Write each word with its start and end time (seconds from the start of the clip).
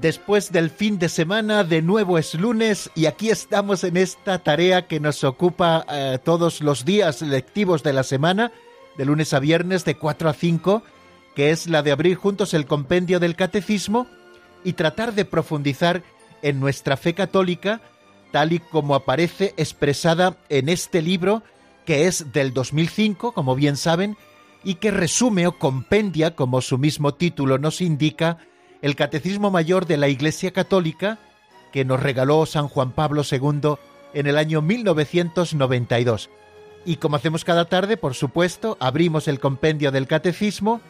Después 0.00 0.52
del 0.52 0.68
fin 0.68 0.98
de 0.98 1.08
semana, 1.08 1.64
de 1.64 1.80
nuevo 1.80 2.18
es 2.18 2.34
lunes 2.34 2.90
y 2.94 3.06
aquí 3.06 3.30
estamos 3.30 3.82
en 3.82 3.96
esta 3.96 4.38
tarea 4.40 4.86
que 4.86 5.00
nos 5.00 5.24
ocupa 5.24 5.86
eh, 5.90 6.18
todos 6.22 6.60
los 6.60 6.84
días 6.84 7.22
lectivos 7.22 7.82
de 7.82 7.94
la 7.94 8.02
semana, 8.02 8.52
de 8.98 9.06
lunes 9.06 9.32
a 9.32 9.38
viernes 9.38 9.86
de 9.86 9.96
4 9.96 10.28
a 10.28 10.34
5, 10.34 10.82
que 11.34 11.50
es 11.50 11.66
la 11.66 11.82
de 11.82 11.92
abrir 11.92 12.16
juntos 12.16 12.52
el 12.52 12.66
compendio 12.66 13.20
del 13.20 13.36
catecismo 13.36 14.06
y 14.64 14.74
tratar 14.74 15.14
de 15.14 15.24
profundizar 15.24 16.02
en 16.42 16.60
nuestra 16.60 16.98
fe 16.98 17.14
católica, 17.14 17.80
tal 18.32 18.52
y 18.52 18.58
como 18.58 18.94
aparece 18.94 19.54
expresada 19.56 20.36
en 20.50 20.68
este 20.68 21.00
libro, 21.00 21.42
que 21.86 22.06
es 22.06 22.32
del 22.34 22.52
2005, 22.52 23.32
como 23.32 23.54
bien 23.54 23.78
saben, 23.78 24.18
y 24.62 24.74
que 24.74 24.90
resume 24.90 25.46
o 25.46 25.58
compendia, 25.58 26.36
como 26.36 26.60
su 26.60 26.76
mismo 26.76 27.14
título 27.14 27.56
nos 27.56 27.80
indica, 27.80 28.38
el 28.82 28.96
Catecismo 28.96 29.50
Mayor 29.50 29.86
de 29.86 29.96
la 29.96 30.08
Iglesia 30.08 30.52
Católica, 30.52 31.18
que 31.72 31.84
nos 31.84 32.00
regaló 32.00 32.46
San 32.46 32.68
Juan 32.68 32.92
Pablo 32.92 33.22
II 33.30 33.74
en 34.14 34.26
el 34.26 34.38
año 34.38 34.62
1992. 34.62 36.30
Y 36.84 36.96
como 36.96 37.16
hacemos 37.16 37.44
cada 37.44 37.66
tarde, 37.66 37.96
por 37.96 38.14
supuesto, 38.14 38.76
abrimos 38.80 39.28
el 39.28 39.40
compendio 39.40 39.90
del 39.90 40.06
Catecismo, 40.06 40.80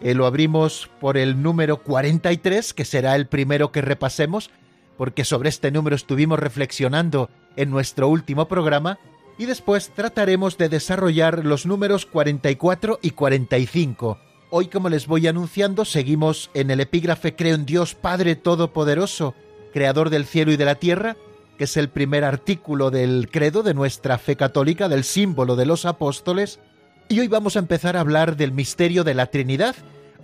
eh, 0.00 0.14
lo 0.14 0.26
abrimos 0.26 0.90
por 1.00 1.16
el 1.16 1.42
número 1.42 1.78
43, 1.78 2.74
que 2.74 2.84
será 2.84 3.14
el 3.14 3.26
primero 3.26 3.70
que 3.70 3.80
repasemos, 3.80 4.50
porque 4.98 5.24
sobre 5.24 5.48
este 5.48 5.70
número 5.70 5.96
estuvimos 5.96 6.38
reflexionando 6.38 7.30
en 7.56 7.70
nuestro 7.70 8.08
último 8.08 8.48
programa, 8.48 8.98
y 9.38 9.46
después 9.46 9.90
trataremos 9.94 10.58
de 10.58 10.68
desarrollar 10.68 11.44
los 11.44 11.66
números 11.66 12.06
44 12.06 12.98
y 13.02 13.10
45. 13.10 14.18
Hoy, 14.50 14.68
como 14.68 14.88
les 14.88 15.06
voy 15.06 15.26
anunciando, 15.26 15.84
seguimos 15.84 16.50
en 16.54 16.70
el 16.70 16.80
epígrafe 16.80 17.34
Creo 17.34 17.54
en 17.54 17.66
Dios 17.66 17.94
Padre 17.94 18.36
Todopoderoso, 18.36 19.34
Creador 19.72 20.10
del 20.10 20.26
cielo 20.26 20.52
y 20.52 20.56
de 20.56 20.64
la 20.64 20.76
tierra, 20.76 21.16
que 21.58 21.64
es 21.64 21.76
el 21.76 21.88
primer 21.88 22.24
artículo 22.24 22.90
del 22.90 23.28
credo 23.30 23.62
de 23.62 23.74
nuestra 23.74 24.18
fe 24.18 24.36
católica, 24.36 24.88
del 24.88 25.04
símbolo 25.04 25.56
de 25.56 25.66
los 25.66 25.86
apóstoles, 25.86 26.60
y 27.08 27.20
hoy 27.20 27.28
vamos 27.28 27.56
a 27.56 27.58
empezar 27.58 27.96
a 27.96 28.00
hablar 28.00 28.36
del 28.36 28.52
misterio 28.52 29.02
de 29.02 29.14
la 29.14 29.26
Trinidad, 29.26 29.74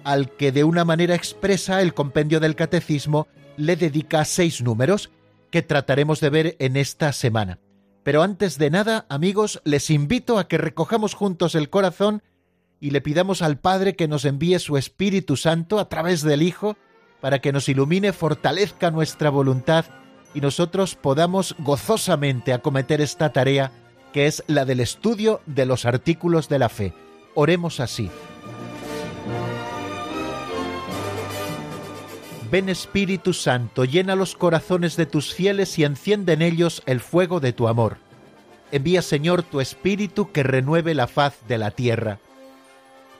al 0.04 0.30
que 0.30 0.52
de 0.52 0.64
una 0.64 0.84
manera 0.84 1.14
expresa 1.14 1.82
el 1.82 1.94
compendio 1.94 2.40
del 2.40 2.56
catecismo 2.56 3.26
le 3.56 3.76
dedica 3.76 4.24
seis 4.24 4.62
números 4.62 5.10
que 5.50 5.62
trataremos 5.62 6.20
de 6.20 6.30
ver 6.30 6.56
en 6.58 6.76
esta 6.76 7.12
semana. 7.12 7.58
Pero 8.02 8.22
antes 8.22 8.58
de 8.58 8.70
nada, 8.70 9.06
amigos, 9.08 9.60
les 9.64 9.90
invito 9.90 10.38
a 10.38 10.48
que 10.48 10.58
recojamos 10.58 11.14
juntos 11.14 11.54
el 11.54 11.68
corazón 11.68 12.22
y 12.80 12.90
le 12.90 13.00
pidamos 13.02 13.42
al 13.42 13.58
Padre 13.58 13.94
que 13.94 14.08
nos 14.08 14.24
envíe 14.24 14.58
su 14.58 14.76
Espíritu 14.78 15.36
Santo 15.36 15.78
a 15.78 15.88
través 15.88 16.22
del 16.22 16.42
Hijo 16.42 16.76
para 17.20 17.40
que 17.40 17.52
nos 17.52 17.68
ilumine, 17.68 18.12
fortalezca 18.14 18.90
nuestra 18.90 19.28
voluntad 19.28 19.84
y 20.32 20.40
nosotros 20.40 20.94
podamos 20.94 21.54
gozosamente 21.58 22.52
acometer 22.52 23.00
esta 23.00 23.32
tarea 23.32 23.70
que 24.12 24.26
es 24.26 24.42
la 24.46 24.64
del 24.64 24.80
estudio 24.80 25.40
de 25.46 25.66
los 25.66 25.84
artículos 25.84 26.48
de 26.48 26.58
la 26.58 26.68
fe. 26.68 26.94
Oremos 27.34 27.78
así. 27.78 28.10
Ven 32.50 32.68
Espíritu 32.68 33.32
Santo, 33.32 33.84
llena 33.84 34.16
los 34.16 34.34
corazones 34.34 34.96
de 34.96 35.06
tus 35.06 35.32
fieles 35.32 35.78
y 35.78 35.84
enciende 35.84 36.32
en 36.32 36.42
ellos 36.42 36.82
el 36.86 36.98
fuego 36.98 37.38
de 37.38 37.52
tu 37.52 37.68
amor. 37.68 37.98
Envía 38.72 39.02
Señor 39.02 39.44
tu 39.44 39.60
Espíritu 39.60 40.32
que 40.32 40.42
renueve 40.42 40.94
la 40.94 41.06
faz 41.06 41.36
de 41.46 41.58
la 41.58 41.70
tierra. 41.70 42.18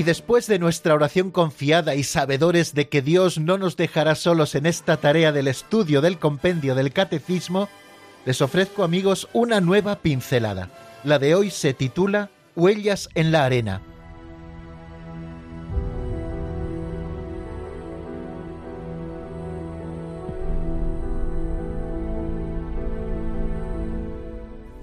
Y 0.00 0.02
después 0.02 0.46
de 0.46 0.58
nuestra 0.58 0.94
oración 0.94 1.30
confiada 1.30 1.94
y 1.94 2.04
sabedores 2.04 2.72
de 2.72 2.88
que 2.88 3.02
Dios 3.02 3.38
no 3.38 3.58
nos 3.58 3.76
dejará 3.76 4.14
solos 4.14 4.54
en 4.54 4.64
esta 4.64 4.96
tarea 4.96 5.30
del 5.30 5.46
estudio 5.46 6.00
del 6.00 6.18
compendio 6.18 6.74
del 6.74 6.94
catecismo, 6.94 7.68
les 8.24 8.40
ofrezco 8.40 8.82
amigos 8.82 9.28
una 9.34 9.60
nueva 9.60 9.96
pincelada. 9.96 10.70
La 11.04 11.18
de 11.18 11.34
hoy 11.34 11.50
se 11.50 11.74
titula 11.74 12.30
Huellas 12.56 13.10
en 13.14 13.30
la 13.30 13.44
arena. 13.44 13.82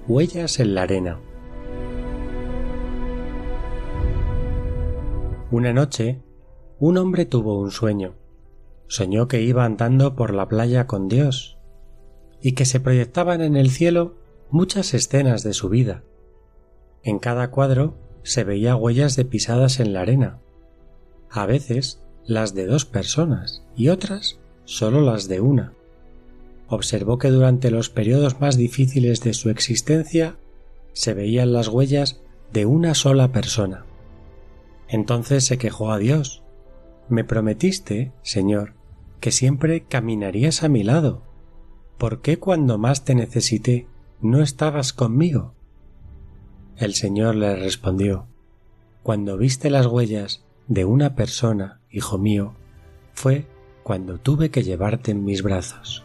Huellas 0.08 0.60
en 0.60 0.76
la 0.76 0.84
arena. 0.84 1.18
Una 5.50 5.72
noche, 5.72 6.22
un 6.78 6.98
hombre 6.98 7.26
tuvo 7.26 7.58
un 7.58 7.72
sueño. 7.72 8.16
Soñó 8.88 9.30
que 9.30 9.42
iba 9.42 9.64
andando 9.64 10.14
por 10.14 10.34
la 10.34 10.50
playa 10.50 10.88
con 10.88 11.08
Dios 11.08 11.58
y 12.42 12.52
que 12.52 12.66
se 12.66 12.82
proyectaban 12.82 13.40
en 13.40 13.56
el 13.56 13.70
cielo 13.70 14.16
muchas 14.52 14.94
escenas 14.94 15.44
de 15.44 15.54
su 15.54 15.70
vida. 15.70 16.04
En 17.02 17.20
cada 17.20 17.50
cuadro 17.50 17.96
se 18.24 18.44
veía 18.44 18.76
huellas 18.76 19.16
de 19.16 19.24
pisadas 19.24 19.80
en 19.80 19.94
la 19.94 20.02
arena, 20.02 20.40
a 21.30 21.46
veces 21.46 22.02
las 22.26 22.54
de 22.54 22.66
dos 22.66 22.84
personas 22.84 23.64
y 23.78 23.88
otras 23.88 24.40
solo 24.66 25.00
las 25.00 25.30
de 25.30 25.40
una. 25.40 25.72
Observó 26.68 27.20
que 27.20 27.30
durante 27.30 27.72
los 27.72 27.90
periodos 27.90 28.42
más 28.42 28.58
difíciles 28.58 29.22
de 29.22 29.34
su 29.34 29.50
existencia 29.50 30.36
se 30.92 31.14
veían 31.14 31.54
las 31.54 31.70
huellas 31.70 32.20
de 32.52 32.66
una 32.66 32.96
sola 32.96 33.32
persona. 33.32 33.86
Entonces 34.88 35.46
se 35.46 35.58
quejó 35.58 35.92
a 35.92 35.98
Dios. 35.98 36.44
Me 37.10 37.24
prometiste, 37.24 38.12
Señor, 38.22 38.74
que 39.20 39.32
siempre 39.32 39.84
caminarías 39.84 40.64
a 40.64 40.70
mi 40.70 40.84
lado. 40.84 41.24
¿Por 41.98 42.22
qué 42.22 42.38
cuando 42.38 42.78
más 42.78 43.04
te 43.04 43.16
necesité 43.16 43.88
no 44.22 44.42
estabas 44.42 44.94
conmigo? 44.94 45.54
El 46.76 46.94
Señor 46.94 47.36
le 47.36 47.56
respondió 47.56 48.28
Cuando 49.02 49.38
viste 49.38 49.70
las 49.70 49.88
huellas 49.88 50.46
de 50.68 50.86
una 50.86 51.16
persona, 51.16 51.82
hijo 51.90 52.18
mío, 52.18 52.54
fue 53.14 53.48
cuando 53.84 54.20
tuve 54.20 54.52
que 54.52 54.64
llevarte 54.64 55.12
en 55.12 55.24
mis 55.24 55.42
brazos. 55.42 56.04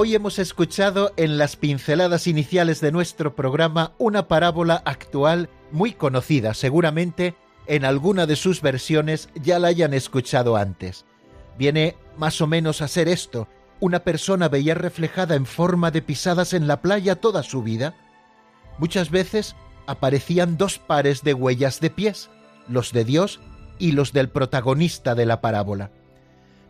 Hoy 0.00 0.14
hemos 0.14 0.38
escuchado 0.38 1.12
en 1.16 1.38
las 1.38 1.56
pinceladas 1.56 2.28
iniciales 2.28 2.80
de 2.80 2.92
nuestro 2.92 3.34
programa 3.34 3.94
una 3.98 4.28
parábola 4.28 4.80
actual 4.84 5.48
muy 5.72 5.92
conocida, 5.92 6.54
seguramente 6.54 7.34
en 7.66 7.84
alguna 7.84 8.24
de 8.26 8.36
sus 8.36 8.62
versiones 8.62 9.28
ya 9.34 9.58
la 9.58 9.66
hayan 9.66 9.94
escuchado 9.94 10.56
antes. 10.56 11.04
Viene 11.58 11.96
más 12.16 12.40
o 12.40 12.46
menos 12.46 12.80
a 12.80 12.86
ser 12.86 13.08
esto, 13.08 13.48
una 13.80 14.04
persona 14.04 14.48
veía 14.48 14.76
reflejada 14.76 15.34
en 15.34 15.46
forma 15.46 15.90
de 15.90 16.00
pisadas 16.00 16.52
en 16.52 16.68
la 16.68 16.80
playa 16.80 17.16
toda 17.16 17.42
su 17.42 17.64
vida. 17.64 17.96
Muchas 18.78 19.10
veces 19.10 19.56
aparecían 19.88 20.56
dos 20.56 20.78
pares 20.78 21.24
de 21.24 21.34
huellas 21.34 21.80
de 21.80 21.90
pies, 21.90 22.30
los 22.68 22.92
de 22.92 23.04
Dios 23.04 23.40
y 23.80 23.90
los 23.90 24.12
del 24.12 24.28
protagonista 24.28 25.16
de 25.16 25.26
la 25.26 25.40
parábola. 25.40 25.90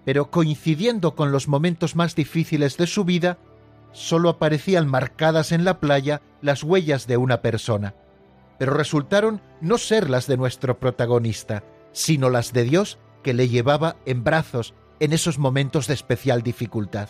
Pero 0.05 0.31
coincidiendo 0.31 1.15
con 1.15 1.33
los 1.33 1.49
momentos 1.49 1.97
más 1.97 2.15
difíciles 2.15 2.77
de 2.77 2.87
su 2.87 3.05
vida, 3.05 3.39
sólo 3.93 4.29
aparecían 4.29 4.89
marcadas 4.89 5.53
en 5.53 5.65
la 5.65 5.81
playa 5.81 6.23
las 6.41 6.63
huellas 6.63 7.07
de 7.07 7.17
una 7.17 7.43
persona. 7.43 7.95
Pero 8.59 8.75
resultaron 8.75 9.41
no 9.61 9.79
ser 9.79 10.11
las 10.11 10.27
de 10.27 10.37
nuestro 10.37 10.79
protagonista, 10.79 11.63
sino 11.93 12.31
las 12.31 12.53
de 12.53 12.65
Dios 12.65 12.99
que 13.23 13.35
le 13.35 13.49
llevaba 13.49 13.97
en 14.07 14.25
brazos 14.25 14.75
en 15.01 15.13
esos 15.13 15.39
momentos 15.39 15.87
de 15.87 15.95
especial 15.95 16.43
dificultad. 16.43 17.09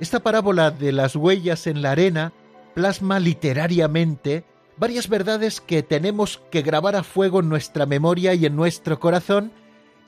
Esta 0.00 0.20
parábola 0.20 0.70
de 0.70 0.92
las 0.92 1.14
huellas 1.14 1.66
en 1.66 1.82
la 1.82 1.92
arena 1.92 2.32
plasma 2.74 3.20
literariamente 3.20 4.44
varias 4.76 5.08
verdades 5.08 5.60
que 5.60 5.82
tenemos 5.82 6.42
que 6.50 6.62
grabar 6.62 6.96
a 6.96 7.04
fuego 7.04 7.40
en 7.40 7.48
nuestra 7.48 7.86
memoria 7.86 8.34
y 8.34 8.46
en 8.46 8.56
nuestro 8.56 8.98
corazón 8.98 9.52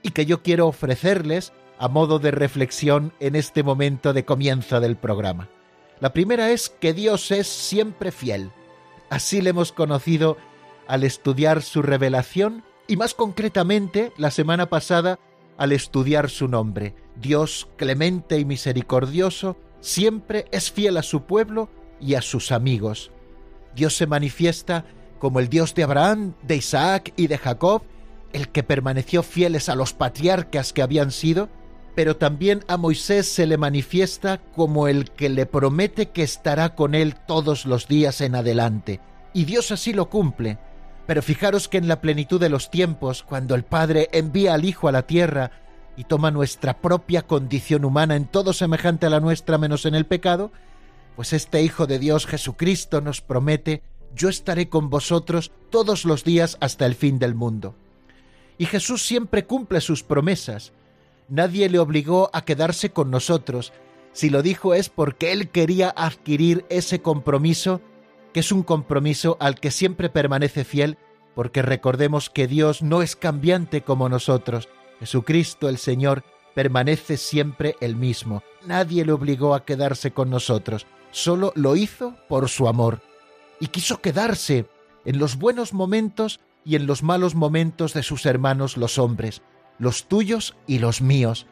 y 0.06 0.10
que 0.10 0.24
yo 0.24 0.40
quiero 0.40 0.68
ofrecerles 0.68 1.52
a 1.80 1.88
modo 1.88 2.20
de 2.20 2.30
reflexión 2.30 3.12
en 3.18 3.34
este 3.34 3.64
momento 3.64 4.12
de 4.12 4.24
comienzo 4.24 4.78
del 4.78 4.96
programa. 4.96 5.48
La 5.98 6.12
primera 6.12 6.52
es 6.52 6.68
que 6.68 6.92
Dios 6.92 7.32
es 7.32 7.48
siempre 7.48 8.12
fiel. 8.12 8.52
Así 9.10 9.42
le 9.42 9.50
hemos 9.50 9.72
conocido 9.72 10.36
al 10.86 11.02
estudiar 11.02 11.60
su 11.60 11.82
revelación 11.82 12.62
y 12.86 12.96
más 12.96 13.14
concretamente 13.14 14.12
la 14.16 14.30
semana 14.30 14.66
pasada 14.66 15.18
al 15.58 15.72
estudiar 15.72 16.30
su 16.30 16.46
nombre. 16.46 16.94
Dios 17.16 17.68
clemente 17.76 18.38
y 18.38 18.44
misericordioso 18.44 19.56
siempre 19.80 20.44
es 20.52 20.70
fiel 20.70 20.98
a 20.98 21.02
su 21.02 21.22
pueblo 21.22 21.68
y 22.00 22.14
a 22.14 22.22
sus 22.22 22.52
amigos. 22.52 23.10
Dios 23.74 23.96
se 23.96 24.06
manifiesta 24.06 24.84
como 25.18 25.40
el 25.40 25.48
Dios 25.48 25.74
de 25.74 25.82
Abraham, 25.82 26.34
de 26.42 26.54
Isaac 26.54 27.12
y 27.16 27.26
de 27.26 27.38
Jacob, 27.38 27.82
el 28.32 28.48
que 28.48 28.62
permaneció 28.62 29.22
fieles 29.22 29.68
a 29.68 29.74
los 29.74 29.92
patriarcas 29.92 30.72
que 30.72 30.82
habían 30.82 31.10
sido, 31.10 31.48
pero 31.94 32.16
también 32.16 32.62
a 32.68 32.76
Moisés 32.76 33.26
se 33.26 33.46
le 33.46 33.56
manifiesta 33.56 34.42
como 34.54 34.86
el 34.86 35.10
que 35.10 35.30
le 35.30 35.46
promete 35.46 36.10
que 36.10 36.22
estará 36.22 36.74
con 36.74 36.94
él 36.94 37.16
todos 37.26 37.64
los 37.64 37.88
días 37.88 38.20
en 38.20 38.34
adelante. 38.34 39.00
Y 39.32 39.46
Dios 39.46 39.72
así 39.72 39.92
lo 39.92 40.10
cumple. 40.10 40.58
Pero 41.06 41.22
fijaros 41.22 41.68
que 41.68 41.78
en 41.78 41.88
la 41.88 42.00
plenitud 42.00 42.40
de 42.40 42.48
los 42.48 42.70
tiempos, 42.70 43.22
cuando 43.22 43.54
el 43.54 43.64
Padre 43.64 44.08
envía 44.12 44.54
al 44.54 44.64
Hijo 44.64 44.88
a 44.88 44.92
la 44.92 45.06
tierra 45.06 45.52
y 45.96 46.04
toma 46.04 46.30
nuestra 46.30 46.80
propia 46.80 47.22
condición 47.22 47.84
humana 47.84 48.16
en 48.16 48.26
todo 48.26 48.52
semejante 48.52 49.06
a 49.06 49.10
la 49.10 49.20
nuestra 49.20 49.56
menos 49.56 49.86
en 49.86 49.94
el 49.94 50.04
pecado, 50.04 50.52
pues 51.14 51.32
este 51.32 51.62
Hijo 51.62 51.86
de 51.86 51.98
Dios 51.98 52.26
Jesucristo 52.26 53.00
nos 53.00 53.22
promete, 53.22 53.82
yo 54.14 54.28
estaré 54.28 54.68
con 54.68 54.90
vosotros 54.90 55.52
todos 55.70 56.04
los 56.04 56.24
días 56.24 56.58
hasta 56.60 56.84
el 56.84 56.94
fin 56.94 57.18
del 57.18 57.34
mundo. 57.34 57.74
Y 58.58 58.66
Jesús 58.66 59.02
siempre 59.02 59.46
cumple 59.46 59.80
sus 59.80 60.02
promesas. 60.02 60.72
Nadie 61.28 61.68
le 61.68 61.78
obligó 61.78 62.30
a 62.32 62.44
quedarse 62.44 62.90
con 62.90 63.10
nosotros. 63.10 63.72
Si 64.12 64.30
lo 64.30 64.42
dijo 64.42 64.74
es 64.74 64.88
porque 64.88 65.32
Él 65.32 65.50
quería 65.50 65.92
adquirir 65.96 66.64
ese 66.68 67.02
compromiso 67.02 67.80
que 68.36 68.40
es 68.40 68.52
un 68.52 68.64
compromiso 68.64 69.38
al 69.40 69.58
que 69.58 69.70
siempre 69.70 70.10
permanece 70.10 70.64
fiel, 70.64 70.98
porque 71.34 71.62
recordemos 71.62 72.28
que 72.28 72.46
Dios 72.46 72.82
no 72.82 73.00
es 73.00 73.16
cambiante 73.16 73.80
como 73.80 74.10
nosotros. 74.10 74.68
Jesucristo 75.00 75.70
el 75.70 75.78
Señor 75.78 76.22
permanece 76.54 77.16
siempre 77.16 77.76
el 77.80 77.96
mismo. 77.96 78.42
Nadie 78.66 79.06
le 79.06 79.12
obligó 79.12 79.54
a 79.54 79.64
quedarse 79.64 80.10
con 80.10 80.28
nosotros, 80.28 80.86
solo 81.12 81.50
lo 81.56 81.76
hizo 81.76 82.14
por 82.28 82.50
su 82.50 82.68
amor. 82.68 83.00
Y 83.58 83.68
quiso 83.68 84.02
quedarse 84.02 84.66
en 85.06 85.18
los 85.18 85.36
buenos 85.36 85.72
momentos 85.72 86.40
y 86.66 86.74
en 86.74 86.86
los 86.86 87.04
malos 87.04 87.36
momentos 87.36 87.94
de 87.94 88.02
sus 88.02 88.26
hermanos 88.26 88.76
los 88.76 88.98
hombres, 88.98 89.40
los 89.78 90.08
tuyos 90.08 90.56
y 90.66 90.80
los 90.80 91.00
míos. 91.00 91.46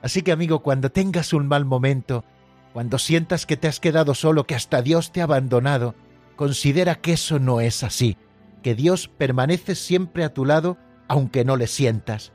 Así 0.00 0.22
que 0.22 0.30
amigo, 0.30 0.62
cuando 0.62 0.92
tengas 0.92 1.32
un 1.32 1.48
mal 1.48 1.64
momento, 1.64 2.24
cuando 2.72 2.98
sientas 2.98 3.46
que 3.46 3.56
te 3.56 3.66
has 3.66 3.80
quedado 3.80 4.14
solo, 4.14 4.46
que 4.46 4.54
hasta 4.54 4.80
Dios 4.80 5.10
te 5.10 5.20
ha 5.20 5.24
abandonado, 5.24 5.96
considera 6.36 6.94
que 6.94 7.14
eso 7.14 7.40
no 7.40 7.60
es 7.60 7.82
así, 7.82 8.16
que 8.62 8.76
Dios 8.76 9.08
permanece 9.08 9.74
siempre 9.74 10.22
a 10.22 10.32
tu 10.32 10.44
lado 10.44 10.78
aunque 11.08 11.44
no 11.44 11.56
le 11.56 11.66
sientas. 11.66 12.32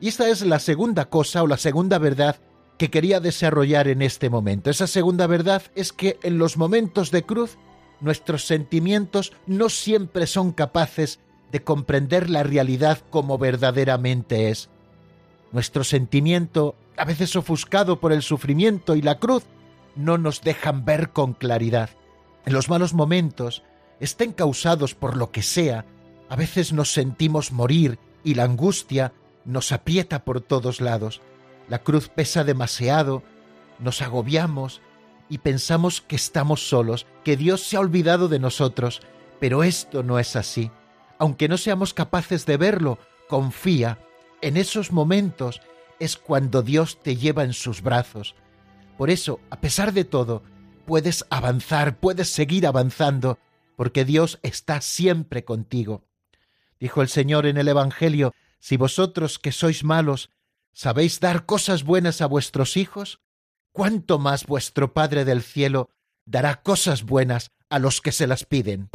Y 0.00 0.08
esta 0.08 0.28
es 0.30 0.42
la 0.42 0.60
segunda 0.60 1.04
cosa 1.10 1.42
o 1.42 1.46
la 1.46 1.58
segunda 1.58 1.98
verdad 1.98 2.40
que 2.78 2.90
quería 2.90 3.20
desarrollar 3.20 3.88
en 3.88 4.00
este 4.00 4.30
momento. 4.30 4.70
Esa 4.70 4.86
segunda 4.86 5.26
verdad 5.26 5.62
es 5.74 5.92
que 5.92 6.18
en 6.22 6.38
los 6.38 6.56
momentos 6.56 7.10
de 7.10 7.24
cruz 7.24 7.58
nuestros 8.00 8.46
sentimientos 8.46 9.32
no 9.46 9.68
siempre 9.68 10.26
son 10.26 10.52
capaces 10.52 11.20
de 11.52 11.62
comprender 11.62 12.30
la 12.30 12.42
realidad 12.42 12.98
como 13.10 13.38
verdaderamente 13.38 14.50
es. 14.50 14.68
Nuestro 15.52 15.84
sentimiento, 15.84 16.74
a 16.96 17.04
veces 17.04 17.36
ofuscado 17.36 18.00
por 18.00 18.12
el 18.12 18.22
sufrimiento 18.22 18.94
y 18.96 19.02
la 19.02 19.18
cruz, 19.18 19.44
no 19.96 20.18
nos 20.18 20.42
dejan 20.42 20.84
ver 20.84 21.10
con 21.10 21.32
claridad 21.32 21.90
en 22.48 22.54
los 22.54 22.70
malos 22.70 22.94
momentos, 22.94 23.62
estén 24.00 24.32
causados 24.32 24.94
por 24.94 25.18
lo 25.18 25.30
que 25.30 25.42
sea, 25.42 25.84
a 26.30 26.34
veces 26.36 26.72
nos 26.72 26.94
sentimos 26.94 27.52
morir 27.52 27.98
y 28.24 28.36
la 28.36 28.44
angustia 28.44 29.12
nos 29.44 29.70
aprieta 29.70 30.24
por 30.24 30.40
todos 30.40 30.80
lados. 30.80 31.20
La 31.68 31.80
cruz 31.80 32.08
pesa 32.08 32.44
demasiado, 32.44 33.22
nos 33.78 34.00
agobiamos 34.00 34.80
y 35.28 35.38
pensamos 35.38 36.00
que 36.00 36.16
estamos 36.16 36.66
solos, 36.66 37.06
que 37.22 37.36
Dios 37.36 37.62
se 37.64 37.76
ha 37.76 37.80
olvidado 37.80 38.28
de 38.28 38.38
nosotros, 38.38 39.02
pero 39.40 39.62
esto 39.62 40.02
no 40.02 40.18
es 40.18 40.34
así. 40.34 40.70
Aunque 41.18 41.48
no 41.48 41.56
seamos 41.58 41.94
capaces 41.94 42.46
de 42.46 42.56
verlo, 42.56 42.98
confía. 43.28 43.98
En 44.40 44.56
esos 44.56 44.92
momentos 44.92 45.60
es 45.98 46.16
cuando 46.16 46.62
Dios 46.62 47.00
te 47.02 47.16
lleva 47.16 47.44
en 47.44 47.52
sus 47.52 47.82
brazos. 47.82 48.34
Por 48.96 49.10
eso, 49.10 49.40
a 49.50 49.60
pesar 49.60 49.92
de 49.92 50.04
todo, 50.04 50.42
puedes 50.86 51.24
avanzar, 51.30 51.98
puedes 51.98 52.28
seguir 52.28 52.66
avanzando, 52.66 53.38
porque 53.76 54.04
Dios 54.04 54.38
está 54.42 54.80
siempre 54.80 55.44
contigo. 55.44 56.04
Dijo 56.80 57.02
el 57.02 57.08
Señor 57.08 57.46
en 57.46 57.58
el 57.58 57.68
Evangelio, 57.68 58.34
si 58.60 58.76
vosotros 58.76 59.38
que 59.38 59.52
sois 59.52 59.84
malos 59.84 60.30
sabéis 60.72 61.20
dar 61.20 61.46
cosas 61.46 61.84
buenas 61.84 62.20
a 62.20 62.26
vuestros 62.26 62.76
hijos, 62.76 63.20
¿cuánto 63.72 64.18
más 64.18 64.46
vuestro 64.46 64.92
Padre 64.94 65.24
del 65.24 65.42
cielo 65.42 65.90
dará 66.24 66.62
cosas 66.62 67.02
buenas 67.02 67.50
a 67.68 67.78
los 67.78 68.00
que 68.00 68.12
se 68.12 68.26
las 68.26 68.44
piden? 68.44 68.88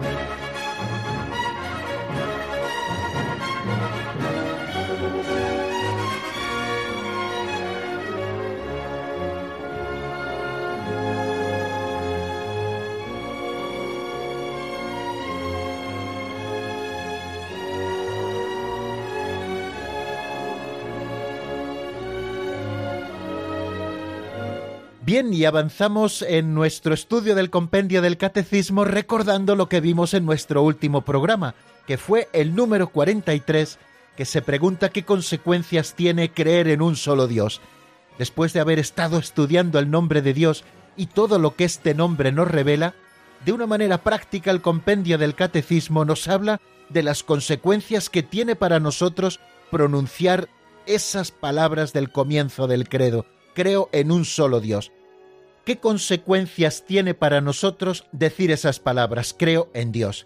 Bien, 25.13 25.31
y 25.31 25.45
avanzamos 25.45 26.23
en 26.23 26.55
nuestro 26.55 26.91
estudio 26.95 27.35
del 27.35 27.51
compendio 27.51 28.01
del 28.01 28.17
catecismo 28.17 28.83
recordando 28.83 29.55
lo 29.55 29.69
que 29.69 29.79
vimos 29.79 30.15
en 30.15 30.25
nuestro 30.25 30.63
último 30.63 31.01
programa, 31.01 31.53
que 31.85 31.99
fue 31.99 32.29
el 32.33 32.55
número 32.55 32.87
43, 32.87 33.77
que 34.17 34.25
se 34.25 34.41
pregunta 34.41 34.89
qué 34.89 35.05
consecuencias 35.05 35.93
tiene 35.93 36.31
creer 36.31 36.67
en 36.67 36.81
un 36.81 36.95
solo 36.95 37.27
Dios. 37.27 37.61
Después 38.17 38.53
de 38.53 38.59
haber 38.61 38.79
estado 38.79 39.19
estudiando 39.19 39.77
el 39.77 39.91
nombre 39.91 40.23
de 40.23 40.33
Dios 40.33 40.63
y 40.97 41.05
todo 41.05 41.37
lo 41.37 41.55
que 41.55 41.65
este 41.65 41.93
nombre 41.93 42.31
nos 42.31 42.47
revela, 42.47 42.95
de 43.45 43.51
una 43.51 43.67
manera 43.67 43.99
práctica 43.99 44.49
el 44.49 44.63
compendio 44.63 45.19
del 45.19 45.35
catecismo 45.35 46.05
nos 46.05 46.27
habla 46.27 46.59
de 46.89 47.03
las 47.03 47.21
consecuencias 47.21 48.09
que 48.09 48.23
tiene 48.23 48.55
para 48.55 48.79
nosotros 48.79 49.39
pronunciar 49.69 50.49
esas 50.87 51.29
palabras 51.29 51.93
del 51.93 52.11
comienzo 52.11 52.65
del 52.65 52.89
credo 52.89 53.27
creo 53.53 53.89
en 53.91 54.11
un 54.11 54.25
solo 54.25 54.59
Dios. 54.59 54.91
¿Qué 55.65 55.79
consecuencias 55.79 56.83
tiene 56.85 57.13
para 57.13 57.39
nosotros 57.39 58.05
decir 58.11 58.51
esas 58.51 58.81
palabras, 58.81 59.33
creo 59.37 59.71
en 59.73 59.93
Dios? 59.93 60.25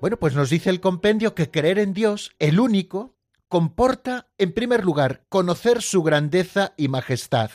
Bueno, 0.00 0.16
pues 0.16 0.36
nos 0.36 0.48
dice 0.48 0.70
el 0.70 0.80
compendio 0.80 1.34
que 1.34 1.50
creer 1.50 1.80
en 1.80 1.92
Dios, 1.92 2.30
el 2.38 2.60
único, 2.60 3.16
comporta, 3.48 4.28
en 4.38 4.52
primer 4.52 4.84
lugar, 4.84 5.24
conocer 5.28 5.82
su 5.82 6.04
grandeza 6.04 6.72
y 6.76 6.86
majestad, 6.86 7.50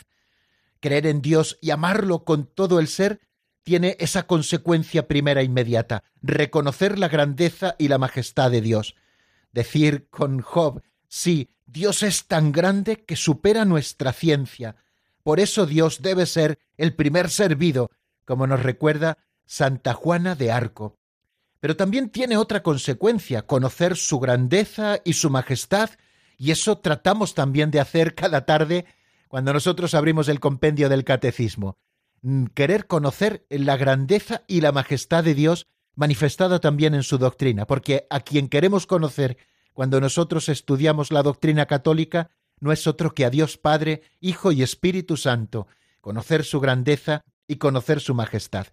creer 0.81 1.07
en 1.07 1.21
Dios 1.21 1.57
y 1.61 1.71
amarlo 1.71 2.25
con 2.25 2.47
todo 2.47 2.81
el 2.81 2.89
ser, 2.89 3.21
tiene 3.63 3.95
esa 4.01 4.27
consecuencia 4.27 5.07
primera 5.07 5.41
inmediata, 5.41 6.03
reconocer 6.21 6.99
la 6.99 7.07
grandeza 7.07 7.75
y 7.79 7.87
la 7.87 7.97
majestad 7.97 8.51
de 8.51 8.59
Dios. 8.59 8.95
Decir 9.53 10.09
con 10.09 10.41
Job, 10.41 10.81
sí, 11.07 11.49
Dios 11.65 12.03
es 12.03 12.27
tan 12.27 12.51
grande 12.51 13.05
que 13.05 13.15
supera 13.15 13.63
nuestra 13.63 14.11
ciencia. 14.11 14.75
Por 15.23 15.39
eso 15.39 15.65
Dios 15.65 16.01
debe 16.01 16.25
ser 16.25 16.59
el 16.77 16.95
primer 16.95 17.29
servido, 17.29 17.91
como 18.25 18.47
nos 18.47 18.63
recuerda 18.63 19.17
Santa 19.45 19.93
Juana 19.93 20.35
de 20.35 20.51
Arco. 20.51 20.97
Pero 21.59 21.75
también 21.75 22.09
tiene 22.09 22.37
otra 22.37 22.63
consecuencia, 22.63 23.45
conocer 23.45 23.95
su 23.95 24.19
grandeza 24.19 24.99
y 25.05 25.13
su 25.13 25.29
majestad, 25.29 25.91
y 26.37 26.51
eso 26.51 26.77
tratamos 26.79 27.35
también 27.35 27.71
de 27.71 27.79
hacer 27.79 28.15
cada 28.15 28.45
tarde 28.45 28.85
cuando 29.27 29.53
nosotros 29.53 29.93
abrimos 29.93 30.27
el 30.27 30.39
compendio 30.39 30.89
del 30.89 31.03
catecismo. 31.03 31.77
Mm, 32.21 32.45
querer 32.47 32.87
conocer 32.87 33.45
la 33.49 33.77
grandeza 33.77 34.43
y 34.47 34.61
la 34.61 34.71
majestad 34.71 35.23
de 35.23 35.35
Dios 35.35 35.67
manifestada 35.95 36.59
también 36.59 36.95
en 36.95 37.03
su 37.03 37.17
doctrina, 37.17 37.65
porque 37.65 38.07
a 38.09 38.21
quien 38.21 38.49
queremos 38.49 38.87
conocer 38.87 39.37
cuando 39.73 39.99
nosotros 39.99 40.49
estudiamos 40.49 41.11
la 41.11 41.23
doctrina 41.23 41.65
católica 41.65 42.29
no 42.59 42.71
es 42.71 42.87
otro 42.87 43.13
que 43.13 43.25
a 43.25 43.29
Dios 43.29 43.57
Padre, 43.57 44.03
Hijo 44.19 44.51
y 44.51 44.63
Espíritu 44.63 45.17
Santo, 45.17 45.67
conocer 46.03 46.43
su 46.43 46.59
grandeza 46.59 47.23
y 47.47 47.55
conocer 47.55 48.01
su 48.01 48.13
majestad. 48.13 48.67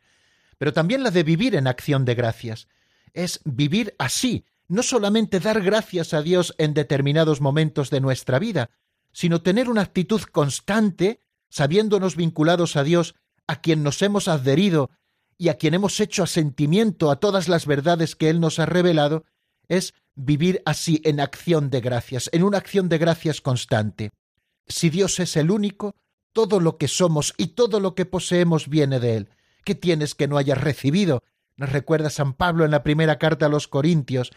Pero 0.59 0.73
también 0.73 1.05
la 1.05 1.13
de 1.13 1.23
vivir 1.23 1.55
en 1.55 1.69
acción 1.69 2.05
de 2.05 2.17
gracias. 2.17 2.67
Es 3.15 3.41
vivir 3.45 3.95
así, 3.99 4.45
no 4.67 4.83
solamente 4.83 5.39
dar 5.39 5.63
gracias 5.63 6.13
a 6.13 6.23
Dios 6.23 6.57
en 6.59 6.75
determinados 6.75 7.41
momentos 7.41 7.89
de 7.89 8.01
nuestra 8.01 8.41
vida, 8.41 8.71
sino 9.13 9.43
tener 9.43 9.71
una 9.71 9.83
actitud 9.83 10.21
constante, 10.23 11.21
sabiéndonos 11.49 12.17
vinculados 12.17 12.75
a 12.75 12.83
Dios 12.83 13.15
a 13.47 13.61
quien 13.61 13.85
nos 13.85 14.03
hemos 14.03 14.27
adherido 14.27 14.91
y 15.39 15.51
a 15.51 15.55
quien 15.55 15.75
hemos 15.75 16.01
hecho 16.01 16.25
asentimiento 16.25 17.13
a 17.13 17.21
todas 17.21 17.49
las 17.49 17.65
verdades 17.65 18.17
que 18.17 18.29
Él 18.29 18.41
nos 18.41 18.59
ha 18.59 18.67
revelado, 18.67 19.25
es 19.69 19.95
vivir 20.17 20.63
así 20.67 21.01
en 21.05 21.21
acción 21.21 21.71
de 21.71 21.81
gracias, 21.81 22.29
en 22.33 22.43
una 22.43 22.59
acción 22.59 22.89
de 22.89 22.99
gracias 22.99 23.41
constante. 23.41 24.11
Si 24.67 24.91
Dios 24.91 25.21
es 25.21 25.37
el 25.37 25.53
único, 25.53 25.95
todo 26.33 26.61
lo 26.61 26.77
que 26.79 26.89
somos 26.89 27.35
y 27.37 27.49
todo 27.49 27.81
lo 27.81 27.95
que 27.95 28.07
poseemos 28.07 28.69
viene 28.69 29.01
de 29.01 29.17
Él. 29.17 29.29
¿Qué 29.65 29.75
tienes 29.75 30.15
que 30.15 30.29
no 30.29 30.37
hayas 30.37 30.61
recibido? 30.61 31.23
Nos 31.57 31.71
recuerda 31.71 32.11
San 32.11 32.35
Pablo 32.35 32.65
en 32.65 32.71
la 32.71 32.83
primera 32.83 33.19
carta 33.19 33.47
a 33.47 33.51
los 33.51 33.69
Corintios. 33.69 34.31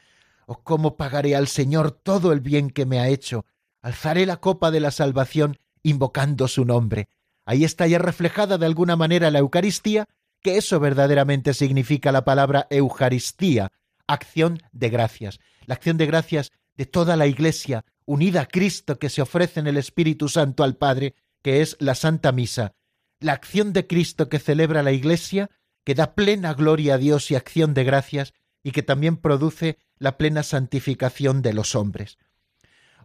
¿O 0.45 0.62
cómo 0.63 0.97
pagaré 0.97 1.35
al 1.35 1.47
Señor 1.47 1.91
todo 1.91 2.33
el 2.33 2.41
bien 2.41 2.69
que 2.69 2.85
me 2.85 3.00
ha 3.00 3.07
hecho? 3.07 3.45
Alzaré 3.81 4.25
la 4.25 4.38
copa 4.38 4.71
de 4.71 4.79
la 4.79 4.91
salvación 4.91 5.57
invocando 5.83 6.47
su 6.47 6.65
nombre. 6.65 7.07
Ahí 7.45 7.63
está 7.63 7.88
ya 7.88 8.00
reflejada 8.00 8.57
de 8.57 8.65
alguna 8.65 8.95
manera 8.95 9.31
la 9.31 9.39
Eucaristía, 9.39 10.07
que 10.41 10.57
eso 10.57 10.79
verdaderamente 10.79 11.53
significa 11.53 12.12
la 12.12 12.25
palabra 12.25 12.67
Eucaristía, 12.69 13.71
acción 14.07 14.62
de 14.71 14.89
gracias. 14.89 15.39
La 15.65 15.75
acción 15.75 15.97
de 15.97 16.05
gracias 16.05 16.51
de 16.75 16.85
toda 16.85 17.15
la 17.15 17.27
Iglesia 17.27 17.85
unida 18.05 18.41
a 18.41 18.47
Cristo 18.47 19.00
que 19.00 19.09
se 19.09 19.21
ofrece 19.21 19.59
en 19.59 19.67
el 19.67 19.77
Espíritu 19.77 20.27
Santo 20.27 20.63
al 20.63 20.75
Padre, 20.75 21.15
que 21.43 21.62
es 21.62 21.77
la 21.79 21.93
Santa 21.93 22.31
Misa. 22.31 22.73
La 23.19 23.33
acción 23.33 23.73
de 23.73 23.85
Cristo 23.85 24.29
que 24.29 24.39
celebra 24.39 24.81
la 24.81 24.91
Iglesia, 24.91 25.51
que 25.83 25.93
da 25.93 26.15
plena 26.15 26.53
gloria 26.53 26.95
a 26.95 26.97
Dios 26.97 27.29
y 27.29 27.35
acción 27.35 27.73
de 27.73 27.83
gracias, 27.83 28.33
y 28.63 28.71
que 28.71 28.81
también 28.81 29.17
produce 29.17 29.77
la 30.00 30.17
plena 30.17 30.41
santificación 30.41 31.41
de 31.41 31.53
los 31.53 31.75
hombres. 31.75 32.17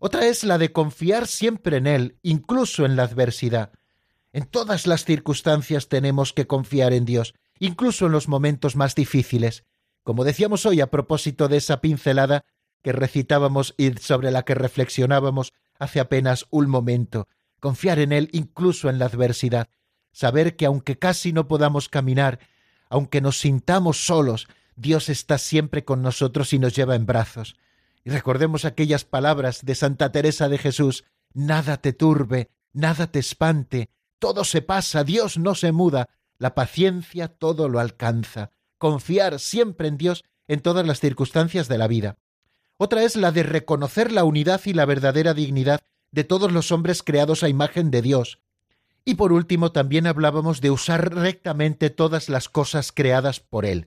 Otra 0.01 0.27
es 0.27 0.45
la 0.45 0.59
de 0.59 0.73
confiar 0.73 1.27
siempre 1.27 1.77
en 1.77 1.87
Él, 1.87 2.19
incluso 2.23 2.87
en 2.87 2.97
la 2.97 3.03
adversidad. 3.03 3.73
En 4.33 4.45
todas 4.47 4.87
las 4.87 5.05
circunstancias 5.05 5.89
tenemos 5.89 6.33
que 6.33 6.47
confiar 6.47 6.93
en 6.93 7.05
Dios, 7.05 7.35
incluso 7.59 8.07
en 8.07 8.13
los 8.13 8.29
momentos 8.29 8.77
más 8.77 8.95
difíciles. 8.95 9.65
Como 10.05 10.25
decíamos 10.25 10.65
hoy 10.67 10.81
a 10.81 10.91
propósito 10.91 11.49
de 11.49 11.57
esa 11.57 11.81
pincelada 11.81 12.45
que 12.83 12.93
recitábamos 12.93 13.75
y 13.77 13.93
sobre 13.95 14.31
la 14.31 14.45
que 14.45 14.55
reflexionábamos 14.55 15.53
hace 15.79 15.99
apenas 15.99 16.47
un 16.51 16.69
momento, 16.69 17.27
confiar 17.61 17.99
en 17.99 18.13
Él 18.13 18.29
incluso 18.33 18.89
en 18.89 18.99
la 18.99 19.07
adversidad, 19.07 19.69
saber 20.13 20.57
que 20.57 20.67
aunque 20.67 20.99
casi 20.99 21.33
no 21.33 21.49
podamos 21.49 21.89
caminar, 21.89 22.41
aunque 22.89 23.21
nos 23.21 23.39
sintamos 23.39 24.05
solos, 24.05 24.49
Dios 24.77 25.09
está 25.09 25.39
siempre 25.39 25.85
con 25.85 26.03
nosotros 26.03 26.53
y 26.53 26.59
nos 26.59 26.75
lleva 26.75 26.95
en 26.95 27.07
brazos. 27.07 27.57
Y 28.05 28.11
recordemos 28.11 28.65
aquellas 28.65 29.05
palabras 29.05 29.65
de 29.65 29.75
Santa 29.75 30.13
Teresa 30.13 30.49
de 30.49 30.59
Jesús, 30.59 31.05
nada 31.35 31.79
te 31.79 31.93
turbe, 31.93 32.51
nada 32.73 33.09
te 33.09 33.19
espante, 33.19 33.91
todo 34.19 34.45
se 34.45 34.63
pasa, 34.63 35.05
Dios 35.05 35.39
no 35.39 35.55
se 35.55 35.73
muda, 35.73 36.09
la 36.39 36.55
paciencia 36.55 37.29
todo 37.29 37.69
lo 37.69 37.81
alcanza. 37.81 38.53
Confiar 38.79 39.41
siempre 39.41 39.89
en 39.89 39.99
Dios 39.99 40.25
en 40.47 40.61
todas 40.61 40.87
las 40.87 41.01
circunstancias 41.01 41.69
de 41.69 41.79
la 41.79 41.89
vida. 41.89 42.17
Otra 42.77 43.03
es 43.03 43.17
la 43.17 43.33
de 43.33 43.43
reconocer 43.43 44.13
la 44.13 44.25
unidad 44.25 44.61
y 44.65 44.73
la 44.73 44.85
verdadera 44.85 45.35
dignidad 45.35 45.81
de 46.11 46.25
todos 46.25 46.53
los 46.53 46.73
hombres 46.73 47.03
creados 47.03 47.43
a 47.43 47.49
imagen 47.49 47.91
de 47.91 48.03
Dios. 48.03 48.41
Y 49.05 49.15
por 49.15 49.33
último 49.33 49.73
también 49.73 50.07
hablábamos 50.07 50.61
de 50.61 50.71
usar 50.71 51.15
rectamente 51.15 51.91
todas 51.91 52.29
las 52.29 52.49
cosas 52.49 52.93
creadas 52.93 53.41
por 53.41 53.65
Él. 53.65 53.87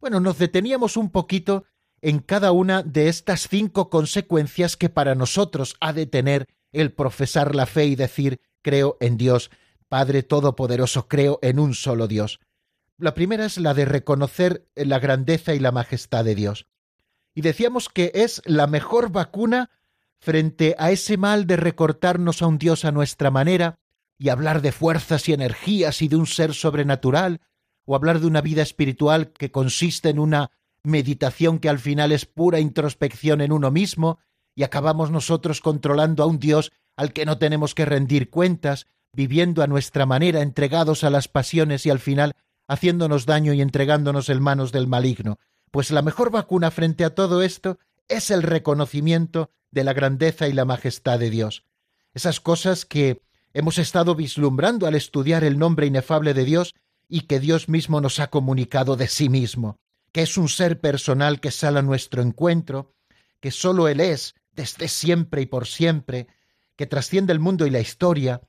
Bueno, 0.00 0.20
nos 0.20 0.38
deteníamos 0.38 0.96
un 0.96 1.10
poquito 1.10 1.64
en 2.00 2.18
cada 2.18 2.52
una 2.52 2.82
de 2.82 3.08
estas 3.08 3.48
cinco 3.48 3.88
consecuencias 3.88 4.76
que 4.76 4.90
para 4.90 5.14
nosotros 5.14 5.76
ha 5.80 5.92
de 5.92 6.06
tener 6.06 6.46
el 6.72 6.92
profesar 6.92 7.54
la 7.54 7.66
fe 7.66 7.86
y 7.86 7.96
decir 7.96 8.40
creo 8.62 8.96
en 9.00 9.16
Dios, 9.16 9.50
Padre 9.88 10.22
Todopoderoso, 10.22 11.08
creo 11.08 11.38
en 11.42 11.58
un 11.58 11.74
solo 11.74 12.08
Dios. 12.08 12.40
La 12.98 13.14
primera 13.14 13.44
es 13.44 13.58
la 13.58 13.74
de 13.74 13.84
reconocer 13.84 14.66
la 14.74 14.98
grandeza 14.98 15.54
y 15.54 15.58
la 15.58 15.72
majestad 15.72 16.24
de 16.24 16.34
Dios. 16.34 16.66
Y 17.34 17.40
decíamos 17.40 17.88
que 17.88 18.12
es 18.14 18.42
la 18.44 18.66
mejor 18.66 19.10
vacuna 19.10 19.70
frente 20.24 20.74
a 20.78 20.90
ese 20.90 21.18
mal 21.18 21.46
de 21.46 21.56
recortarnos 21.56 22.40
a 22.40 22.46
un 22.46 22.56
Dios 22.56 22.86
a 22.86 22.92
nuestra 22.92 23.30
manera 23.30 23.78
y 24.18 24.30
hablar 24.30 24.62
de 24.62 24.72
fuerzas 24.72 25.28
y 25.28 25.34
energías 25.34 26.00
y 26.00 26.08
de 26.08 26.16
un 26.16 26.26
ser 26.26 26.54
sobrenatural, 26.54 27.42
o 27.84 27.94
hablar 27.94 28.20
de 28.20 28.26
una 28.26 28.40
vida 28.40 28.62
espiritual 28.62 29.32
que 29.32 29.50
consiste 29.50 30.08
en 30.08 30.18
una 30.18 30.50
meditación 30.82 31.58
que 31.58 31.68
al 31.68 31.78
final 31.78 32.10
es 32.10 32.24
pura 32.24 32.58
introspección 32.58 33.42
en 33.42 33.52
uno 33.52 33.70
mismo, 33.70 34.18
y 34.54 34.62
acabamos 34.62 35.10
nosotros 35.10 35.60
controlando 35.60 36.22
a 36.22 36.26
un 36.26 36.38
Dios 36.38 36.72
al 36.96 37.12
que 37.12 37.26
no 37.26 37.36
tenemos 37.36 37.74
que 37.74 37.84
rendir 37.84 38.30
cuentas, 38.30 38.86
viviendo 39.12 39.62
a 39.62 39.66
nuestra 39.66 40.06
manera, 40.06 40.40
entregados 40.40 41.04
a 41.04 41.10
las 41.10 41.28
pasiones 41.28 41.84
y 41.84 41.90
al 41.90 41.98
final 41.98 42.34
haciéndonos 42.66 43.26
daño 43.26 43.52
y 43.52 43.60
entregándonos 43.60 44.30
en 44.30 44.42
manos 44.42 44.72
del 44.72 44.86
maligno. 44.86 45.38
Pues 45.70 45.90
la 45.90 46.00
mejor 46.00 46.30
vacuna 46.30 46.70
frente 46.70 47.04
a 47.04 47.14
todo 47.14 47.42
esto 47.42 47.78
es 48.08 48.30
el 48.30 48.42
reconocimiento 48.42 49.50
de 49.74 49.84
la 49.84 49.92
grandeza 49.92 50.48
y 50.48 50.52
la 50.52 50.64
majestad 50.64 51.18
de 51.18 51.30
Dios. 51.30 51.64
Esas 52.14 52.40
cosas 52.40 52.84
que 52.84 53.20
hemos 53.52 53.76
estado 53.78 54.14
vislumbrando 54.14 54.86
al 54.86 54.94
estudiar 54.94 55.42
el 55.42 55.58
nombre 55.58 55.86
inefable 55.86 56.32
de 56.32 56.44
Dios 56.44 56.74
y 57.08 57.22
que 57.22 57.40
Dios 57.40 57.68
mismo 57.68 58.00
nos 58.00 58.20
ha 58.20 58.30
comunicado 58.30 58.96
de 58.96 59.08
sí 59.08 59.28
mismo, 59.28 59.78
que 60.12 60.22
es 60.22 60.38
un 60.38 60.48
ser 60.48 60.80
personal 60.80 61.40
que 61.40 61.50
sale 61.50 61.80
a 61.80 61.82
nuestro 61.82 62.22
encuentro, 62.22 62.94
que 63.40 63.50
sólo 63.50 63.88
Él 63.88 64.00
es, 64.00 64.36
desde 64.52 64.86
siempre 64.86 65.42
y 65.42 65.46
por 65.46 65.66
siempre, 65.66 66.28
que 66.76 66.86
trasciende 66.86 67.32
el 67.32 67.40
mundo 67.40 67.66
y 67.66 67.70
la 67.70 67.80
historia, 67.80 68.42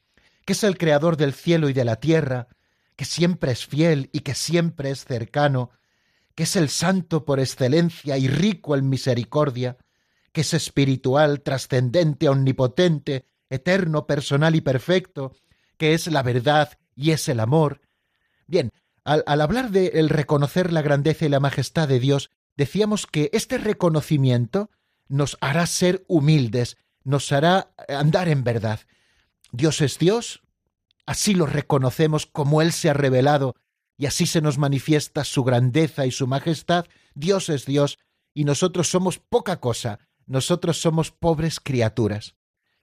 que 0.46 0.54
es 0.54 0.64
el 0.64 0.78
creador 0.78 1.18
del 1.18 1.34
cielo 1.34 1.70
y 1.70 1.74
de 1.74 1.86
la 1.86 1.96
tierra, 1.96 2.48
que 2.96 3.06
siempre 3.06 3.52
es 3.52 3.66
fiel 3.66 4.10
y 4.14 4.20
que 4.20 4.36
siempre 4.36 4.92
es 4.92 5.06
cercano, 5.06 5.72
que 6.36 6.44
es 6.44 6.56
el 6.56 6.70
santo 6.70 7.26
por 7.26 7.40
excelencia 7.40 8.18
y 8.18 8.28
rico 8.28 8.76
en 8.76 8.90
misericordia, 8.90 9.78
que 10.36 10.42
es 10.42 10.54
espiritual, 10.54 11.40
trascendente, 11.44 12.28
omnipotente, 12.28 13.26
eterno, 13.50 14.06
personal 14.06 14.54
y 14.54 14.60
perfecto, 14.60 15.32
que 15.78 15.94
es 15.94 16.08
la 16.08 16.24
verdad 16.24 16.78
y 16.94 17.12
es 17.12 17.30
el 17.30 17.40
amor. 17.40 17.80
Bien, 18.46 18.74
al, 19.06 19.24
hablar 19.26 19.72
de 19.72 19.94
el 19.94 20.10
reconocer 20.10 20.74
la 20.74 20.82
grandeza 20.82 21.26
y 21.26 21.30
la 21.30 21.40
majestad 21.40 21.88
de 21.88 22.02
Dios, 22.02 22.32
decíamos 22.58 23.08
que 23.08 23.30
este 23.32 23.58
reconocimiento 23.58 24.70
nos 25.08 25.38
hará 25.40 25.68
ser 25.68 26.04
humildes, 26.10 26.76
nos 27.06 27.32
hará 27.32 27.72
andar 27.88 28.28
en 28.28 28.44
verdad, 28.44 28.82
Dios 29.54 29.80
es 29.80 30.00
Dios, 30.00 30.42
así 31.06 31.34
lo 31.34 31.46
reconocemos 31.46 32.26
como 32.26 32.62
Él 32.62 32.74
se 32.74 32.90
ha 32.90 32.94
revelado 32.94 33.56
y 33.96 34.06
así 34.06 34.26
se 34.26 34.42
nos 34.42 34.58
manifiesta 34.58 35.24
su 35.24 35.46
grandeza 35.46 36.06
y 36.06 36.12
su 36.12 36.28
majestad, 36.28 36.88
Dios 37.14 37.48
es 37.48 37.66
Dios 37.66 38.00
y 38.34 38.44
nosotros 38.44 38.90
somos 38.90 39.18
poca 39.18 39.62
cosa, 39.62 40.00
nosotros 40.26 40.82
somos 40.82 41.12
pobres 41.12 41.60
criaturas. 41.60 42.36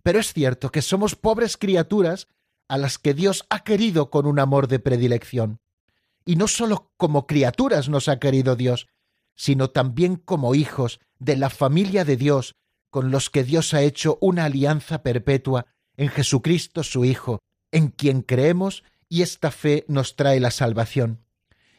Pero 0.03 0.19
es 0.19 0.33
cierto 0.33 0.71
que 0.71 0.83
somos 0.83 1.15
pobres 1.15 1.57
criaturas 1.57 2.29
a 2.69 2.79
las 2.79 2.99
que 2.99 3.15
Dios 3.15 3.45
ha 3.51 3.65
querido 3.65 4.11
con 4.11 4.27
un 4.27 4.39
amor 4.39 4.69
de 4.69 4.79
predilección. 4.79 5.61
Y 6.25 6.37
no 6.37 6.49
sólo 6.49 6.93
como 6.97 7.27
criaturas 7.27 7.89
nos 7.89 8.09
ha 8.09 8.19
querido 8.19 8.57
Dios, 8.57 8.89
sino 9.35 9.71
también 9.71 10.17
como 10.17 10.55
hijos 10.55 11.01
de 11.19 11.37
la 11.37 11.51
familia 11.51 12.05
de 12.05 12.17
Dios, 12.17 12.55
con 12.91 13.11
los 13.11 13.31
que 13.31 13.45
Dios 13.45 13.75
ha 13.75 13.83
hecho 13.83 14.19
una 14.21 14.45
alianza 14.45 15.03
perpetua 15.03 15.67
en 15.97 16.09
Jesucristo 16.09 16.83
su 16.83 17.05
Hijo, 17.05 17.41
en 17.71 17.89
quien 17.89 18.23
creemos 18.23 18.85
y 19.09 19.23
esta 19.23 19.51
fe 19.51 19.85
nos 19.89 20.17
trae 20.17 20.41
la 20.41 20.51
salvación. 20.51 21.25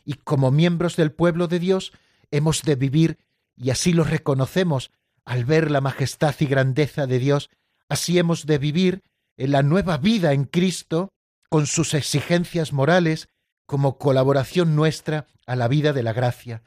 Y 0.05 0.13
como 0.13 0.51
miembros 0.51 0.95
del 0.95 1.11
pueblo 1.11 1.47
de 1.47 1.59
Dios 1.59 1.93
hemos 2.31 2.63
de 2.63 2.75
vivir, 2.75 3.19
y 3.55 3.69
así 3.69 3.93
lo 3.93 4.03
reconocemos, 4.03 4.91
al 5.25 5.45
ver 5.45 5.71
la 5.71 5.81
majestad 5.81 6.35
y 6.39 6.45
grandeza 6.45 7.07
de 7.07 7.19
Dios, 7.19 7.49
así 7.89 8.17
hemos 8.17 8.45
de 8.45 8.57
vivir 8.57 9.03
en 9.37 9.51
la 9.51 9.63
nueva 9.63 9.97
vida 9.97 10.33
en 10.33 10.45
Cristo, 10.45 11.09
con 11.49 11.67
sus 11.67 11.93
exigencias 11.93 12.73
morales, 12.73 13.27
como 13.65 13.97
colaboración 13.97 14.75
nuestra 14.75 15.27
a 15.45 15.55
la 15.55 15.67
vida 15.67 15.93
de 15.93 16.03
la 16.03 16.13
gracia. 16.13 16.63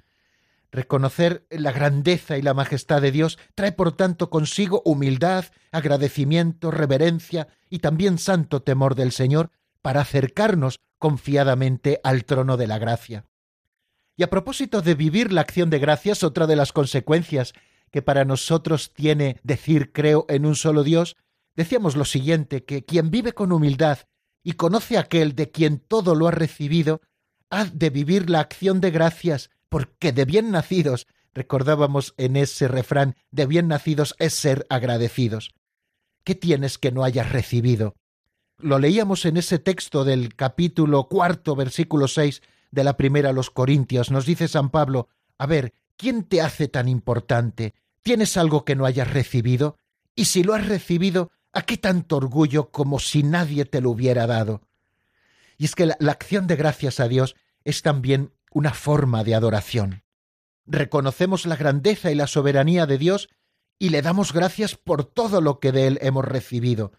Reconocer 0.70 1.46
la 1.50 1.72
grandeza 1.72 2.36
y 2.38 2.42
la 2.42 2.54
majestad 2.54 3.00
de 3.00 3.12
Dios 3.12 3.38
trae 3.54 3.72
por 3.72 3.92
tanto 3.92 4.30
consigo 4.30 4.82
humildad, 4.84 5.46
agradecimiento, 5.70 6.70
reverencia 6.70 7.48
y 7.70 7.78
también 7.78 8.18
santo 8.18 8.62
temor 8.62 8.94
del 8.94 9.12
Señor 9.12 9.50
para 9.82 10.00
acercarnos 10.00 10.80
confiadamente 10.98 12.00
al 12.02 12.24
trono 12.24 12.56
de 12.56 12.66
la 12.66 12.78
gracia. 12.78 13.24
Y 14.16 14.22
a 14.22 14.30
propósito 14.30 14.82
de 14.82 14.94
vivir 14.94 15.32
la 15.32 15.42
acción 15.42 15.70
de 15.70 15.78
gracias, 15.78 16.24
otra 16.24 16.46
de 16.46 16.56
las 16.56 16.72
consecuencias 16.72 17.52
que 17.90 18.02
para 18.02 18.24
nosotros 18.24 18.92
tiene 18.92 19.40
decir 19.42 19.92
creo 19.92 20.26
en 20.28 20.46
un 20.46 20.56
solo 20.56 20.82
Dios, 20.82 21.16
decíamos 21.54 21.96
lo 21.96 22.04
siguiente, 22.04 22.64
que 22.64 22.84
quien 22.84 23.10
vive 23.10 23.32
con 23.32 23.52
humildad 23.52 23.98
y 24.42 24.52
conoce 24.52 24.98
aquel 24.98 25.34
de 25.34 25.50
quien 25.50 25.78
todo 25.78 26.14
lo 26.14 26.28
ha 26.28 26.30
recibido, 26.30 27.00
ha 27.50 27.64
de 27.64 27.90
vivir 27.90 28.30
la 28.30 28.40
acción 28.40 28.80
de 28.80 28.90
gracias, 28.90 29.50
porque 29.68 30.12
de 30.12 30.24
bien 30.24 30.50
nacidos, 30.50 31.06
recordábamos 31.34 32.14
en 32.16 32.36
ese 32.36 32.68
refrán, 32.68 33.16
de 33.30 33.46
bien 33.46 33.68
nacidos 33.68 34.14
es 34.18 34.34
ser 34.34 34.66
agradecidos. 34.68 35.52
¿Qué 36.24 36.34
tienes 36.34 36.78
que 36.78 36.92
no 36.92 37.04
hayas 37.04 37.30
recibido? 37.30 37.94
Lo 38.58 38.78
leíamos 38.78 39.24
en 39.26 39.36
ese 39.36 39.58
texto 39.58 40.04
del 40.04 40.34
capítulo 40.34 41.08
cuarto, 41.08 41.54
versículo 41.54 42.08
seis 42.08 42.42
de 42.70 42.84
la 42.84 42.96
primera 42.96 43.30
a 43.30 43.32
los 43.32 43.50
Corintios. 43.50 44.10
Nos 44.10 44.26
dice 44.26 44.48
San 44.48 44.70
Pablo, 44.70 45.08
a 45.38 45.46
ver, 45.46 45.74
¿quién 45.96 46.24
te 46.24 46.40
hace 46.40 46.68
tan 46.68 46.88
importante? 46.88 47.74
¿Tienes 48.02 48.36
algo 48.36 48.64
que 48.64 48.76
no 48.76 48.86
hayas 48.86 49.12
recibido? 49.12 49.76
Y 50.14 50.26
si 50.26 50.42
lo 50.42 50.54
has 50.54 50.66
recibido, 50.66 51.30
¿a 51.52 51.62
qué 51.62 51.76
tanto 51.76 52.16
orgullo 52.16 52.70
como 52.70 52.98
si 52.98 53.22
nadie 53.22 53.64
te 53.64 53.80
lo 53.80 53.90
hubiera 53.90 54.26
dado? 54.26 54.62
Y 55.58 55.64
es 55.64 55.74
que 55.74 55.86
la, 55.86 55.96
acción 56.12 56.46
de 56.46 56.56
gracias 56.56 57.00
a 57.00 57.08
Dios 57.08 57.34
es 57.64 57.82
también 57.82 58.32
una 58.52 58.72
forma 58.72 59.24
de 59.24 59.34
adoración. 59.34 60.02
Reconocemos 60.66 61.46
la 61.46 61.56
grandeza 61.56 62.10
y 62.10 62.14
la 62.14 62.26
soberanía 62.26 62.86
de 62.86 62.98
Dios 62.98 63.28
y 63.78 63.90
le 63.90 64.02
damos 64.02 64.32
gracias 64.32 64.74
por 64.74 65.04
todo 65.04 65.40
lo 65.40 65.60
que 65.60 65.72
de 65.72 65.86
Él 65.86 65.98
hemos 66.02 66.24
recibido, 66.24 66.92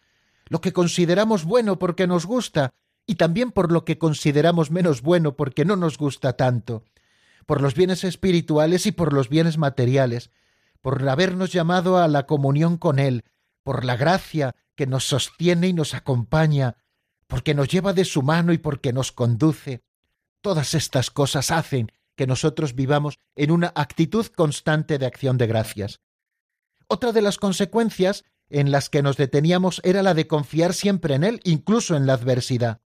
lo 0.47 0.61
que 0.61 0.73
consideramos 0.73 1.43
bueno 1.43 1.79
porque 1.79 2.07
nos 2.07 2.25
gusta 2.25 2.73
y 3.05 3.15
también 3.15 3.51
por 3.51 3.71
lo 3.71 3.85
que 3.85 3.97
consideramos 3.97 4.71
menos 4.71 5.01
bueno 5.01 5.35
porque 5.35 5.65
no 5.65 5.75
nos 5.75 5.97
gusta 5.97 6.33
tanto, 6.33 6.83
por 7.47 7.61
los 7.61 7.73
bienes 7.73 8.03
espirituales 8.03 8.85
y 8.85 8.91
por 8.91 9.13
los 9.13 9.29
bienes 9.29 9.57
materiales, 9.57 10.29
por 10.81 11.07
habernos 11.09 11.51
llamado 11.51 11.97
a 11.97 12.07
la 12.07 12.27
comunión 12.27 12.77
con 12.77 12.99
Él, 12.99 13.23
por 13.63 13.85
la 13.85 13.95
gracia 13.95 14.55
que 14.75 14.85
nos 14.85 15.05
sostiene 15.05 15.69
y 15.69 15.73
nos 15.73 15.95
acompaña, 15.95 16.75
porque 17.25 17.55
nos 17.55 17.69
lleva 17.69 17.93
de 17.93 18.05
su 18.05 18.21
mano 18.21 18.53
y 18.53 18.59
porque 18.59 18.93
nos 18.93 19.11
conduce. 19.11 19.81
Todas 20.41 20.75
estas 20.75 21.09
cosas 21.09 21.49
hacen 21.49 21.91
que 22.15 22.27
nosotros 22.27 22.75
vivamos 22.75 23.17
en 23.35 23.51
una 23.51 23.71
actitud 23.75 24.27
constante 24.27 24.97
de 24.99 25.05
acción 25.05 25.37
de 25.37 25.47
gracias. 25.47 26.01
Otra 26.87 27.13
de 27.13 27.21
las 27.21 27.37
consecuencias 27.37 28.25
en 28.49 28.71
las 28.71 28.89
que 28.89 29.01
nos 29.01 29.15
deteníamos 29.15 29.79
era 29.83 30.03
la 30.03 30.13
de 30.13 30.27
confiar 30.27 30.73
siempre 30.73 31.15
en 31.15 31.23
Él, 31.23 31.39
incluso 31.43 31.95
en 31.95 32.07
la 32.07 32.13
adversidad. 32.13 32.81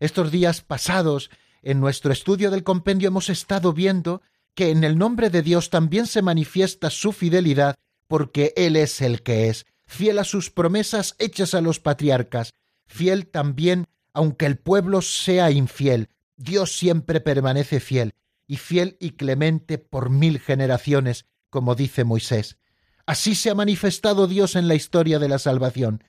Estos 0.00 0.30
días 0.30 0.60
pasados, 0.60 1.30
en 1.66 1.80
nuestro 1.80 2.12
estudio 2.12 2.52
del 2.52 2.62
compendio 2.62 3.08
hemos 3.08 3.28
estado 3.28 3.72
viendo 3.72 4.22
que 4.54 4.70
en 4.70 4.84
el 4.84 4.96
nombre 4.96 5.30
de 5.30 5.42
Dios 5.42 5.68
también 5.68 6.06
se 6.06 6.22
manifiesta 6.22 6.90
su 6.90 7.10
fidelidad, 7.10 7.74
porque 8.06 8.54
Él 8.56 8.76
es 8.76 9.00
el 9.02 9.24
que 9.24 9.48
es, 9.48 9.66
fiel 9.84 10.20
a 10.20 10.24
sus 10.24 10.48
promesas 10.48 11.16
hechas 11.18 11.54
a 11.54 11.60
los 11.60 11.80
patriarcas, 11.80 12.54
fiel 12.86 13.26
también 13.26 13.86
aunque 14.12 14.46
el 14.46 14.58
pueblo 14.58 15.02
sea 15.02 15.50
infiel, 15.50 16.08
Dios 16.36 16.70
siempre 16.70 17.20
permanece 17.20 17.80
fiel, 17.80 18.14
y 18.46 18.58
fiel 18.58 18.96
y 19.00 19.10
clemente 19.10 19.76
por 19.76 20.08
mil 20.08 20.38
generaciones, 20.38 21.26
como 21.50 21.74
dice 21.74 22.04
Moisés. 22.04 22.58
Así 23.06 23.34
se 23.34 23.50
ha 23.50 23.56
manifestado 23.56 24.28
Dios 24.28 24.54
en 24.54 24.68
la 24.68 24.76
historia 24.76 25.18
de 25.18 25.28
la 25.28 25.40
salvación. 25.40 26.04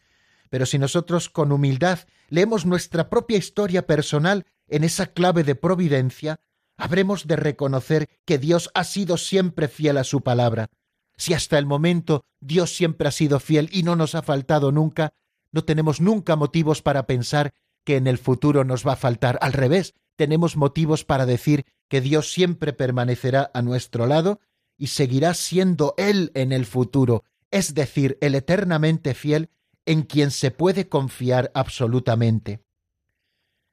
Pero 0.49 0.65
si 0.65 0.77
nosotros 0.77 1.29
con 1.29 1.51
humildad 1.51 1.99
leemos 2.29 2.65
nuestra 2.65 3.09
propia 3.09 3.37
historia 3.37 3.85
personal 3.85 4.45
en 4.67 4.83
esa 4.83 5.07
clave 5.07 5.43
de 5.43 5.55
providencia, 5.55 6.39
habremos 6.77 7.27
de 7.27 7.35
reconocer 7.35 8.09
que 8.25 8.37
Dios 8.37 8.69
ha 8.73 8.83
sido 8.83 9.17
siempre 9.17 9.67
fiel 9.67 9.97
a 9.97 10.03
su 10.03 10.21
palabra. 10.21 10.69
Si 11.17 11.33
hasta 11.33 11.57
el 11.57 11.65
momento 11.65 12.25
Dios 12.39 12.75
siempre 12.75 13.07
ha 13.07 13.11
sido 13.11 13.39
fiel 13.39 13.69
y 13.71 13.83
no 13.83 13.95
nos 13.95 14.15
ha 14.15 14.21
faltado 14.21 14.71
nunca, 14.71 15.13
no 15.51 15.63
tenemos 15.63 15.99
nunca 15.99 16.35
motivos 16.35 16.81
para 16.81 17.07
pensar 17.07 17.53
que 17.83 17.95
en 17.95 18.07
el 18.07 18.17
futuro 18.17 18.63
nos 18.63 18.85
va 18.85 18.93
a 18.93 18.97
faltar. 18.97 19.39
Al 19.41 19.53
revés, 19.53 19.95
tenemos 20.15 20.57
motivos 20.57 21.05
para 21.05 21.25
decir 21.25 21.65
que 21.87 22.01
Dios 22.01 22.31
siempre 22.31 22.73
permanecerá 22.73 23.49
a 23.53 23.61
nuestro 23.61 24.05
lado 24.07 24.41
y 24.77 24.87
seguirá 24.87 25.33
siendo 25.33 25.95
Él 25.97 26.31
en 26.35 26.51
el 26.51 26.65
futuro, 26.65 27.23
es 27.49 27.73
decir, 27.73 28.17
el 28.21 28.35
eternamente 28.35 29.13
fiel 29.13 29.49
en 29.87 30.03
quien 30.03 30.31
se 30.31 30.51
puede 30.51 30.89
confiar 30.89 31.49
absolutamente. 31.55 32.61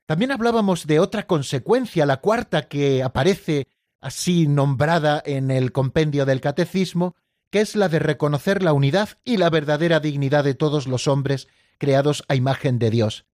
También 0.06 0.30
hablábamos 0.30 0.86
de 0.86 1.00
otra 1.00 1.26
consecuencia, 1.26 2.06
la 2.06 2.18
cuarta 2.18 2.68
que 2.68 3.02
aparece 3.02 3.66
así 4.00 4.46
nombrada 4.46 5.20
en 5.26 5.50
el 5.50 5.72
compendio 5.72 6.24
del 6.24 6.40
Catecismo, 6.40 7.16
que 7.50 7.60
es 7.60 7.74
la 7.74 7.88
de 7.88 7.98
reconocer 7.98 8.62
la 8.62 8.72
unidad 8.72 9.18
y 9.24 9.38
la 9.38 9.50
verdadera 9.50 9.98
dignidad 9.98 10.44
de 10.44 10.54
todos 10.54 10.86
los 10.86 11.08
hombres 11.08 11.48
creados 11.78 12.22
a 12.28 12.36
imagen 12.36 12.78
de 12.78 12.90
Dios. 12.90 13.26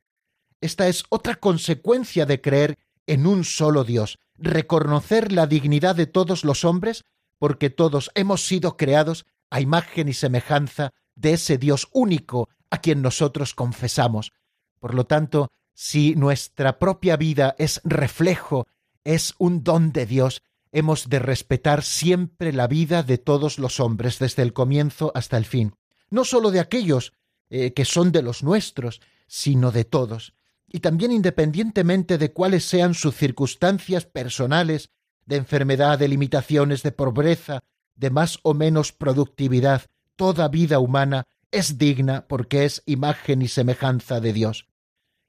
Esta 0.60 0.86
es 0.86 1.02
otra 1.08 1.34
consecuencia 1.34 2.26
de 2.26 2.40
creer 2.40 2.78
en 3.06 3.26
un 3.26 3.44
solo 3.44 3.82
Dios, 3.82 4.20
reconocer 4.36 5.32
la 5.32 5.48
dignidad 5.48 5.96
de 5.96 6.06
todos 6.06 6.44
los 6.44 6.64
hombres, 6.64 7.04
porque 7.38 7.70
todos 7.70 8.12
hemos 8.14 8.46
sido 8.46 8.76
creados 8.76 9.26
a 9.50 9.60
imagen 9.60 10.08
y 10.08 10.12
semejanza 10.12 10.92
de 11.16 11.32
ese 11.32 11.58
Dios 11.58 11.88
único 11.92 12.48
a 12.70 12.81
quien 12.81 13.02
nosotros 13.02 13.54
confesamos. 13.54 14.33
Por 14.78 14.94
lo 14.94 15.04
tanto, 15.04 15.50
si 15.74 16.14
nuestra 16.14 16.78
propia 16.78 17.16
vida 17.16 17.54
es 17.59 17.81
reflejo, 17.85 18.66
es 19.04 19.35
un 19.38 19.64
don 19.64 19.92
de 19.92 20.07
Dios, 20.07 20.42
hemos 20.72 21.09
de 21.09 21.18
respetar 21.18 21.83
siempre 21.83 22.52
la 22.52 22.66
vida 22.66 23.02
de 23.02 23.18
todos 23.18 23.59
los 23.59 23.81
hombres, 23.81 24.18
desde 24.18 24.42
el 24.42 24.52
comienzo 24.52 25.12
hasta 25.14 25.37
el 25.37 25.44
fin, 25.44 25.74
no 26.11 26.24
sólo 26.24 26.50
de 26.50 26.61
aquellos 26.61 27.12
eh, 27.50 27.72
que 27.72 27.85
son 27.85 28.12
de 28.12 28.22
los 28.22 28.42
nuestros, 28.42 29.00
sino 29.26 29.72
de 29.72 29.85
todos 29.85 30.35
y 30.70 30.81
también 30.81 31.12
independientemente 31.12 32.18
de 32.18 32.33
cuáles 32.33 32.64
sean 32.64 32.94
sus 32.94 33.16
circunstancias 33.16 34.04
personales, 34.04 34.90
de 35.24 35.37
enfermedad, 35.37 35.98
de 35.98 36.09
limitaciones, 36.09 36.83
de 36.83 36.92
pobreza, 36.92 37.61
de 37.94 38.11
más 38.11 38.38
o 38.42 38.54
menos 38.54 38.92
productividad, 38.92 39.87
toda 40.16 40.48
vida 40.48 40.78
humana 40.78 41.24
es 41.50 41.78
digna 41.78 42.26
porque 42.28 42.64
es 42.64 42.82
imagen 42.87 43.42
y 43.42 43.48
semejanza 43.48 44.20
de 44.20 44.32
Dios. 44.32 44.68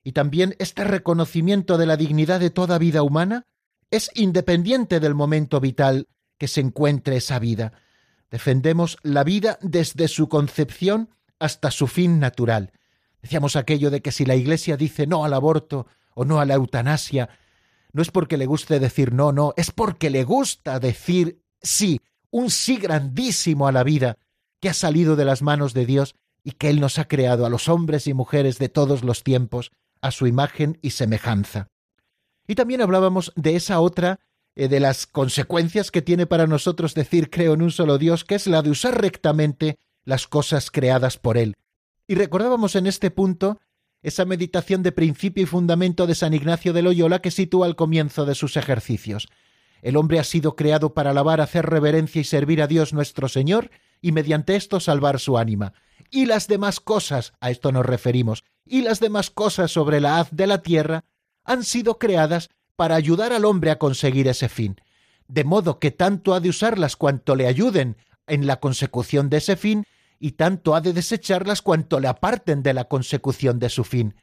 Y 0.03 0.13
también 0.13 0.55
este 0.59 0.83
reconocimiento 0.83 1.77
de 1.77 1.85
la 1.85 1.97
dignidad 1.97 2.39
de 2.39 2.49
toda 2.49 2.77
vida 2.77 3.03
humana 3.03 3.45
es 3.91 4.11
independiente 4.15 4.99
del 4.99 5.15
momento 5.15 5.59
vital 5.59 6.07
que 6.37 6.47
se 6.47 6.61
encuentre 6.61 7.17
esa 7.17 7.39
vida. 7.39 7.73
Defendemos 8.31 8.97
la 9.03 9.23
vida 9.23 9.57
desde 9.61 10.07
su 10.07 10.29
concepción 10.29 11.09
hasta 11.39 11.71
su 11.71 11.87
fin 11.87 12.19
natural, 12.19 12.71
Decíamos 13.21 13.55
aquello 13.55 13.91
de 13.91 14.01
que 14.01 14.11
si 14.11 14.25
la 14.25 14.35
Iglesia 14.35 14.77
dice 14.77 15.05
no 15.07 15.25
al 15.25 15.33
aborto 15.33 15.87
o 16.13 16.25
no 16.25 16.39
a 16.39 16.45
la 16.45 16.55
eutanasia, 16.55 17.29
no 17.91 18.01
es 18.01 18.11
porque 18.11 18.37
le 18.37 18.45
guste 18.45 18.79
decir 18.79 19.13
no, 19.13 19.31
no, 19.31 19.53
es 19.57 19.71
porque 19.71 20.09
le 20.09 20.23
gusta 20.23 20.79
decir 20.79 21.41
sí, 21.61 21.99
un 22.31 22.49
sí 22.49 22.77
grandísimo 22.77 23.67
a 23.67 23.71
la 23.71 23.83
vida 23.83 24.17
que 24.59 24.69
ha 24.69 24.73
salido 24.73 25.15
de 25.15 25.25
las 25.25 25.41
manos 25.41 25.73
de 25.73 25.85
Dios 25.85 26.15
y 26.43 26.51
que 26.51 26.69
Él 26.69 26.79
nos 26.79 26.99
ha 26.99 27.07
creado 27.07 27.45
a 27.45 27.49
los 27.49 27.67
hombres 27.67 28.07
y 28.07 28.13
mujeres 28.13 28.59
de 28.59 28.69
todos 28.69 29.03
los 29.03 29.23
tiempos 29.23 29.71
a 30.01 30.11
su 30.11 30.27
imagen 30.27 30.77
y 30.81 30.91
semejanza. 30.91 31.67
Y 32.47 32.55
también 32.55 32.81
hablábamos 32.81 33.31
de 33.35 33.55
esa 33.55 33.79
otra 33.79 34.19
eh, 34.55 34.67
de 34.67 34.79
las 34.79 35.05
consecuencias 35.05 35.91
que 35.91 36.01
tiene 36.01 36.25
para 36.25 36.47
nosotros 36.47 36.93
decir 36.95 37.29
creo 37.29 37.53
en 37.53 37.61
un 37.61 37.71
solo 37.71 37.97
Dios, 37.97 38.25
que 38.25 38.35
es 38.35 38.47
la 38.47 38.61
de 38.61 38.71
usar 38.71 38.99
rectamente 38.99 39.77
las 40.03 40.27
cosas 40.27 40.71
creadas 40.71 41.17
por 41.17 41.37
Él, 41.37 41.55
y 42.07 42.15
recordábamos 42.15 42.75
en 42.75 42.87
este 42.87 43.11
punto 43.11 43.59
esa 44.01 44.25
meditación 44.25 44.81
de 44.81 44.91
principio 44.91 45.43
y 45.43 45.45
fundamento 45.45 46.07
de 46.07 46.15
San 46.15 46.33
Ignacio 46.33 46.73
de 46.73 46.81
Loyola 46.81 47.19
que 47.19 47.29
sitúa 47.29 47.67
al 47.67 47.75
comienzo 47.75 48.25
de 48.25 48.33
sus 48.33 48.57
ejercicios. 48.57 49.27
El 49.83 49.95
hombre 49.95 50.17
ha 50.17 50.23
sido 50.23 50.55
creado 50.55 50.95
para 50.95 51.11
alabar, 51.11 51.39
hacer 51.39 51.67
reverencia 51.67 52.19
y 52.19 52.23
servir 52.23 52.61
a 52.63 52.67
Dios 52.67 52.93
nuestro 52.93 53.27
Señor, 53.27 53.69
y 54.01 54.11
mediante 54.11 54.55
esto 54.55 54.79
salvar 54.79 55.19
su 55.19 55.37
ánima. 55.37 55.73
Y 56.09 56.25
las 56.25 56.47
demás 56.47 56.79
cosas, 56.79 57.33
a 57.39 57.51
esto 57.51 57.71
nos 57.71 57.85
referimos, 57.85 58.43
y 58.65 58.81
las 58.81 58.99
demás 58.99 59.29
cosas 59.29 59.71
sobre 59.71 59.99
la 59.99 60.19
haz 60.19 60.29
de 60.31 60.47
la 60.47 60.61
tierra 60.61 61.05
han 61.43 61.63
sido 61.63 61.97
creadas 61.97 62.49
para 62.75 62.95
ayudar 62.95 63.33
al 63.33 63.45
hombre 63.45 63.71
a 63.71 63.79
conseguir 63.79 64.27
ese 64.27 64.49
fin, 64.49 64.77
de 65.27 65.43
modo 65.43 65.79
que 65.79 65.91
tanto 65.91 66.33
ha 66.33 66.39
de 66.39 66.49
usarlas 66.49 66.95
cuanto 66.95 67.35
le 67.35 67.47
ayuden 67.47 67.97
en 68.27 68.47
la 68.47 68.59
consecución 68.59 69.29
de 69.29 69.37
ese 69.37 69.55
fin, 69.55 69.85
y 70.19 70.33
tanto 70.33 70.75
ha 70.75 70.81
de 70.81 70.93
desecharlas 70.93 71.61
cuanto 71.61 71.99
le 71.99 72.07
aparten 72.07 72.61
de 72.61 72.73
la 72.73 72.85
consecución 72.85 73.59
de 73.59 73.69
su 73.69 73.83
fin. 73.83 74.15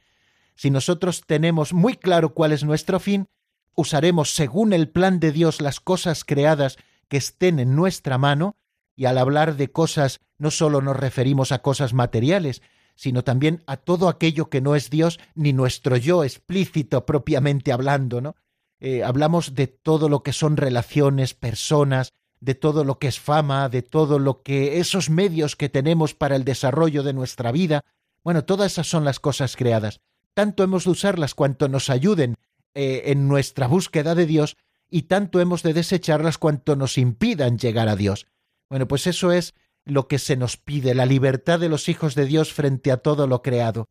Si 0.55 0.69
nosotros 0.69 1.21
tenemos 1.25 1.73
muy 1.73 1.95
claro 1.95 2.33
cuál 2.33 2.51
es 2.51 2.63
nuestro 2.63 2.99
fin, 2.99 3.27
usaremos 3.75 4.33
según 4.33 4.73
el 4.73 4.89
plan 4.89 5.19
de 5.19 5.31
Dios 5.31 5.61
las 5.61 5.79
cosas 5.79 6.23
creadas 6.23 6.77
que 7.07 7.17
estén 7.17 7.59
en 7.59 7.75
nuestra 7.75 8.17
mano, 8.17 8.55
y 8.97 9.05
al 9.05 9.17
hablar 9.19 9.55
de 9.55 9.71
cosas 9.71 10.19
no 10.37 10.51
sólo 10.51 10.81
nos 10.81 10.97
referimos 10.97 11.53
a 11.53 11.59
cosas 11.59 11.93
materiales, 11.93 12.61
sino 12.95 13.23
también 13.23 13.63
a 13.67 13.77
todo 13.77 14.09
aquello 14.09 14.49
que 14.49 14.59
no 14.59 14.75
es 14.75 14.89
Dios 14.89 15.19
ni 15.35 15.53
nuestro 15.53 15.95
yo 15.95 16.23
explícito 16.23 17.05
propiamente 17.05 17.71
hablando, 17.71 18.19
¿no? 18.19 18.35
Eh, 18.79 19.03
hablamos 19.03 19.55
de 19.55 19.67
todo 19.67 20.09
lo 20.09 20.23
que 20.23 20.33
son 20.33 20.57
relaciones, 20.57 21.33
personas, 21.33 22.13
de 22.39 22.55
todo 22.55 22.83
lo 22.83 22.99
que 22.99 23.07
es 23.07 23.19
fama, 23.19 23.69
de 23.69 23.83
todo 23.83 24.19
lo 24.19 24.41
que 24.41 24.79
esos 24.79 25.09
medios 25.09 25.55
que 25.55 25.69
tenemos 25.69 26.13
para 26.13 26.35
el 26.35 26.43
desarrollo 26.43 27.03
de 27.03 27.13
nuestra 27.13 27.51
vida. 27.51 27.85
Bueno, 28.23 28.45
todas 28.45 28.73
esas 28.73 28.87
son 28.87 29.05
las 29.05 29.19
cosas 29.19 29.55
creadas. 29.55 30.01
Tanto 30.33 30.63
hemos 30.63 30.85
de 30.85 30.91
usarlas 30.91 31.33
cuanto 31.33 31.69
nos 31.69 31.89
ayuden 31.89 32.35
eh, 32.73 33.03
en 33.05 33.27
nuestra 33.27 33.67
búsqueda 33.67 34.15
de 34.15 34.25
Dios 34.25 34.57
y 34.89 35.03
tanto 35.03 35.39
hemos 35.39 35.63
de 35.63 35.73
desecharlas 35.73 36.37
cuanto 36.37 36.75
nos 36.75 36.97
impidan 36.97 37.57
llegar 37.57 37.89
a 37.89 37.95
Dios. 37.95 38.27
Bueno, 38.69 38.87
pues 38.87 39.07
eso 39.07 39.31
es 39.31 39.53
lo 39.85 40.07
que 40.07 40.19
se 40.19 40.35
nos 40.35 40.57
pide, 40.57 40.93
la 40.93 41.05
libertad 41.05 41.59
de 41.59 41.69
los 41.69 41.87
hijos 41.87 42.15
de 42.15 42.25
Dios 42.25 42.53
frente 42.53 42.91
a 42.91 42.97
todo 42.97 43.27
lo 43.27 43.41
creado. 43.41 43.87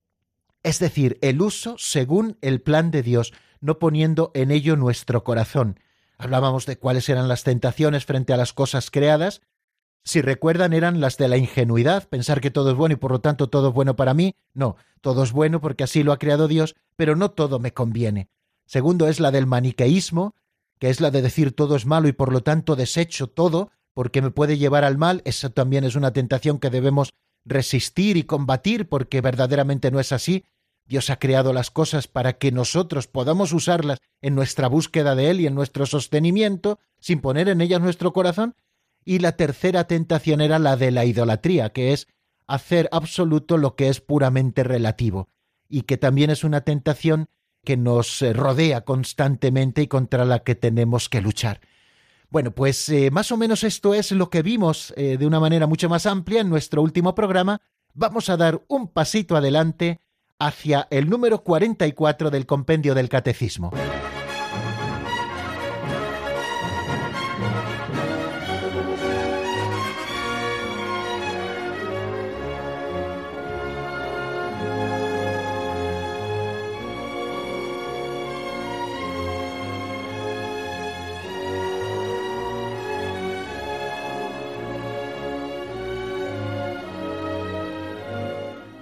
Es 0.62 0.78
decir, 0.78 1.18
el 1.22 1.40
uso 1.40 1.76
según 1.78 2.38
el 2.42 2.60
plan 2.60 2.90
de 2.90 3.02
Dios, 3.02 3.32
no 3.60 3.78
poniendo 3.78 4.30
en 4.34 4.50
ello 4.50 4.76
nuestro 4.76 5.24
corazón. 5.24 5.80
Hablábamos 6.18 6.66
de 6.66 6.78
cuáles 6.78 7.08
eran 7.08 7.28
las 7.28 7.44
tentaciones 7.44 8.04
frente 8.04 8.32
a 8.32 8.36
las 8.36 8.52
cosas 8.52 8.90
creadas. 8.90 9.42
Si 10.04 10.22
recuerdan, 10.22 10.72
eran 10.72 11.00
las 11.00 11.16
de 11.16 11.28
la 11.28 11.36
ingenuidad, 11.36 12.08
pensar 12.08 12.40
que 12.40 12.50
todo 12.50 12.70
es 12.70 12.76
bueno 12.76 12.94
y 12.94 12.96
por 12.96 13.10
lo 13.10 13.20
tanto 13.20 13.48
todo 13.48 13.68
es 13.68 13.74
bueno 13.74 13.96
para 13.96 14.14
mí. 14.14 14.34
No, 14.54 14.76
todo 15.00 15.22
es 15.22 15.32
bueno 15.32 15.60
porque 15.60 15.84
así 15.84 16.02
lo 16.02 16.12
ha 16.12 16.18
creado 16.18 16.48
Dios, 16.48 16.74
pero 16.96 17.16
no 17.16 17.30
todo 17.30 17.58
me 17.58 17.72
conviene. 17.72 18.28
Segundo 18.66 19.08
es 19.08 19.20
la 19.20 19.30
del 19.30 19.46
maniqueísmo, 19.46 20.34
que 20.78 20.90
es 20.90 21.00
la 21.00 21.10
de 21.10 21.22
decir 21.22 21.54
todo 21.54 21.76
es 21.76 21.86
malo 21.86 22.08
y 22.08 22.12
por 22.12 22.32
lo 22.32 22.42
tanto 22.42 22.76
desecho 22.76 23.28
todo, 23.28 23.70
porque 23.96 24.20
me 24.20 24.30
puede 24.30 24.58
llevar 24.58 24.84
al 24.84 24.98
mal, 24.98 25.22
eso 25.24 25.48
también 25.48 25.82
es 25.82 25.94
una 25.94 26.12
tentación 26.12 26.58
que 26.58 26.68
debemos 26.68 27.14
resistir 27.46 28.18
y 28.18 28.24
combatir 28.24 28.90
porque 28.90 29.22
verdaderamente 29.22 29.90
no 29.90 30.00
es 30.00 30.12
así. 30.12 30.44
Dios 30.84 31.08
ha 31.08 31.18
creado 31.18 31.54
las 31.54 31.70
cosas 31.70 32.06
para 32.06 32.34
que 32.34 32.52
nosotros 32.52 33.06
podamos 33.06 33.54
usarlas 33.54 34.00
en 34.20 34.34
nuestra 34.34 34.68
búsqueda 34.68 35.14
de 35.14 35.30
Él 35.30 35.40
y 35.40 35.46
en 35.46 35.54
nuestro 35.54 35.86
sostenimiento, 35.86 36.78
sin 37.00 37.22
poner 37.22 37.48
en 37.48 37.62
ellas 37.62 37.80
nuestro 37.80 38.12
corazón. 38.12 38.54
Y 39.02 39.20
la 39.20 39.32
tercera 39.32 39.86
tentación 39.86 40.42
era 40.42 40.58
la 40.58 40.76
de 40.76 40.90
la 40.90 41.06
idolatría, 41.06 41.70
que 41.70 41.94
es 41.94 42.06
hacer 42.46 42.90
absoluto 42.92 43.56
lo 43.56 43.76
que 43.76 43.88
es 43.88 44.02
puramente 44.02 44.62
relativo, 44.62 45.30
y 45.70 45.82
que 45.82 45.96
también 45.96 46.28
es 46.28 46.44
una 46.44 46.60
tentación 46.60 47.30
que 47.64 47.78
nos 47.78 48.20
rodea 48.20 48.82
constantemente 48.82 49.80
y 49.80 49.86
contra 49.86 50.26
la 50.26 50.40
que 50.40 50.54
tenemos 50.54 51.08
que 51.08 51.22
luchar. 51.22 51.62
Bueno, 52.30 52.50
pues 52.50 52.88
eh, 52.88 53.10
más 53.10 53.30
o 53.32 53.36
menos 53.36 53.64
esto 53.64 53.94
es 53.94 54.12
lo 54.12 54.30
que 54.30 54.42
vimos 54.42 54.92
eh, 54.96 55.16
de 55.16 55.26
una 55.26 55.40
manera 55.40 55.66
mucho 55.66 55.88
más 55.88 56.06
amplia 56.06 56.40
en 56.40 56.50
nuestro 56.50 56.82
último 56.82 57.14
programa. 57.14 57.60
Vamos 57.94 58.28
a 58.28 58.36
dar 58.36 58.62
un 58.68 58.88
pasito 58.88 59.36
adelante 59.36 60.00
hacia 60.38 60.86
el 60.90 61.08
número 61.08 61.42
44 61.42 62.30
del 62.30 62.46
compendio 62.46 62.94
del 62.94 63.08
Catecismo. 63.08 63.72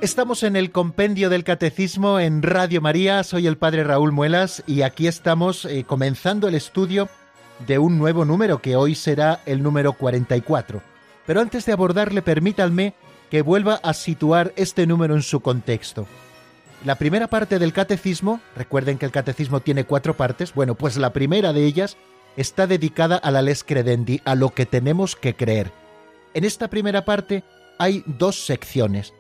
Estamos 0.05 0.43
en 0.43 0.55
el 0.55 0.71
compendio 0.71 1.31
del 1.31 1.45
catecismo 1.45 2.21
en 2.21 2.43
Radio 2.43 2.83
María, 2.83 3.25
soy 3.25 3.47
el 3.47 3.57
padre 3.57 3.85
Raúl 3.85 4.13
Muelas 4.13 4.63
y 4.67 4.83
aquí 4.83 5.07
estamos 5.07 5.65
eh, 5.65 5.85
comenzando 5.85 6.47
el 6.47 6.55
estudio 6.55 7.09
de 7.67 7.79
un 7.79 7.97
nuevo 7.97 8.27
número 8.27 8.61
que 8.61 8.77
hoy 8.77 8.97
será 8.97 9.41
el 9.47 9.63
número 9.63 9.95
44. 9.95 10.83
Pero 11.27 11.41
antes 11.41 11.65
de 11.65 11.73
abordarle, 11.73 12.21
permítanme 12.21 12.93
que 13.31 13.41
vuelva 13.41 13.77
a 13.77 13.95
situar 13.95 14.53
este 14.57 14.87
número 14.87 15.15
en 15.15 15.23
su 15.23 15.41
contexto. 15.41 16.07
La 16.85 16.97
primera 16.97 17.29
parte 17.29 17.59
del 17.59 17.73
catecismo, 17.73 18.43
recuerden 18.55 18.99
que 18.99 19.07
el 19.07 19.11
catecismo 19.11 19.61
tiene 19.61 19.85
cuatro 19.85 20.19
partes, 20.19 20.53
bueno, 20.53 20.75
pues 20.75 20.99
la 20.99 21.15
primera 21.15 21.55
de 21.55 21.65
ellas 21.65 21.97
está 22.37 22.67
dedicada 22.67 23.17
a 23.17 23.31
la 23.31 23.41
les 23.41 23.65
credendi, 23.65 24.21
a 24.27 24.35
lo 24.35 24.51
que 24.51 24.67
tenemos 24.67 25.17
que 25.17 25.35
creer. 25.35 25.73
En 26.35 26.45
esta 26.45 26.69
primera 26.69 27.07
parte 27.07 27.43
hay 27.79 28.05
dos 28.07 28.45
secciones 28.45 29.15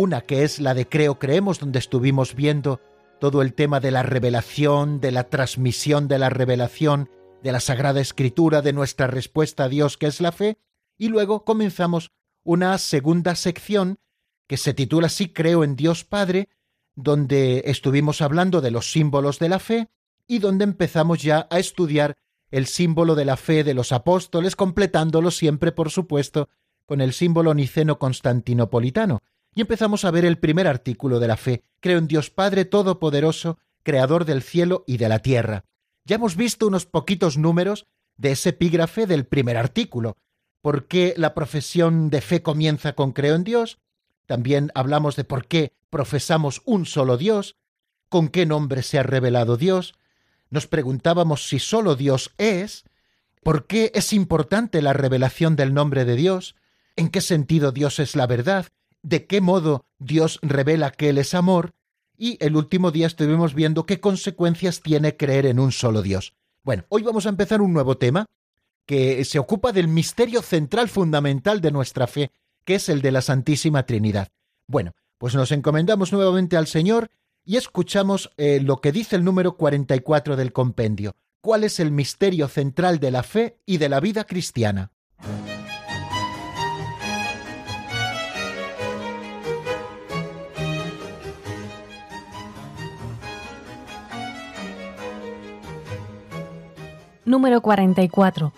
una 0.00 0.22
que 0.22 0.44
es 0.44 0.60
la 0.60 0.72
de 0.72 0.88
Creo 0.88 1.18
Creemos, 1.18 1.58
donde 1.58 1.78
estuvimos 1.78 2.34
viendo 2.34 2.80
todo 3.20 3.42
el 3.42 3.52
tema 3.52 3.80
de 3.80 3.90
la 3.90 4.02
revelación, 4.02 4.98
de 4.98 5.12
la 5.12 5.24
transmisión 5.24 6.08
de 6.08 6.18
la 6.18 6.30
revelación, 6.30 7.10
de 7.42 7.52
la 7.52 7.60
Sagrada 7.60 8.00
Escritura, 8.00 8.62
de 8.62 8.72
nuestra 8.72 9.08
respuesta 9.08 9.64
a 9.64 9.68
Dios, 9.68 9.98
que 9.98 10.06
es 10.06 10.22
la 10.22 10.32
fe, 10.32 10.56
y 10.96 11.08
luego 11.08 11.44
comenzamos 11.44 12.12
una 12.44 12.78
segunda 12.78 13.34
sección 13.34 13.98
que 14.46 14.56
se 14.56 14.72
titula 14.72 15.08
así 15.08 15.34
Creo 15.34 15.64
en 15.64 15.76
Dios 15.76 16.04
Padre, 16.04 16.48
donde 16.94 17.64
estuvimos 17.66 18.22
hablando 18.22 18.62
de 18.62 18.70
los 18.70 18.90
símbolos 18.90 19.38
de 19.38 19.50
la 19.50 19.58
fe 19.58 19.90
y 20.26 20.38
donde 20.38 20.64
empezamos 20.64 21.20
ya 21.22 21.46
a 21.50 21.58
estudiar 21.58 22.16
el 22.50 22.66
símbolo 22.66 23.16
de 23.16 23.26
la 23.26 23.36
fe 23.36 23.64
de 23.64 23.74
los 23.74 23.92
apóstoles, 23.92 24.56
completándolo 24.56 25.30
siempre, 25.30 25.72
por 25.72 25.90
supuesto, 25.90 26.48
con 26.86 27.02
el 27.02 27.12
símbolo 27.12 27.52
niceno 27.52 27.98
constantinopolitano, 27.98 29.22
y 29.54 29.60
empezamos 29.62 30.04
a 30.04 30.10
ver 30.10 30.24
el 30.24 30.38
primer 30.38 30.66
artículo 30.66 31.18
de 31.20 31.28
la 31.28 31.36
fe. 31.36 31.64
Creo 31.80 31.98
en 31.98 32.08
Dios 32.08 32.30
Padre 32.30 32.64
Todopoderoso, 32.64 33.58
Creador 33.82 34.24
del 34.24 34.42
cielo 34.42 34.84
y 34.86 34.98
de 34.98 35.08
la 35.08 35.20
tierra. 35.20 35.64
Ya 36.04 36.16
hemos 36.16 36.36
visto 36.36 36.66
unos 36.66 36.86
poquitos 36.86 37.38
números 37.38 37.86
de 38.16 38.32
ese 38.32 38.50
epígrafe 38.50 39.06
del 39.06 39.26
primer 39.26 39.56
artículo. 39.56 40.16
¿Por 40.60 40.86
qué 40.86 41.14
la 41.16 41.34
profesión 41.34 42.10
de 42.10 42.20
fe 42.20 42.42
comienza 42.42 42.92
con 42.94 43.12
Creo 43.12 43.34
en 43.34 43.44
Dios? 43.44 43.78
También 44.26 44.70
hablamos 44.74 45.16
de 45.16 45.24
por 45.24 45.46
qué 45.46 45.72
profesamos 45.88 46.62
un 46.64 46.86
solo 46.86 47.16
Dios, 47.16 47.56
con 48.08 48.28
qué 48.28 48.46
nombre 48.46 48.82
se 48.82 48.98
ha 48.98 49.02
revelado 49.02 49.56
Dios. 49.56 49.94
Nos 50.50 50.66
preguntábamos 50.66 51.48
si 51.48 51.58
solo 51.58 51.96
Dios 51.96 52.34
es, 52.38 52.84
por 53.42 53.66
qué 53.66 53.90
es 53.94 54.12
importante 54.12 54.82
la 54.82 54.92
revelación 54.92 55.56
del 55.56 55.72
nombre 55.72 56.04
de 56.04 56.16
Dios, 56.16 56.54
en 56.96 57.08
qué 57.08 57.20
sentido 57.20 57.72
Dios 57.72 57.98
es 57.98 58.14
la 58.14 58.26
verdad, 58.26 58.66
de 59.02 59.26
qué 59.26 59.40
modo 59.40 59.84
Dios 59.98 60.38
revela 60.42 60.90
que 60.90 61.10
Él 61.10 61.18
es 61.18 61.34
amor, 61.34 61.72
y 62.16 62.36
el 62.44 62.54
último 62.54 62.90
día 62.90 63.06
estuvimos 63.06 63.54
viendo 63.54 63.86
qué 63.86 63.98
consecuencias 63.98 64.82
tiene 64.82 65.16
creer 65.16 65.46
en 65.46 65.58
un 65.58 65.72
solo 65.72 66.02
Dios. 66.02 66.34
Bueno, 66.62 66.84
hoy 66.90 67.02
vamos 67.02 67.24
a 67.24 67.30
empezar 67.30 67.62
un 67.62 67.72
nuevo 67.72 67.96
tema 67.96 68.26
que 68.84 69.24
se 69.24 69.38
ocupa 69.38 69.72
del 69.72 69.88
misterio 69.88 70.42
central 70.42 70.88
fundamental 70.88 71.62
de 71.62 71.70
nuestra 71.70 72.06
fe, 72.06 72.30
que 72.64 72.74
es 72.74 72.90
el 72.90 73.00
de 73.00 73.12
la 73.12 73.22
Santísima 73.22 73.86
Trinidad. 73.86 74.28
Bueno, 74.66 74.92
pues 75.16 75.34
nos 75.34 75.50
encomendamos 75.52 76.12
nuevamente 76.12 76.56
al 76.56 76.66
Señor 76.66 77.08
y 77.44 77.56
escuchamos 77.56 78.30
eh, 78.36 78.60
lo 78.60 78.82
que 78.82 78.92
dice 78.92 79.16
el 79.16 79.24
número 79.24 79.56
44 79.56 80.36
del 80.36 80.52
compendio. 80.52 81.14
¿Cuál 81.40 81.64
es 81.64 81.80
el 81.80 81.90
misterio 81.90 82.48
central 82.48 83.00
de 83.00 83.10
la 83.10 83.22
fe 83.22 83.56
y 83.64 83.78
de 83.78 83.88
la 83.88 84.00
vida 84.00 84.24
cristiana? 84.24 84.92
Número 97.30 97.60
44. 97.60 98.52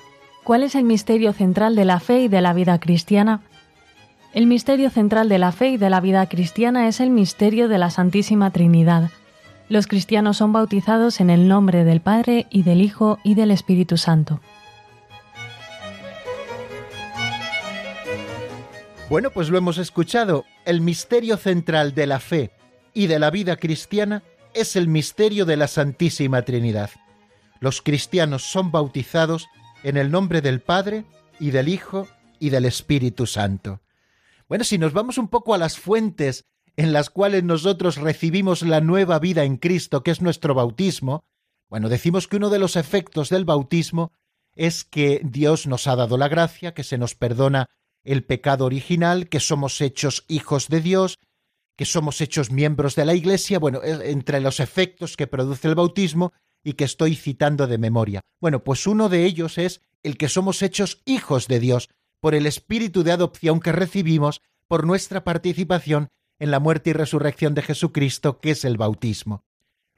¿Cuál 0.44 0.62
es 0.62 0.74
el 0.76 0.84
misterio 0.84 1.34
central 1.34 1.76
de 1.76 1.84
la 1.84 2.00
fe 2.00 2.20
y 2.20 2.28
de 2.28 2.40
la 2.40 2.54
vida 2.54 2.80
cristiana? 2.80 3.42
El 4.32 4.46
misterio 4.46 4.88
central 4.88 5.28
de 5.28 5.38
la 5.38 5.52
fe 5.52 5.72
y 5.72 5.76
de 5.76 5.90
la 5.90 6.00
vida 6.00 6.26
cristiana 6.26 6.88
es 6.88 6.98
el 6.98 7.10
misterio 7.10 7.68
de 7.68 7.76
la 7.76 7.90
Santísima 7.90 8.50
Trinidad. 8.50 9.10
Los 9.68 9.86
cristianos 9.86 10.38
son 10.38 10.54
bautizados 10.54 11.20
en 11.20 11.28
el 11.28 11.48
nombre 11.48 11.84
del 11.84 12.00
Padre 12.00 12.46
y 12.48 12.62
del 12.62 12.80
Hijo 12.80 13.18
y 13.22 13.34
del 13.34 13.50
Espíritu 13.50 13.98
Santo. 13.98 14.40
Bueno, 19.10 19.28
pues 19.32 19.50
lo 19.50 19.58
hemos 19.58 19.76
escuchado. 19.76 20.46
El 20.64 20.80
misterio 20.80 21.36
central 21.36 21.94
de 21.94 22.06
la 22.06 22.20
fe 22.20 22.52
y 22.94 23.06
de 23.06 23.18
la 23.18 23.30
vida 23.30 23.56
cristiana 23.56 24.22
es 24.54 24.76
el 24.76 24.88
misterio 24.88 25.44
de 25.44 25.58
la 25.58 25.68
Santísima 25.68 26.40
Trinidad. 26.40 26.88
Los 27.62 27.80
cristianos 27.80 28.42
son 28.42 28.72
bautizados 28.72 29.48
en 29.84 29.96
el 29.96 30.10
nombre 30.10 30.40
del 30.40 30.60
Padre 30.60 31.04
y 31.38 31.52
del 31.52 31.68
Hijo 31.68 32.08
y 32.40 32.50
del 32.50 32.64
Espíritu 32.64 33.24
Santo. 33.24 33.80
Bueno, 34.48 34.64
si 34.64 34.78
nos 34.78 34.92
vamos 34.92 35.16
un 35.16 35.28
poco 35.28 35.54
a 35.54 35.58
las 35.58 35.78
fuentes 35.78 36.44
en 36.74 36.92
las 36.92 37.08
cuales 37.08 37.44
nosotros 37.44 37.98
recibimos 37.98 38.62
la 38.62 38.80
nueva 38.80 39.20
vida 39.20 39.44
en 39.44 39.58
Cristo, 39.58 40.02
que 40.02 40.10
es 40.10 40.20
nuestro 40.20 40.54
bautismo, 40.54 41.22
bueno, 41.70 41.88
decimos 41.88 42.26
que 42.26 42.38
uno 42.38 42.50
de 42.50 42.58
los 42.58 42.74
efectos 42.74 43.28
del 43.28 43.44
bautismo 43.44 44.10
es 44.56 44.82
que 44.82 45.20
Dios 45.22 45.68
nos 45.68 45.86
ha 45.86 45.94
dado 45.94 46.18
la 46.18 46.26
gracia, 46.26 46.74
que 46.74 46.82
se 46.82 46.98
nos 46.98 47.14
perdona 47.14 47.70
el 48.02 48.24
pecado 48.24 48.64
original, 48.64 49.28
que 49.28 49.38
somos 49.38 49.80
hechos 49.80 50.24
hijos 50.26 50.66
de 50.66 50.80
Dios, 50.80 51.20
que 51.76 51.84
somos 51.84 52.20
hechos 52.20 52.50
miembros 52.50 52.96
de 52.96 53.04
la 53.04 53.14
Iglesia, 53.14 53.60
bueno, 53.60 53.82
entre 53.84 54.40
los 54.40 54.58
efectos 54.58 55.16
que 55.16 55.28
produce 55.28 55.68
el 55.68 55.76
bautismo 55.76 56.32
y 56.64 56.74
que 56.74 56.84
estoy 56.84 57.16
citando 57.16 57.66
de 57.66 57.78
memoria. 57.78 58.20
Bueno, 58.40 58.64
pues 58.64 58.86
uno 58.86 59.08
de 59.08 59.24
ellos 59.24 59.58
es 59.58 59.80
el 60.02 60.16
que 60.16 60.28
somos 60.28 60.62
hechos 60.62 61.02
hijos 61.04 61.48
de 61.48 61.60
Dios 61.60 61.88
por 62.20 62.34
el 62.34 62.46
espíritu 62.46 63.02
de 63.02 63.12
adopción 63.12 63.60
que 63.60 63.72
recibimos 63.72 64.42
por 64.68 64.86
nuestra 64.86 65.24
participación 65.24 66.08
en 66.38 66.50
la 66.50 66.60
muerte 66.60 66.90
y 66.90 66.92
resurrección 66.92 67.54
de 67.54 67.62
Jesucristo, 67.62 68.40
que 68.40 68.52
es 68.52 68.64
el 68.64 68.76
bautismo. 68.76 69.44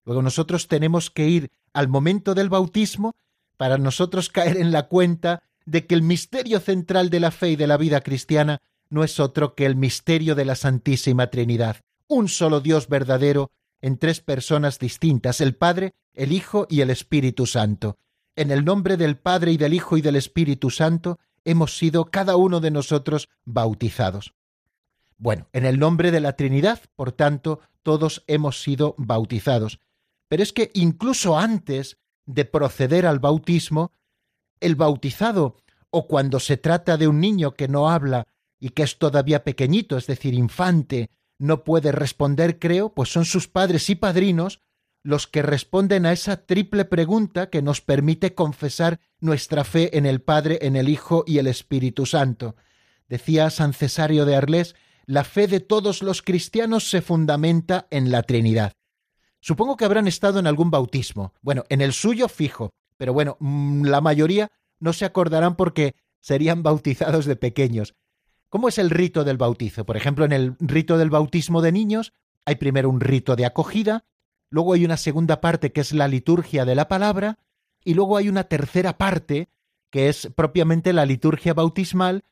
Luego 0.04 0.22
nosotros 0.22 0.68
tenemos 0.68 1.10
que 1.10 1.28
ir 1.28 1.50
al 1.72 1.88
momento 1.88 2.34
del 2.34 2.48
bautismo 2.48 3.14
para 3.56 3.78
nosotros 3.78 4.28
caer 4.28 4.56
en 4.56 4.72
la 4.72 4.88
cuenta 4.88 5.42
de 5.64 5.86
que 5.86 5.94
el 5.94 6.02
misterio 6.02 6.60
central 6.60 7.10
de 7.10 7.20
la 7.20 7.30
fe 7.30 7.50
y 7.50 7.56
de 7.56 7.66
la 7.66 7.76
vida 7.76 8.02
cristiana 8.02 8.60
no 8.90 9.04
es 9.04 9.18
otro 9.20 9.54
que 9.54 9.66
el 9.66 9.76
misterio 9.76 10.34
de 10.34 10.44
la 10.44 10.54
Santísima 10.54 11.28
Trinidad, 11.28 11.78
un 12.06 12.28
solo 12.28 12.60
Dios 12.60 12.88
verdadero 12.88 13.50
en 13.80 13.98
tres 13.98 14.20
personas 14.20 14.78
distintas, 14.78 15.40
el 15.40 15.54
Padre, 15.54 15.92
el 16.14 16.32
Hijo 16.32 16.66
y 16.70 16.80
el 16.80 16.90
Espíritu 16.90 17.46
Santo. 17.46 17.96
En 18.36 18.50
el 18.50 18.64
nombre 18.64 18.96
del 18.96 19.16
Padre 19.16 19.52
y 19.52 19.56
del 19.56 19.74
Hijo 19.74 19.96
y 19.96 20.02
del 20.02 20.16
Espíritu 20.16 20.70
Santo 20.70 21.18
hemos 21.44 21.76
sido 21.76 22.06
cada 22.06 22.36
uno 22.36 22.60
de 22.60 22.70
nosotros 22.70 23.28
bautizados. 23.44 24.34
Bueno, 25.16 25.48
en 25.52 25.64
el 25.64 25.78
nombre 25.78 26.10
de 26.10 26.20
la 26.20 26.34
Trinidad, 26.34 26.80
por 26.96 27.12
tanto, 27.12 27.60
todos 27.82 28.24
hemos 28.26 28.62
sido 28.62 28.94
bautizados. 28.98 29.78
Pero 30.28 30.42
es 30.42 30.52
que 30.52 30.70
incluso 30.74 31.38
antes 31.38 31.98
de 32.26 32.44
proceder 32.44 33.06
al 33.06 33.20
bautismo, 33.20 33.92
el 34.60 34.74
bautizado, 34.74 35.56
o 35.90 36.08
cuando 36.08 36.40
se 36.40 36.56
trata 36.56 36.96
de 36.96 37.06
un 37.06 37.20
niño 37.20 37.54
que 37.54 37.68
no 37.68 37.88
habla 37.88 38.26
y 38.58 38.70
que 38.70 38.82
es 38.82 38.98
todavía 38.98 39.44
pequeñito, 39.44 39.96
es 39.96 40.06
decir, 40.06 40.34
infante, 40.34 41.10
no 41.38 41.64
puede 41.64 41.92
responder, 41.92 42.58
creo, 42.58 42.94
pues 42.94 43.12
son 43.12 43.24
sus 43.24 43.48
padres 43.48 43.90
y 43.90 43.94
padrinos 43.94 44.60
los 45.04 45.26
que 45.26 45.42
responden 45.42 46.06
a 46.06 46.12
esa 46.12 46.46
triple 46.46 46.86
pregunta 46.86 47.50
que 47.50 47.60
nos 47.60 47.82
permite 47.82 48.34
confesar 48.34 49.00
nuestra 49.20 49.64
fe 49.64 49.98
en 49.98 50.06
el 50.06 50.22
Padre, 50.22 50.58
en 50.62 50.76
el 50.76 50.88
Hijo 50.88 51.24
y 51.26 51.38
el 51.38 51.46
Espíritu 51.46 52.06
Santo. 52.06 52.56
Decía 53.06 53.50
San 53.50 53.74
Cesario 53.74 54.24
de 54.24 54.34
Arles, 54.34 54.74
la 55.04 55.24
fe 55.24 55.46
de 55.46 55.60
todos 55.60 56.02
los 56.02 56.22
cristianos 56.22 56.88
se 56.88 57.02
fundamenta 57.02 57.86
en 57.90 58.10
la 58.10 58.22
Trinidad. 58.22 58.72
Supongo 59.40 59.76
que 59.76 59.84
habrán 59.84 60.08
estado 60.08 60.38
en 60.38 60.46
algún 60.46 60.70
bautismo. 60.70 61.34
Bueno, 61.42 61.64
en 61.68 61.82
el 61.82 61.92
suyo 61.92 62.28
fijo, 62.28 62.70
pero 62.96 63.12
bueno, 63.12 63.36
mm, 63.40 63.84
la 63.84 64.00
mayoría 64.00 64.50
no 64.80 64.94
se 64.94 65.04
acordarán 65.04 65.54
porque 65.56 65.94
serían 66.20 66.62
bautizados 66.62 67.26
de 67.26 67.36
pequeños. 67.36 67.94
¿Cómo 68.54 68.68
es 68.68 68.78
el 68.78 68.90
rito 68.90 69.24
del 69.24 69.36
bautizo? 69.36 69.84
Por 69.84 69.96
ejemplo, 69.96 70.24
en 70.24 70.30
el 70.30 70.54
rito 70.60 70.96
del 70.96 71.10
bautismo 71.10 71.60
de 71.60 71.72
niños 71.72 72.12
hay 72.44 72.54
primero 72.54 72.88
un 72.88 73.00
rito 73.00 73.34
de 73.34 73.46
acogida, 73.46 74.04
luego 74.48 74.74
hay 74.74 74.84
una 74.84 74.96
segunda 74.96 75.40
parte 75.40 75.72
que 75.72 75.80
es 75.80 75.92
la 75.92 76.06
liturgia 76.06 76.64
de 76.64 76.76
la 76.76 76.86
palabra, 76.86 77.40
y 77.82 77.94
luego 77.94 78.16
hay 78.16 78.28
una 78.28 78.44
tercera 78.44 78.96
parte 78.96 79.48
que 79.90 80.08
es 80.08 80.28
propiamente 80.36 80.92
la 80.92 81.04
liturgia 81.04 81.52
bautismal, 81.52 82.22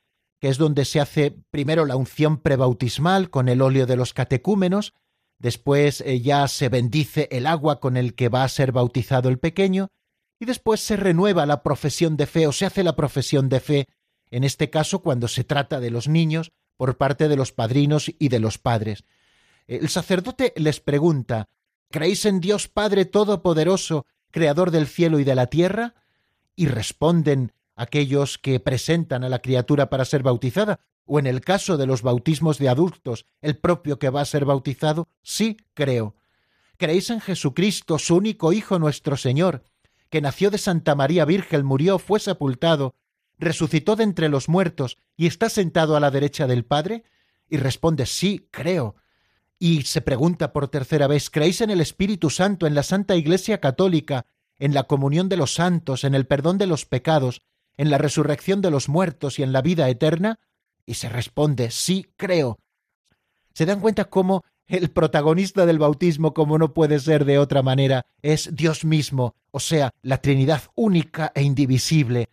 que 0.40 0.48
es 0.48 0.58
donde 0.58 0.84
se 0.84 1.00
hace 1.00 1.36
primero 1.50 1.86
la 1.86 1.96
unción 1.96 2.38
prebautismal 2.38 3.28
con 3.28 3.48
el 3.48 3.60
óleo 3.60 3.86
de 3.86 3.96
los 3.96 4.14
catecúmenos, 4.14 4.94
después 5.40 6.02
eh, 6.02 6.20
ya 6.20 6.46
se 6.46 6.68
bendice 6.68 7.26
el 7.32 7.48
agua 7.48 7.80
con 7.80 7.96
el 7.96 8.14
que 8.14 8.28
va 8.28 8.44
a 8.44 8.48
ser 8.48 8.70
bautizado 8.70 9.28
el 9.28 9.40
pequeño, 9.40 9.88
y 10.38 10.44
después 10.44 10.78
se 10.78 10.96
renueva 10.96 11.46
la 11.46 11.64
profesión 11.64 12.16
de 12.16 12.26
fe 12.26 12.46
o 12.46 12.52
se 12.52 12.64
hace 12.64 12.84
la 12.84 12.94
profesión 12.94 13.48
de 13.48 13.58
fe, 13.58 13.88
en 14.32 14.42
este 14.42 14.70
caso 14.70 15.02
cuando 15.02 15.28
se 15.28 15.44
trata 15.44 15.78
de 15.78 15.90
los 15.90 16.08
niños, 16.08 16.50
por 16.76 16.96
parte 16.96 17.28
de 17.28 17.36
los 17.36 17.52
padrinos 17.52 18.10
y 18.18 18.28
de 18.28 18.40
los 18.40 18.58
padres. 18.58 19.04
El 19.68 19.88
sacerdote 19.88 20.52
les 20.56 20.80
pregunta 20.80 21.48
¿Creéis 21.90 22.24
en 22.24 22.40
Dios 22.40 22.68
Padre 22.68 23.04
Todopoderoso, 23.04 24.06
Creador 24.30 24.70
del 24.70 24.86
cielo 24.86 25.20
y 25.20 25.24
de 25.24 25.34
la 25.34 25.46
tierra? 25.46 25.94
Y 26.56 26.66
responden 26.66 27.52
aquellos 27.76 28.38
que 28.38 28.58
presentan 28.60 29.24
a 29.24 29.28
la 29.28 29.40
criatura 29.40 29.90
para 29.90 30.06
ser 30.06 30.22
bautizada, 30.22 30.80
o 31.04 31.18
en 31.18 31.26
el 31.26 31.42
caso 31.42 31.76
de 31.76 31.86
los 31.86 32.00
bautismos 32.02 32.58
de 32.58 32.70
adultos, 32.70 33.26
el 33.42 33.58
propio 33.58 33.98
que 33.98 34.08
va 34.08 34.22
a 34.22 34.26
ser 34.26 34.46
bautizado, 34.46 35.08
sí 35.22 35.58
creo. 35.74 36.16
¿Creéis 36.78 37.10
en 37.10 37.20
Jesucristo, 37.20 37.98
su 37.98 38.16
único 38.16 38.52
Hijo 38.52 38.78
nuestro 38.78 39.16
Señor, 39.16 39.62
que 40.08 40.20
nació 40.20 40.50
de 40.50 40.58
Santa 40.58 40.94
María 40.94 41.24
Virgen, 41.24 41.64
murió, 41.64 41.98
fue 41.98 42.20
sepultado, 42.20 42.94
resucitó 43.42 43.96
de 43.96 44.04
entre 44.04 44.28
los 44.28 44.48
muertos 44.48 44.96
y 45.16 45.26
está 45.26 45.48
sentado 45.48 45.96
a 45.96 46.00
la 46.00 46.10
derecha 46.10 46.46
del 46.46 46.64
Padre? 46.64 47.04
Y 47.48 47.58
responde, 47.58 48.06
sí, 48.06 48.48
creo. 48.50 48.96
Y 49.58 49.82
se 49.82 50.00
pregunta 50.00 50.52
por 50.52 50.68
tercera 50.68 51.06
vez, 51.06 51.28
¿creéis 51.28 51.60
en 51.60 51.70
el 51.70 51.80
Espíritu 51.80 52.30
Santo, 52.30 52.66
en 52.66 52.74
la 52.74 52.82
Santa 52.82 53.16
Iglesia 53.16 53.60
Católica, 53.60 54.26
en 54.58 54.74
la 54.74 54.84
comunión 54.84 55.28
de 55.28 55.36
los 55.36 55.54
santos, 55.54 56.04
en 56.04 56.14
el 56.14 56.26
perdón 56.26 56.58
de 56.58 56.66
los 56.66 56.86
pecados, 56.86 57.42
en 57.76 57.90
la 57.90 57.98
resurrección 57.98 58.60
de 58.60 58.70
los 58.70 58.88
muertos 58.88 59.38
y 59.38 59.42
en 59.42 59.52
la 59.52 59.62
vida 59.62 59.88
eterna? 59.88 60.38
y 60.86 60.94
se 60.94 61.08
responde 61.08 61.70
sí 61.70 62.12
creo. 62.16 62.58
¿Se 63.54 63.66
dan 63.66 63.80
cuenta 63.80 64.06
cómo 64.06 64.44
el 64.66 64.90
protagonista 64.90 65.66
del 65.66 65.78
bautismo, 65.78 66.32
como 66.32 66.56
no 66.58 66.72
puede 66.72 66.98
ser 66.98 67.24
de 67.24 67.38
otra 67.38 67.62
manera, 67.62 68.06
es 68.22 68.54
Dios 68.54 68.84
mismo, 68.84 69.34
o 69.50 69.60
sea, 69.60 69.90
la 70.00 70.18
Trinidad 70.18 70.62
única 70.74 71.32
e 71.34 71.42
indivisible, 71.42 72.30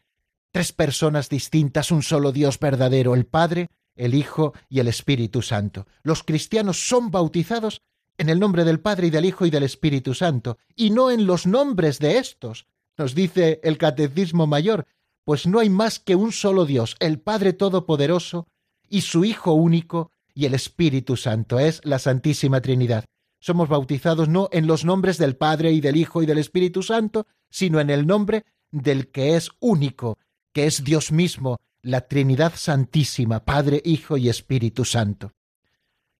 tres 0.51 0.73
personas 0.73 1.29
distintas, 1.29 1.91
un 1.91 2.03
solo 2.03 2.31
Dios 2.31 2.59
verdadero, 2.59 3.13
el 3.15 3.25
Padre, 3.25 3.69
el 3.95 4.13
Hijo 4.13 4.53
y 4.69 4.79
el 4.79 4.87
Espíritu 4.87 5.41
Santo. 5.41 5.85
Los 6.03 6.23
cristianos 6.23 6.87
son 6.87 7.11
bautizados 7.11 7.81
en 8.17 8.29
el 8.29 8.39
nombre 8.39 8.65
del 8.65 8.79
Padre 8.79 9.07
y 9.07 9.09
del 9.09 9.25
Hijo 9.25 9.45
y 9.45 9.49
del 9.49 9.63
Espíritu 9.63 10.13
Santo, 10.13 10.57
y 10.75 10.89
no 10.89 11.09
en 11.11 11.25
los 11.25 11.47
nombres 11.47 11.99
de 11.99 12.17
estos. 12.17 12.67
Nos 12.97 13.15
dice 13.15 13.61
el 13.63 13.77
Catecismo 13.77 14.45
Mayor, 14.45 14.85
pues 15.23 15.47
no 15.47 15.59
hay 15.59 15.69
más 15.69 15.99
que 15.99 16.15
un 16.15 16.31
solo 16.31 16.65
Dios, 16.65 16.97
el 16.99 17.19
Padre 17.19 17.53
Todopoderoso, 17.53 18.47
y 18.89 19.01
su 19.01 19.23
Hijo 19.23 19.53
único, 19.53 20.11
y 20.33 20.45
el 20.45 20.53
Espíritu 20.53 21.15
Santo, 21.15 21.59
es 21.59 21.81
la 21.83 21.99
Santísima 21.99 22.61
Trinidad. 22.61 23.05
Somos 23.39 23.69
bautizados 23.69 24.27
no 24.27 24.49
en 24.51 24.67
los 24.67 24.83
nombres 24.83 25.17
del 25.17 25.37
Padre 25.37 25.71
y 25.71 25.79
del 25.79 25.95
Hijo 25.95 26.21
y 26.21 26.25
del 26.25 26.39
Espíritu 26.39 26.83
Santo, 26.83 27.25
sino 27.49 27.79
en 27.79 27.89
el 27.89 28.05
nombre 28.05 28.45
del 28.71 29.11
que 29.11 29.35
es 29.35 29.49
único, 29.59 30.17
que 30.53 30.65
es 30.65 30.83
Dios 30.83 31.11
mismo, 31.11 31.57
la 31.81 32.01
Trinidad 32.07 32.53
Santísima, 32.55 33.45
Padre, 33.45 33.81
Hijo 33.85 34.17
y 34.17 34.29
Espíritu 34.29 34.85
Santo. 34.85 35.31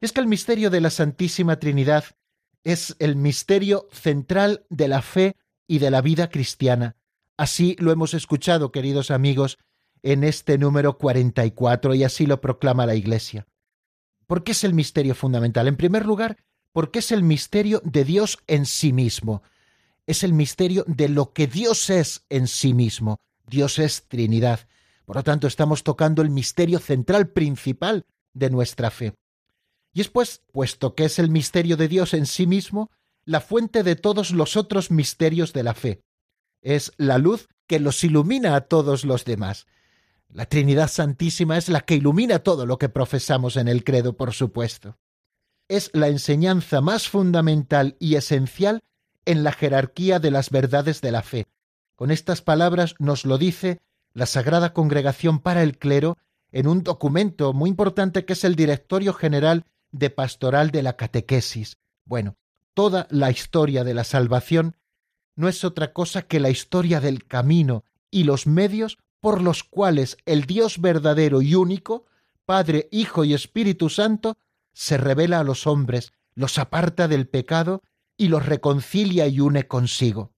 Es 0.01 0.11
que 0.11 0.21
el 0.21 0.27
misterio 0.27 0.69
de 0.69 0.81
la 0.81 0.89
Santísima 0.89 1.59
Trinidad 1.59 2.05
es 2.63 2.95
el 2.99 3.15
misterio 3.15 3.87
central 3.91 4.65
de 4.69 4.87
la 4.87 5.01
fe 5.01 5.35
y 5.67 5.79
de 5.79 5.91
la 5.91 6.01
vida 6.01 6.29
cristiana, 6.29 6.95
Así 7.39 7.77
lo 7.79 7.93
hemos 7.93 8.13
escuchado, 8.13 8.73
queridos 8.73 9.11
amigos, 9.11 9.59
en 10.03 10.25
este 10.25 10.57
número 10.57 10.97
44 10.97 11.95
y 11.95 12.03
así 12.03 12.25
lo 12.25 12.41
proclama 12.41 12.85
la 12.85 12.95
Iglesia. 12.95 13.47
¿Por 14.27 14.43
qué 14.43 14.51
es 14.51 14.65
el 14.65 14.73
misterio 14.73 15.15
fundamental? 15.15 15.69
En 15.69 15.77
primer 15.77 16.05
lugar, 16.05 16.35
porque 16.73 16.99
es 16.99 17.13
el 17.13 17.23
misterio 17.23 17.81
de 17.85 18.03
Dios 18.03 18.39
en 18.47 18.65
sí 18.65 18.91
mismo. 18.91 19.41
Es 20.05 20.25
el 20.25 20.33
misterio 20.33 20.83
de 20.85 21.07
lo 21.07 21.31
que 21.31 21.47
Dios 21.47 21.89
es 21.89 22.25
en 22.27 22.47
sí 22.47 22.73
mismo. 22.73 23.21
Dios 23.49 23.79
es 23.79 24.07
Trinidad. 24.07 24.67
Por 25.05 25.17
lo 25.17 25.23
tanto, 25.23 25.47
estamos 25.47 25.83
tocando 25.83 26.21
el 26.21 26.29
misterio 26.29 26.79
central 26.79 27.29
principal 27.29 28.05
de 28.33 28.49
nuestra 28.49 28.91
fe. 28.91 29.15
Y 29.93 30.01
es 30.01 30.09
pues, 30.09 30.43
puesto 30.51 30.95
que 30.95 31.05
es 31.05 31.19
el 31.19 31.29
misterio 31.29 31.77
de 31.77 31.87
Dios 31.87 32.13
en 32.13 32.25
sí 32.25 32.45
mismo, 32.45 32.91
la 33.25 33.41
fuente 33.41 33.83
de 33.83 33.95
todos 33.95 34.31
los 34.31 34.55
otros 34.55 34.91
misterios 34.91 35.51
de 35.53 35.63
la 35.63 35.73
fe 35.73 36.01
es 36.61 36.91
la 36.97 37.17
luz 37.17 37.47
que 37.67 37.79
los 37.79 38.03
ilumina 38.03 38.55
a 38.55 38.61
todos 38.61 39.05
los 39.05 39.25
demás. 39.25 39.67
La 40.29 40.45
Trinidad 40.45 40.89
Santísima 40.89 41.57
es 41.57 41.69
la 41.69 41.81
que 41.81 41.95
ilumina 41.95 42.39
todo 42.39 42.65
lo 42.65 42.77
que 42.77 42.89
profesamos 42.89 43.57
en 43.57 43.67
el 43.67 43.83
credo, 43.83 44.15
por 44.15 44.33
supuesto. 44.33 44.97
Es 45.67 45.89
la 45.93 46.07
enseñanza 46.07 46.81
más 46.81 47.07
fundamental 47.09 47.95
y 47.99 48.15
esencial 48.15 48.79
en 49.25 49.43
la 49.43 49.51
jerarquía 49.51 50.19
de 50.19 50.31
las 50.31 50.49
verdades 50.49 51.01
de 51.01 51.11
la 51.11 51.21
fe. 51.21 51.45
Con 51.99 52.11
estas 52.11 52.41
palabras 52.41 52.95
nos 52.97 53.25
lo 53.25 53.37
dice 53.37 53.81
la 54.13 54.25
Sagrada 54.25 54.71
Congregación 54.71 55.39
para 55.39 55.63
el 55.63 55.77
Clero 55.77 56.17
en 56.53 56.65
un 56.65 56.81
documento 56.81 57.51
muy 57.51 57.69
importante 57.69 58.23
que 58.23 58.31
es 58.31 58.45
el 58.45 58.55
Directorio 58.55 59.11
General 59.11 59.65
de 59.91 60.09
Pastoral 60.09 60.71
de 60.71 60.81
la 60.81 60.95
Catequesis. 60.95 61.75
Bueno, 62.05 62.37
toda 62.73 63.05
la 63.09 63.31
historia 63.31 63.83
de 63.83 63.93
la 63.93 64.05
salvación 64.05 64.77
no 65.35 65.49
es 65.49 65.65
otra 65.65 65.91
cosa 65.91 66.21
que 66.21 66.39
la 66.39 66.49
historia 66.49 67.01
del 67.01 67.25
camino 67.25 67.83
y 68.09 68.23
los 68.23 68.47
medios 68.47 68.97
por 69.19 69.41
los 69.41 69.65
cuales 69.65 70.15
el 70.25 70.45
Dios 70.45 70.79
verdadero 70.79 71.41
y 71.41 71.55
único, 71.55 72.05
Padre, 72.45 72.87
Hijo 72.93 73.25
y 73.25 73.33
Espíritu 73.33 73.89
Santo, 73.89 74.37
se 74.71 74.95
revela 74.95 75.41
a 75.41 75.43
los 75.43 75.67
hombres, 75.67 76.13
los 76.33 76.59
aparta 76.59 77.09
del 77.09 77.27
pecado 77.27 77.83
y 78.15 78.29
los 78.29 78.45
reconcilia 78.45 79.27
y 79.27 79.41
une 79.41 79.67
consigo. 79.67 80.31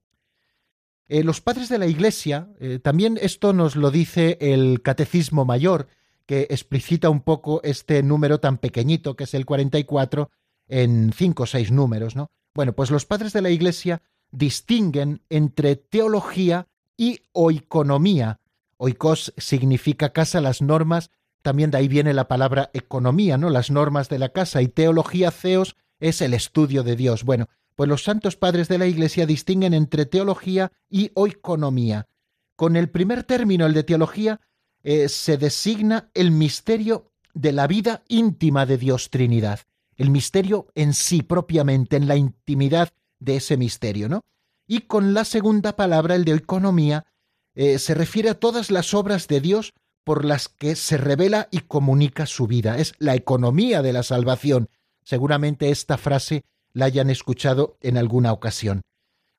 Eh, 1.14 1.26
los 1.26 1.42
padres 1.42 1.68
de 1.68 1.78
la 1.78 1.88
Iglesia, 1.88 2.48
eh, 2.62 2.80
también 2.80 3.20
esto 3.22 3.52
nos 3.52 3.76
lo 3.76 3.92
dice 3.92 4.38
el 4.40 4.82
Catecismo 4.82 5.44
Mayor, 5.44 5.90
que 6.26 6.48
explicita 6.50 7.10
un 7.10 7.20
poco 7.20 7.60
este 7.64 8.02
número 8.02 8.40
tan 8.40 8.58
pequeñito 8.58 9.18
que 9.18 9.26
es 9.26 9.34
el 9.34 9.46
44 9.46 10.32
en 10.70 11.12
cinco 11.12 11.44
o 11.44 11.46
seis 11.48 11.70
números, 11.70 12.16
¿no? 12.16 12.32
Bueno, 12.56 12.72
pues 12.72 12.92
los 12.92 13.06
padres 13.06 13.34
de 13.34 13.42
la 13.42 13.50
Iglesia 13.50 14.02
distinguen 14.32 15.22
entre 15.28 15.76
teología 15.76 16.70
y 16.96 17.20
oikonomía. 17.34 18.40
Oikos 18.78 19.34
significa 19.36 20.14
casa, 20.14 20.40
las 20.40 20.62
normas, 20.62 21.12
también 21.42 21.72
de 21.72 21.80
ahí 21.80 21.90
viene 21.90 22.14
la 22.14 22.30
palabra 22.30 22.70
economía, 22.72 23.38
¿no? 23.38 23.50
Las 23.50 23.70
normas 23.70 24.08
de 24.08 24.18
la 24.18 24.30
casa 24.30 24.62
y 24.62 24.70
teología, 24.70 25.30
ceos, 25.32 25.76
es 26.00 26.22
el 26.22 26.34
estudio 26.34 26.84
de 26.84 26.96
Dios. 26.96 27.26
Bueno, 27.26 27.50
pues 27.82 27.90
los 27.90 28.04
santos 28.04 28.36
padres 28.36 28.68
de 28.68 28.78
la 28.78 28.86
Iglesia 28.86 29.26
distinguen 29.26 29.74
entre 29.74 30.06
teología 30.06 30.72
y 30.88 31.10
oikonomía. 31.16 32.08
Con 32.56 32.76
el 32.76 32.92
primer 32.92 33.24
término, 33.24 33.66
el 33.66 33.74
de 33.74 33.82
teología, 33.82 34.40
eh, 34.84 35.10
se 35.10 35.40
designa 35.40 36.12
el 36.14 36.30
misterio 36.30 37.12
de 37.34 37.54
la 37.54 37.66
vida 37.66 38.04
íntima 38.08 38.68
de 38.68 38.78
Dios 38.78 39.10
Trinidad, 39.10 39.62
el 39.96 40.12
misterio 40.12 40.68
en 40.76 40.94
sí 40.94 41.24
propiamente, 41.24 41.96
en 41.96 42.08
la 42.08 42.16
intimidad 42.18 42.94
de 43.18 43.38
ese 43.38 43.58
misterio, 43.58 44.08
¿no? 44.10 44.22
Y 44.68 44.82
con 44.82 45.16
la 45.16 45.26
segunda 45.26 45.76
palabra, 45.76 46.14
el 46.14 46.24
de 46.24 46.34
oikonomía, 46.34 47.08
eh, 47.56 47.80
se 47.80 47.96
refiere 47.96 48.30
a 48.30 48.40
todas 48.40 48.70
las 48.70 48.94
obras 48.94 49.28
de 49.28 49.42
Dios 49.42 49.74
por 50.04 50.24
las 50.24 50.50
que 50.50 50.76
se 50.76 50.98
revela 50.98 51.48
y 51.50 51.62
comunica 51.62 52.28
su 52.28 52.46
vida. 52.46 52.78
Es 52.78 52.94
la 53.00 53.16
economía 53.16 53.82
de 53.82 53.94
la 53.94 54.04
salvación. 54.04 54.70
Seguramente 55.04 55.72
esta 55.72 55.98
frase 55.98 56.44
la 56.74 56.86
hayan 56.86 57.10
escuchado 57.10 57.78
en 57.82 57.98
alguna 57.98 58.32
ocasión. 58.34 58.82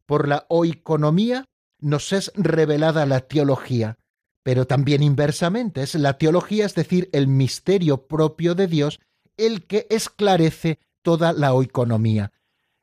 Por 0.07 0.29
la 0.29 0.47
oikonomía 0.49 1.47
nos 1.79 2.13
es 2.13 2.33
revelada 2.35 3.07
la 3.07 3.21
teología, 3.21 3.99
pero 4.43 4.67
también 4.67 5.03
inversamente 5.03 5.83
es 5.83 5.95
la 5.95 6.19
teología, 6.19 6.67
es 6.67 6.75
decir, 6.75 7.09
el 7.13 7.29
misterio 7.29 8.07
propio 8.07 8.55
de 8.55 8.67
Dios, 8.67 9.01
el 9.37 9.67
que 9.67 9.87
esclarece 9.91 10.79
toda 11.03 11.33
la 11.33 11.55
oikonomía. 11.55 12.33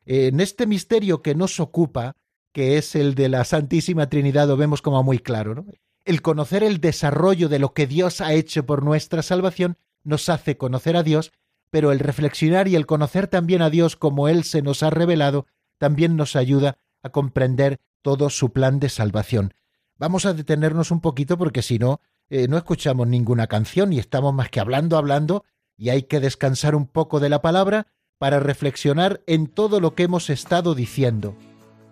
En 0.04 0.40
este 0.40 0.66
misterio 0.66 1.22
que 1.22 1.34
nos 1.34 1.60
ocupa, 1.60 2.16
que 2.52 2.78
es 2.78 2.94
el 2.94 3.14
de 3.14 3.28
la 3.28 3.44
Santísima 3.44 4.08
Trinidad, 4.08 4.48
lo 4.48 4.56
vemos 4.56 4.82
como 4.82 5.02
muy 5.02 5.18
claro. 5.18 5.64
El 6.04 6.22
conocer 6.22 6.62
el 6.62 6.80
desarrollo 6.80 7.48
de 7.48 7.58
lo 7.58 7.72
que 7.74 7.86
Dios 7.86 8.20
ha 8.20 8.32
hecho 8.32 8.66
por 8.66 8.82
nuestra 8.82 9.22
salvación 9.22 9.76
nos 10.02 10.28
hace 10.28 10.56
conocer 10.56 10.96
a 10.96 11.02
Dios 11.02 11.32
pero 11.70 11.92
el 11.92 11.98
reflexionar 11.98 12.68
y 12.68 12.76
el 12.76 12.86
conocer 12.86 13.28
también 13.28 13.62
a 13.62 13.70
Dios 13.70 13.96
como 13.96 14.28
Él 14.28 14.44
se 14.44 14.62
nos 14.62 14.82
ha 14.82 14.90
revelado, 14.90 15.46
también 15.78 16.16
nos 16.16 16.36
ayuda 16.36 16.78
a 17.02 17.10
comprender 17.10 17.80
todo 18.02 18.30
su 18.30 18.52
plan 18.52 18.80
de 18.80 18.88
salvación. 18.88 19.54
Vamos 19.96 20.26
a 20.26 20.32
detenernos 20.32 20.90
un 20.90 21.00
poquito 21.00 21.38
porque 21.38 21.62
si 21.62 21.78
no, 21.78 22.00
eh, 22.28 22.48
no 22.48 22.56
escuchamos 22.56 23.06
ninguna 23.06 23.46
canción 23.46 23.92
y 23.92 23.98
estamos 23.98 24.32
más 24.34 24.48
que 24.48 24.60
hablando, 24.60 24.96
hablando, 24.96 25.44
y 25.76 25.88
hay 25.88 26.04
que 26.04 26.20
descansar 26.20 26.74
un 26.74 26.86
poco 26.86 27.20
de 27.20 27.28
la 27.28 27.42
palabra 27.42 27.86
para 28.18 28.38
reflexionar 28.38 29.22
en 29.26 29.46
todo 29.46 29.80
lo 29.80 29.94
que 29.94 30.04
hemos 30.04 30.30
estado 30.30 30.74
diciendo. 30.74 31.34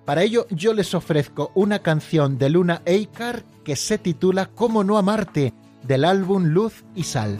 Para 0.04 0.22
ello 0.22 0.46
yo 0.50 0.72
les 0.74 0.94
ofrezco 0.94 1.52
una 1.54 1.80
canción 1.80 2.38
de 2.38 2.50
Luna 2.50 2.82
Eikar 2.86 3.44
que 3.64 3.76
se 3.76 3.98
titula 3.98 4.46
Cómo 4.46 4.84
no 4.84 4.96
amarte, 4.98 5.52
del 5.82 6.04
álbum 6.04 6.46
Luz 6.46 6.84
y 6.94 7.04
Sal. 7.04 7.38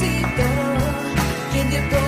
necesito 0.00 0.44
que 1.52 1.80
te 1.80 2.07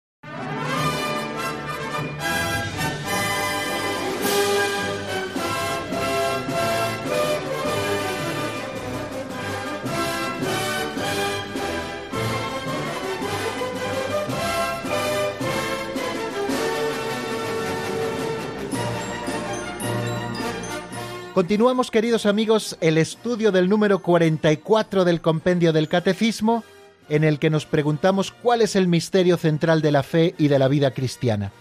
Continuamos, 21.33 21.91
queridos 21.91 22.25
amigos, 22.25 22.77
el 22.81 22.97
estudio 22.97 23.53
del 23.53 23.69
número 23.69 23.99
44 23.99 25.05
del 25.05 25.21
Compendio 25.21 25.71
del 25.71 25.87
Catecismo, 25.87 26.65
en 27.07 27.23
el 27.23 27.39
que 27.39 27.49
nos 27.49 27.65
preguntamos 27.65 28.31
cuál 28.33 28.61
es 28.61 28.75
el 28.75 28.89
misterio 28.89 29.37
central 29.37 29.81
de 29.81 29.93
la 29.93 30.03
fe 30.03 30.35
y 30.37 30.49
de 30.49 30.59
la 30.59 30.67
vida 30.67 30.91
cristiana. 30.91 31.53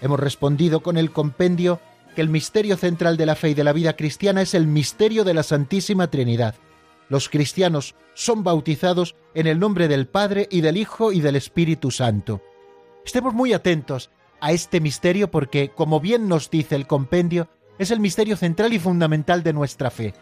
Hemos 0.00 0.18
respondido 0.18 0.82
con 0.82 0.96
el 0.96 1.12
compendio 1.12 1.78
que 2.16 2.20
el 2.20 2.30
misterio 2.30 2.76
central 2.76 3.16
de 3.16 3.26
la 3.26 3.36
fe 3.36 3.50
y 3.50 3.54
de 3.54 3.62
la 3.62 3.72
vida 3.72 3.94
cristiana 3.94 4.42
es 4.42 4.54
el 4.54 4.66
misterio 4.66 5.22
de 5.22 5.34
la 5.34 5.44
Santísima 5.44 6.10
Trinidad. 6.10 6.56
Los 7.08 7.28
cristianos 7.28 7.94
son 8.14 8.42
bautizados 8.42 9.14
en 9.34 9.46
el 9.46 9.60
nombre 9.60 9.86
del 9.86 10.08
Padre 10.08 10.48
y 10.50 10.62
del 10.62 10.76
Hijo 10.76 11.12
y 11.12 11.20
del 11.20 11.36
Espíritu 11.36 11.92
Santo. 11.92 12.42
Estemos 13.06 13.34
muy 13.34 13.52
atentos 13.52 14.10
a 14.40 14.50
este 14.50 14.80
misterio 14.80 15.30
porque, 15.30 15.68
como 15.68 16.00
bien 16.00 16.26
nos 16.26 16.50
dice 16.50 16.74
el 16.74 16.88
compendio, 16.88 17.48
es 17.78 17.90
el 17.90 18.00
misterio 18.00 18.36
central 18.36 18.72
y 18.72 18.78
fundamental 18.78 19.42
de 19.42 19.52
nuestra 19.52 19.90
fe. 19.90 20.14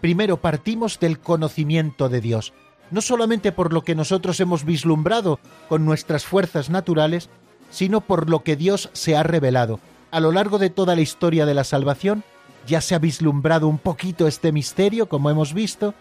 Primero 0.00 0.40
partimos 0.40 0.98
del 0.98 1.20
conocimiento 1.20 2.08
de 2.08 2.20
Dios, 2.20 2.52
no 2.90 3.00
solamente 3.00 3.52
por 3.52 3.72
lo 3.72 3.82
que 3.82 3.94
nosotros 3.94 4.38
hemos 4.40 4.64
vislumbrado 4.64 5.40
con 5.68 5.84
nuestras 5.84 6.24
fuerzas 6.24 6.70
naturales, 6.70 7.30
sino 7.70 8.00
por 8.00 8.28
lo 8.28 8.42
que 8.42 8.56
Dios 8.56 8.90
se 8.92 9.16
ha 9.16 9.22
revelado. 9.22 9.80
A 10.10 10.20
lo 10.20 10.32
largo 10.32 10.58
de 10.58 10.70
toda 10.70 10.94
la 10.94 11.00
historia 11.00 11.46
de 11.46 11.54
la 11.54 11.64
salvación, 11.64 12.22
ya 12.66 12.80
se 12.80 12.94
ha 12.94 12.98
vislumbrado 12.98 13.66
un 13.66 13.78
poquito 13.78 14.26
este 14.26 14.52
misterio, 14.52 15.08
como 15.08 15.30
hemos 15.30 15.54
visto, 15.54 15.94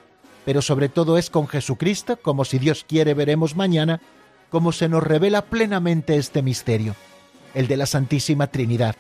pero 0.46 0.62
sobre 0.62 0.90
todo 0.90 1.18
es 1.18 1.30
con 1.30 1.48
Jesucristo, 1.48 2.18
como 2.18 2.46
si 2.46 2.60
Dios 2.60 2.86
quiere 2.88 3.14
veremos 3.14 3.56
mañana, 3.56 4.02
como 4.50 4.72
se 4.72 4.90
nos 4.90 5.04
revela 5.04 5.44
plenamente 5.44 6.18
este 6.18 6.42
misterio, 6.42 6.96
el 7.54 7.68
de 7.68 7.78
la 7.78 7.86
Santísima 7.86 8.48
Trinidad. 8.48 8.96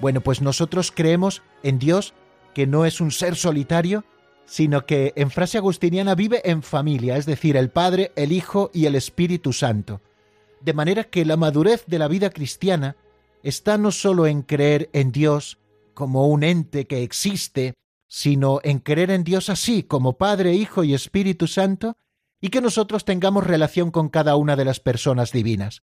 Bueno, 0.00 0.20
pues 0.20 0.40
nosotros 0.40 0.92
creemos 0.94 1.42
en 1.62 1.78
Dios 1.78 2.14
que 2.54 2.66
no 2.66 2.84
es 2.84 3.00
un 3.00 3.10
ser 3.10 3.36
solitario, 3.36 4.04
sino 4.46 4.86
que 4.86 5.12
en 5.16 5.30
frase 5.30 5.58
agustiniana 5.58 6.14
vive 6.14 6.40
en 6.48 6.62
familia, 6.62 7.16
es 7.16 7.26
decir, 7.26 7.56
el 7.56 7.70
Padre, 7.70 8.12
el 8.16 8.32
Hijo 8.32 8.70
y 8.72 8.86
el 8.86 8.94
Espíritu 8.94 9.52
Santo. 9.52 10.00
De 10.60 10.72
manera 10.72 11.04
que 11.04 11.24
la 11.24 11.36
madurez 11.36 11.84
de 11.86 11.98
la 11.98 12.08
vida 12.08 12.30
cristiana 12.30 12.96
está 13.42 13.76
no 13.76 13.92
solo 13.92 14.26
en 14.26 14.42
creer 14.42 14.88
en 14.92 15.12
Dios 15.12 15.58
como 15.94 16.28
un 16.28 16.44
ente 16.44 16.86
que 16.86 17.02
existe, 17.02 17.74
sino 18.06 18.60
en 18.62 18.78
creer 18.78 19.10
en 19.10 19.24
Dios 19.24 19.50
así, 19.50 19.82
como 19.82 20.16
Padre, 20.16 20.54
Hijo 20.54 20.82
y 20.82 20.94
Espíritu 20.94 21.46
Santo, 21.46 21.96
y 22.40 22.48
que 22.48 22.60
nosotros 22.60 23.04
tengamos 23.04 23.46
relación 23.46 23.90
con 23.90 24.08
cada 24.08 24.36
una 24.36 24.56
de 24.56 24.64
las 24.64 24.80
personas 24.80 25.32
divinas, 25.32 25.82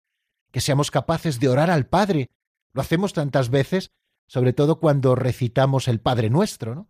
que 0.51 0.61
seamos 0.61 0.89
capaces 0.89 1.39
de 1.39 1.49
orar 1.49 1.69
al 1.69 1.85
Padre. 1.85 2.29
Lo 2.73 2.81
hacemos 2.81 3.13
tantas 3.13 3.49
veces 3.49 3.91
sobre 4.27 4.53
todo 4.53 4.79
cuando 4.79 5.15
recitamos 5.15 5.87
el 5.87 5.99
Padre 5.99 6.29
Nuestro, 6.29 6.75
¿no? 6.75 6.89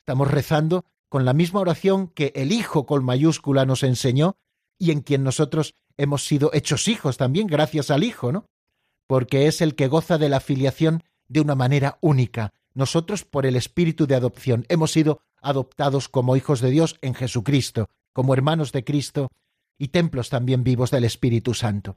Estamos 0.00 0.30
rezando 0.30 0.84
con 1.08 1.24
la 1.24 1.32
misma 1.32 1.60
oración 1.60 2.08
que 2.08 2.32
el 2.34 2.52
Hijo 2.52 2.86
con 2.86 3.04
mayúscula 3.04 3.64
nos 3.64 3.82
enseñó 3.82 4.36
y 4.78 4.90
en 4.90 5.00
quien 5.00 5.22
nosotros 5.22 5.74
hemos 5.96 6.26
sido 6.26 6.50
hechos 6.52 6.88
hijos 6.88 7.16
también 7.16 7.46
gracias 7.46 7.90
al 7.90 8.04
Hijo, 8.04 8.32
¿no? 8.32 8.46
Porque 9.06 9.46
es 9.46 9.60
el 9.60 9.74
que 9.74 9.88
goza 9.88 10.18
de 10.18 10.28
la 10.28 10.40
filiación 10.40 11.02
de 11.28 11.40
una 11.40 11.54
manera 11.54 11.98
única. 12.00 12.52
Nosotros 12.74 13.24
por 13.24 13.46
el 13.46 13.56
espíritu 13.56 14.06
de 14.06 14.16
adopción 14.16 14.66
hemos 14.68 14.90
sido 14.92 15.20
adoptados 15.40 16.08
como 16.08 16.36
hijos 16.36 16.60
de 16.60 16.70
Dios 16.70 16.96
en 17.00 17.14
Jesucristo, 17.14 17.88
como 18.12 18.34
hermanos 18.34 18.72
de 18.72 18.84
Cristo 18.84 19.28
y 19.78 19.88
templos 19.88 20.30
también 20.30 20.64
vivos 20.64 20.90
del 20.90 21.04
Espíritu 21.04 21.54
Santo. 21.54 21.96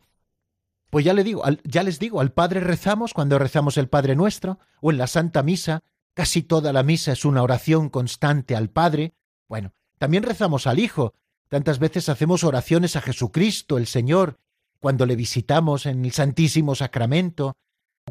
Pues 0.90 1.04
ya, 1.04 1.14
le 1.14 1.24
digo, 1.24 1.44
ya 1.64 1.84
les 1.84 2.00
digo, 2.00 2.22
al 2.22 2.32
Padre 2.32 2.62
rezamos 2.62 3.14
cuando 3.14 3.38
rezamos 3.38 3.78
el 3.78 3.90
Padre 3.90 4.16
Nuestro, 4.16 4.60
o 4.82 4.92
en 4.92 4.98
la 4.98 5.08
Santa 5.08 5.44
Misa, 5.44 5.84
casi 6.14 6.42
toda 6.42 6.74
la 6.74 6.84
misa 6.84 7.12
es 7.12 7.26
una 7.26 7.44
oración 7.44 7.90
constante 7.90 8.56
al 8.56 8.70
Padre. 8.70 9.14
Bueno, 9.48 9.74
también 9.98 10.24
rezamos 10.24 10.66
al 10.66 10.80
Hijo, 10.80 11.14
tantas 11.50 11.80
veces 11.80 12.10
hacemos 12.10 12.44
oraciones 12.44 12.96
a 12.96 13.02
Jesucristo, 13.02 13.78
el 13.78 13.86
Señor, 13.86 14.40
cuando 14.80 15.06
le 15.06 15.16
visitamos 15.16 15.86
en 15.86 16.06
el 16.06 16.12
Santísimo 16.12 16.74
Sacramento, 16.76 17.56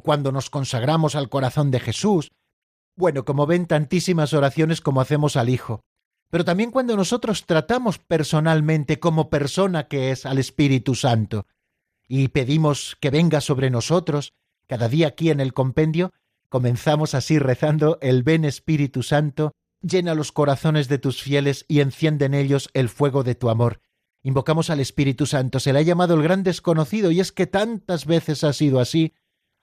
cuando 0.02 0.30
nos 0.32 0.50
consagramos 0.50 1.14
al 1.14 1.28
corazón 1.28 1.70
de 1.70 1.80
Jesús. 1.80 2.30
Bueno, 2.94 3.24
como 3.24 3.46
ven, 3.46 3.66
tantísimas 3.66 4.32
oraciones 4.34 4.80
como 4.80 5.00
hacemos 5.00 5.36
al 5.36 5.48
Hijo. 5.48 5.80
Pero 6.30 6.44
también 6.44 6.70
cuando 6.70 6.96
nosotros 6.96 7.46
tratamos 7.46 7.98
personalmente 7.98 8.98
como 8.98 9.30
persona 9.30 9.86
que 9.86 10.10
es 10.10 10.26
al 10.26 10.38
Espíritu 10.38 10.94
Santo, 10.94 11.46
y 12.08 12.28
pedimos 12.28 12.96
que 13.00 13.10
venga 13.10 13.40
sobre 13.40 13.70
nosotros, 13.70 14.32
cada 14.66 14.88
día 14.88 15.08
aquí 15.08 15.30
en 15.30 15.40
el 15.40 15.52
compendio, 15.52 16.12
comenzamos 16.48 17.14
así 17.14 17.38
rezando 17.38 17.98
el 18.00 18.22
Ven 18.22 18.44
Espíritu 18.44 19.02
Santo, 19.02 19.52
llena 19.80 20.14
los 20.14 20.32
corazones 20.32 20.88
de 20.88 20.98
tus 20.98 21.22
fieles 21.22 21.64
y 21.68 21.80
enciende 21.80 22.26
en 22.26 22.34
ellos 22.34 22.70
el 22.74 22.88
fuego 22.88 23.24
de 23.24 23.34
tu 23.34 23.50
amor. 23.50 23.80
Invocamos 24.22 24.70
al 24.70 24.80
Espíritu 24.80 25.26
Santo, 25.26 25.60
se 25.60 25.72
le 25.72 25.78
ha 25.78 25.82
llamado 25.82 26.14
el 26.14 26.22
gran 26.22 26.42
desconocido, 26.42 27.10
y 27.10 27.20
es 27.20 27.30
que 27.30 27.46
tantas 27.46 28.06
veces 28.06 28.42
ha 28.42 28.52
sido 28.52 28.80
así. 28.80 29.14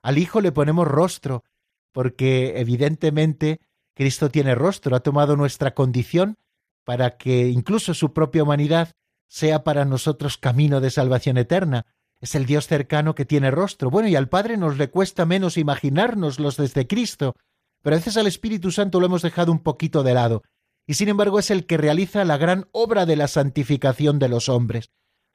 Al 0.01 0.17
Hijo 0.17 0.39
le 0.39 0.51
ponemos 0.51 0.87
rostro, 0.87 1.43
porque 1.91 2.53
evidentemente 2.59 3.59
Cristo 3.93 4.29
tiene 4.29 4.55
rostro, 4.55 4.95
ha 4.95 5.01
tomado 5.01 5.35
nuestra 5.35 5.73
condición 5.73 6.37
para 6.83 7.17
que 7.17 7.49
incluso 7.49 7.93
su 7.93 8.13
propia 8.13 8.43
humanidad 8.43 8.95
sea 9.27 9.63
para 9.63 9.85
nosotros 9.85 10.37
camino 10.37 10.81
de 10.81 10.91
salvación 10.91 11.37
eterna. 11.37 11.85
Es 12.24 12.36
el 12.36 12.45
Dios 12.45 12.67
cercano 12.67 13.15
que 13.15 13.26
tiene 13.26 13.51
rostro. 13.51 13.89
Bueno, 13.89 14.07
y 14.07 14.15
al 14.15 14.30
Padre 14.30 14.55
nos 14.55 14.78
le 14.78 14.89
cuesta 14.89 15.26
menos 15.26 15.57
imaginárnoslos 15.57 16.55
desde 16.55 16.88
Cristo, 16.88 17.36
pero 17.82 17.97
a 17.97 17.99
veces 17.99 18.15
al 18.15 18.28
Espíritu 18.28 18.71
Santo 18.71 19.01
lo 19.01 19.07
hemos 19.07 19.24
dejado 19.24 19.51
un 19.51 19.59
poquito 19.59 20.03
de 20.03 20.13
lado, 20.13 20.41
y 20.88 20.93
sin 20.93 21.09
embargo 21.09 21.38
es 21.38 21.51
el 21.51 21.65
que 21.65 21.76
realiza 21.76 22.24
la 22.24 22.38
gran 22.38 22.69
obra 22.71 23.05
de 23.05 23.17
la 23.17 23.28
santificación 23.28 24.19
de 24.19 24.30
los 24.30 24.47
hombres. 24.47 24.89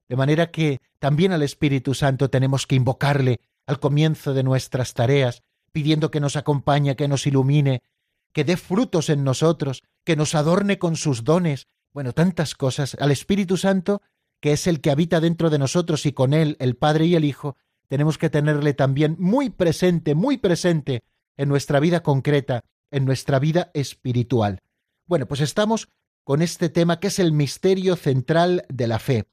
De 0.08 0.16
manera 0.16 0.50
que 0.50 0.80
también 0.98 1.32
al 1.32 1.42
Espíritu 1.42 1.92
Santo 1.92 2.30
tenemos 2.30 2.66
que 2.66 2.76
invocarle 2.76 3.42
al 3.66 3.80
comienzo 3.80 4.32
de 4.32 4.42
nuestras 4.42 4.94
tareas, 4.94 5.42
pidiendo 5.72 6.10
que 6.10 6.20
nos 6.20 6.36
acompañe, 6.36 6.96
que 6.96 7.06
nos 7.06 7.26
ilumine, 7.26 7.82
que 8.32 8.44
dé 8.44 8.56
frutos 8.56 9.10
en 9.10 9.24
nosotros, 9.24 9.82
que 10.04 10.16
nos 10.16 10.34
adorne 10.34 10.78
con 10.78 10.96
sus 10.96 11.22
dones. 11.22 11.66
Bueno, 11.92 12.14
tantas 12.14 12.54
cosas. 12.54 12.96
Al 12.98 13.10
Espíritu 13.10 13.58
Santo 13.58 14.00
que 14.40 14.52
es 14.52 14.66
el 14.66 14.80
que 14.80 14.90
habita 14.90 15.20
dentro 15.20 15.50
de 15.50 15.58
nosotros 15.58 16.06
y 16.06 16.12
con 16.12 16.32
él 16.32 16.56
el 16.60 16.76
Padre 16.76 17.06
y 17.06 17.14
el 17.14 17.24
Hijo, 17.24 17.56
tenemos 17.88 18.18
que 18.18 18.30
tenerle 18.30 18.74
también 18.74 19.16
muy 19.18 19.50
presente, 19.50 20.14
muy 20.14 20.36
presente 20.36 21.02
en 21.36 21.48
nuestra 21.48 21.80
vida 21.80 22.02
concreta, 22.02 22.64
en 22.90 23.04
nuestra 23.04 23.38
vida 23.38 23.70
espiritual. 23.74 24.60
Bueno, 25.06 25.26
pues 25.26 25.40
estamos 25.40 25.88
con 26.24 26.42
este 26.42 26.68
tema 26.68 27.00
que 27.00 27.08
es 27.08 27.18
el 27.18 27.32
misterio 27.32 27.96
central 27.96 28.66
de 28.68 28.86
la 28.86 28.98
fe. 28.98 29.24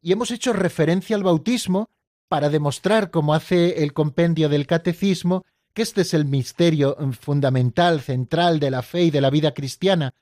Y 0.00 0.12
hemos 0.12 0.30
hecho 0.30 0.54
referencia 0.54 1.14
al 1.14 1.22
bautismo 1.22 1.90
para 2.28 2.48
demostrar, 2.48 3.10
como 3.10 3.34
hace 3.34 3.82
el 3.82 3.92
compendio 3.92 4.48
del 4.48 4.66
catecismo, 4.66 5.44
que 5.74 5.82
este 5.82 6.02
es 6.02 6.14
el 6.14 6.24
misterio 6.24 6.96
fundamental, 7.20 8.00
central 8.00 8.60
de 8.60 8.70
la 8.70 8.82
fe 8.82 9.04
y 9.04 9.10
de 9.10 9.20
la 9.20 9.30
vida 9.30 9.52
cristiana, 9.52 10.14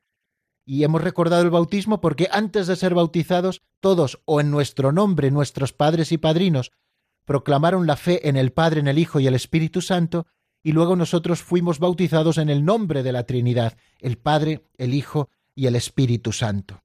y 0.68 0.84
hemos 0.84 1.00
recordado 1.00 1.40
el 1.40 1.48
bautismo 1.48 2.02
porque 2.02 2.28
antes 2.30 2.66
de 2.66 2.76
ser 2.76 2.92
bautizados, 2.92 3.62
todos, 3.80 4.20
o 4.26 4.38
en 4.38 4.50
nuestro 4.50 4.92
nombre, 4.92 5.30
nuestros 5.30 5.72
padres 5.72 6.12
y 6.12 6.18
padrinos, 6.18 6.72
proclamaron 7.24 7.86
la 7.86 7.96
fe 7.96 8.28
en 8.28 8.36
el 8.36 8.52
Padre, 8.52 8.80
en 8.80 8.86
el 8.86 8.98
Hijo 8.98 9.18
y 9.18 9.26
el 9.26 9.34
Espíritu 9.34 9.80
Santo, 9.80 10.26
y 10.62 10.72
luego 10.72 10.94
nosotros 10.94 11.42
fuimos 11.42 11.78
bautizados 11.78 12.36
en 12.36 12.50
el 12.50 12.66
nombre 12.66 13.02
de 13.02 13.12
la 13.12 13.24
Trinidad, 13.24 13.78
el 13.98 14.18
Padre, 14.18 14.66
el 14.76 14.92
Hijo 14.92 15.30
y 15.54 15.68
el 15.68 15.74
Espíritu 15.74 16.32
Santo. 16.32 16.82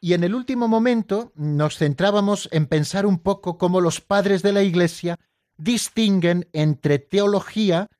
Y 0.00 0.14
en 0.14 0.24
el 0.24 0.34
último 0.34 0.66
momento 0.66 1.30
nos 1.34 1.76
centrábamos 1.76 2.48
en 2.52 2.64
pensar 2.64 3.04
un 3.04 3.18
poco 3.18 3.58
cómo 3.58 3.82
los 3.82 4.00
padres 4.00 4.40
de 4.40 4.54
la 4.54 4.62
Iglesia 4.62 5.18
distinguen 5.58 6.48
entre 6.54 7.00
teología, 7.00 7.90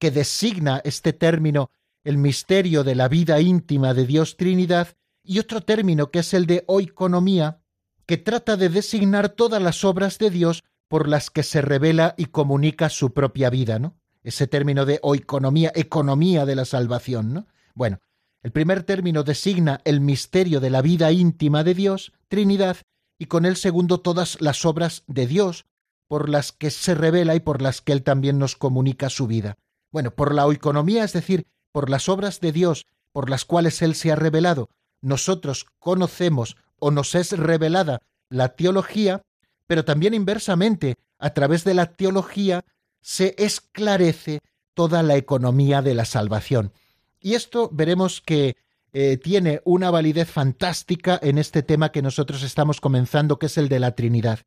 que 0.00 0.10
designa 0.10 0.80
este 0.82 1.12
término 1.12 1.70
el 2.08 2.16
misterio 2.16 2.84
de 2.84 2.94
la 2.94 3.06
vida 3.06 3.38
íntima 3.38 3.92
de 3.92 4.06
Dios 4.06 4.38
Trinidad, 4.38 4.96
y 5.22 5.40
otro 5.40 5.60
término 5.60 6.10
que 6.10 6.20
es 6.20 6.32
el 6.32 6.46
de 6.46 6.64
oikonomía, 6.66 7.60
que 8.06 8.16
trata 8.16 8.56
de 8.56 8.70
designar 8.70 9.28
todas 9.28 9.60
las 9.60 9.84
obras 9.84 10.16
de 10.16 10.30
Dios 10.30 10.64
por 10.88 11.06
las 11.06 11.28
que 11.28 11.42
se 11.42 11.60
revela 11.60 12.14
y 12.16 12.24
comunica 12.24 12.88
su 12.88 13.12
propia 13.12 13.50
vida, 13.50 13.78
¿no? 13.78 13.94
Ese 14.22 14.46
término 14.46 14.86
de 14.86 15.00
oikonomía, 15.02 15.70
economía 15.74 16.46
de 16.46 16.54
la 16.54 16.64
salvación, 16.64 17.34
¿no? 17.34 17.46
Bueno, 17.74 17.98
El 18.42 18.52
primer 18.52 18.84
término 18.84 19.22
designa 19.22 19.82
el 19.84 20.00
misterio 20.00 20.60
de 20.60 20.70
la 20.70 20.80
vida 20.80 21.12
íntima 21.12 21.62
de 21.62 21.74
Dios, 21.74 22.14
Trinidad, 22.28 22.78
y 23.18 23.26
con 23.26 23.44
el 23.44 23.56
segundo 23.56 24.00
todas 24.00 24.40
las 24.40 24.64
obras 24.64 25.04
de 25.08 25.26
Dios, 25.26 25.66
por 26.06 26.30
las 26.30 26.52
que 26.52 26.70
se 26.70 26.94
revela 26.94 27.34
y 27.34 27.40
por 27.40 27.60
las 27.60 27.82
que 27.82 27.92
Él 27.92 28.02
también 28.02 28.38
nos 28.38 28.56
comunica 28.56 29.10
su 29.10 29.26
vida. 29.26 29.58
Bueno, 29.92 30.12
por 30.12 30.34
la 30.34 30.46
oiconomía, 30.46 31.04
es 31.04 31.12
decir, 31.12 31.46
por 31.78 31.90
las 31.90 32.08
obras 32.08 32.40
de 32.40 32.50
Dios 32.50 32.88
por 33.12 33.30
las 33.30 33.44
cuales 33.44 33.82
Él 33.82 33.94
se 33.94 34.10
ha 34.10 34.16
revelado, 34.16 34.68
nosotros 35.00 35.64
conocemos 35.78 36.56
o 36.80 36.90
nos 36.90 37.14
es 37.14 37.38
revelada 37.38 38.02
la 38.30 38.56
teología, 38.56 39.22
pero 39.68 39.84
también 39.84 40.12
inversamente, 40.12 40.96
a 41.20 41.30
través 41.30 41.62
de 41.62 41.74
la 41.74 41.86
teología 41.86 42.64
se 43.00 43.36
esclarece 43.38 44.40
toda 44.74 45.04
la 45.04 45.14
economía 45.14 45.80
de 45.80 45.94
la 45.94 46.04
salvación. 46.04 46.72
Y 47.20 47.34
esto 47.34 47.70
veremos 47.72 48.20
que 48.22 48.56
eh, 48.92 49.16
tiene 49.16 49.62
una 49.64 49.92
validez 49.92 50.28
fantástica 50.28 51.16
en 51.22 51.38
este 51.38 51.62
tema 51.62 51.92
que 51.92 52.02
nosotros 52.02 52.42
estamos 52.42 52.80
comenzando, 52.80 53.38
que 53.38 53.46
es 53.46 53.56
el 53.56 53.68
de 53.68 53.78
la 53.78 53.92
Trinidad. 53.92 54.40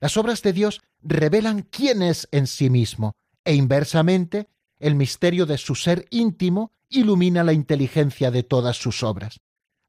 Las 0.00 0.16
obras 0.16 0.40
de 0.40 0.54
Dios 0.54 0.80
revelan 1.02 1.68
quién 1.70 2.00
es 2.00 2.28
en 2.32 2.46
sí 2.46 2.70
mismo, 2.70 3.12
e 3.44 3.56
inversamente, 3.56 4.48
el 4.82 4.96
misterio 4.96 5.46
de 5.46 5.58
su 5.58 5.76
ser 5.76 6.06
íntimo 6.10 6.72
ilumina 6.88 7.44
la 7.44 7.52
inteligencia 7.52 8.32
de 8.32 8.42
todas 8.42 8.76
sus 8.76 9.04
obras. 9.04 9.40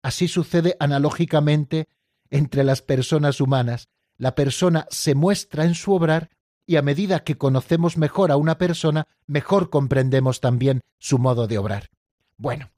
Así 0.04 0.28
sucede 0.28 0.78
analógicamente 0.80 1.88
entre 2.30 2.64
las 2.64 2.84
personas 2.84 3.42
humanas. 3.42 3.88
La 4.18 4.36
persona 4.36 4.86
se 4.92 5.16
muestra 5.16 5.66
en 5.66 5.74
su 5.74 5.94
obrar 5.94 6.30
y 6.68 6.76
a 6.76 6.84
medida 6.84 7.24
que 7.24 7.38
conocemos 7.38 7.98
mejor 7.98 8.32
a 8.32 8.38
una 8.38 8.60
persona, 8.60 9.08
mejor 9.26 9.72
comprendemos 9.72 10.42
también 10.42 10.82
su 11.00 11.18
modo 11.18 11.48
de 11.48 11.58
obrar. 11.58 11.90
Bueno, 12.38 12.70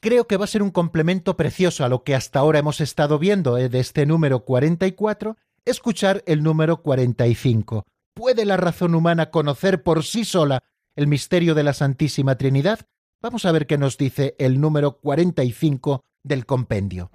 creo 0.00 0.26
que 0.26 0.38
va 0.38 0.44
a 0.44 0.48
ser 0.48 0.62
un 0.62 0.70
complemento 0.70 1.36
precioso 1.36 1.84
a 1.84 1.90
lo 1.90 2.02
que 2.02 2.14
hasta 2.14 2.38
ahora 2.38 2.60
hemos 2.60 2.80
estado 2.80 3.18
viendo 3.18 3.58
eh, 3.58 3.68
de 3.68 3.80
este 3.80 4.06
número 4.06 4.44
44, 4.46 5.36
escuchar 5.66 6.24
el 6.26 6.42
número 6.42 6.82
45. 6.82 7.84
¿Puede 8.14 8.46
la 8.46 8.56
razón 8.56 8.94
humana 8.94 9.30
conocer 9.30 9.82
por 9.82 10.02
sí 10.02 10.24
sola 10.24 10.62
el 10.98 11.06
misterio 11.06 11.54
de 11.54 11.62
la 11.62 11.74
Santísima 11.74 12.34
Trinidad? 12.34 12.80
Vamos 13.22 13.44
a 13.44 13.52
ver 13.52 13.68
qué 13.68 13.78
nos 13.78 13.98
dice 13.98 14.34
el 14.40 14.60
número 14.60 14.98
45 14.98 16.02
del 16.24 16.44
compendio. 16.44 17.12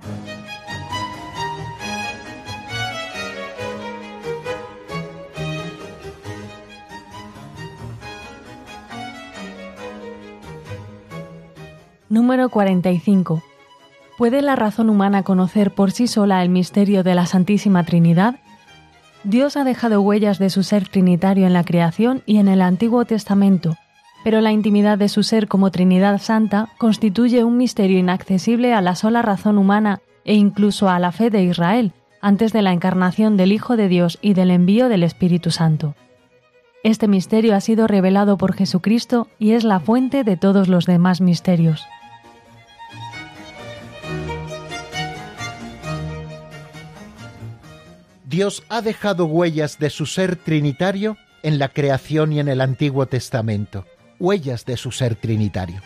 Número 12.08 12.48
45. 12.48 13.44
¿Puede 14.18 14.42
la 14.42 14.56
razón 14.56 14.90
humana 14.90 15.24
conocer 15.24 15.76
por 15.76 15.92
sí 15.92 16.08
sola 16.08 16.42
el 16.42 16.48
misterio 16.48 17.04
de 17.04 17.16
la 17.16 17.26
Santísima 17.26 17.84
Trinidad? 17.84 18.43
Dios 19.24 19.56
ha 19.56 19.64
dejado 19.64 20.02
huellas 20.02 20.38
de 20.38 20.50
su 20.50 20.64
ser 20.64 20.88
trinitario 20.90 21.48
en 21.48 21.54
la 21.54 21.64
creación 21.64 22.24
y 22.26 22.38
en 22.38 22.50
el 22.50 22.62
Antiguo 22.62 23.06
Testamento, 23.06 23.78
pero 24.24 24.42
la 24.42 24.52
intimidad 24.52 24.98
de 24.98 25.08
su 25.08 25.24
ser 25.24 25.48
como 25.48 25.72
Trinidad 25.72 26.20
Santa 26.20 26.68
constituye 26.78 27.44
un 27.44 27.56
misterio 27.56 28.00
inaccesible 28.00 28.74
a 28.74 28.82
la 28.82 28.96
sola 28.96 29.22
razón 29.22 29.58
humana 29.58 30.02
e 30.26 30.34
incluso 30.34 30.90
a 30.90 31.00
la 31.00 31.14
fe 31.14 31.30
de 31.30 31.44
Israel, 31.44 31.94
antes 32.22 32.52
de 32.52 32.62
la 32.62 32.74
encarnación 32.74 33.38
del 33.38 33.54
Hijo 33.54 33.78
de 33.78 33.88
Dios 33.88 34.20
y 34.22 34.34
del 34.34 34.52
envío 34.52 34.90
del 34.90 35.04
Espíritu 35.04 35.52
Santo. 35.52 35.96
Este 36.84 37.08
misterio 37.08 37.56
ha 37.56 37.62
sido 37.62 37.88
revelado 37.88 38.38
por 38.38 38.54
Jesucristo 38.54 39.28
y 39.40 39.52
es 39.52 39.64
la 39.64 39.80
fuente 39.80 40.26
de 40.26 40.36
todos 40.36 40.68
los 40.68 40.86
demás 40.86 41.22
misterios. 41.22 41.86
Dios 48.34 48.64
ha 48.68 48.82
dejado 48.82 49.28
huellas 49.28 49.78
de 49.78 49.92
su 49.92 50.08
ser 50.08 50.38
trinitario 50.38 51.18
en 51.44 51.60
la 51.60 51.70
creación 51.70 52.34
y 52.34 52.40
en 52.40 52.48
el 52.48 52.62
Antiguo 52.62 53.06
Testamento 53.06 53.86
huellas 54.20 54.66
de 54.66 54.76
su 54.76 54.92
ser 54.92 55.16
trinitario. 55.16 55.80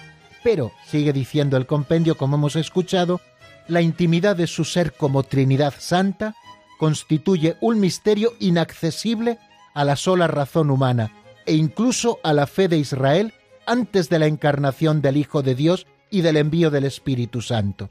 Pero, 0.46 0.72
sigue 0.86 1.12
diciendo 1.12 1.58
el 1.58 1.66
compendio, 1.66 2.16
como 2.16 2.38
hemos 2.38 2.56
escuchado, 2.56 3.20
la 3.68 3.82
intimidad 3.82 4.38
de 4.38 4.48
su 4.48 4.64
ser 4.64 4.94
como 4.94 5.24
Trinidad 5.24 5.74
Santa 5.78 6.36
constituye 6.80 7.58
un 7.60 7.82
misterio 7.82 8.32
inaccesible 8.40 9.40
a 9.74 9.84
la 9.84 9.98
sola 9.98 10.28
razón 10.28 10.72
humana 10.72 11.12
e 11.46 11.54
incluso 11.54 12.22
a 12.24 12.32
la 12.32 12.48
fe 12.48 12.70
de 12.70 12.78
Israel 12.78 13.34
antes 13.66 14.08
de 14.08 14.20
la 14.20 14.28
encarnación 14.28 15.02
del 15.02 15.18
Hijo 15.18 15.44
de 15.44 15.54
Dios 15.54 15.86
y 16.10 16.22
del 16.22 16.38
envío 16.38 16.72
del 16.72 16.86
Espíritu 16.86 17.42
Santo. 17.42 17.90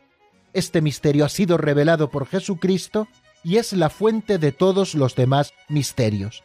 Este 0.55 0.81
misterio 0.81 1.27
ha 1.27 1.29
sido 1.29 1.59
revelado 1.59 2.09
por 2.09 2.27
Jesucristo 2.27 3.07
y 3.47 3.59
es 3.59 3.73
la 3.73 3.91
fuente 3.91 4.39
de 4.39 4.51
todos 4.51 4.97
los 4.97 5.15
demás 5.15 5.55
misterios. 5.69 6.43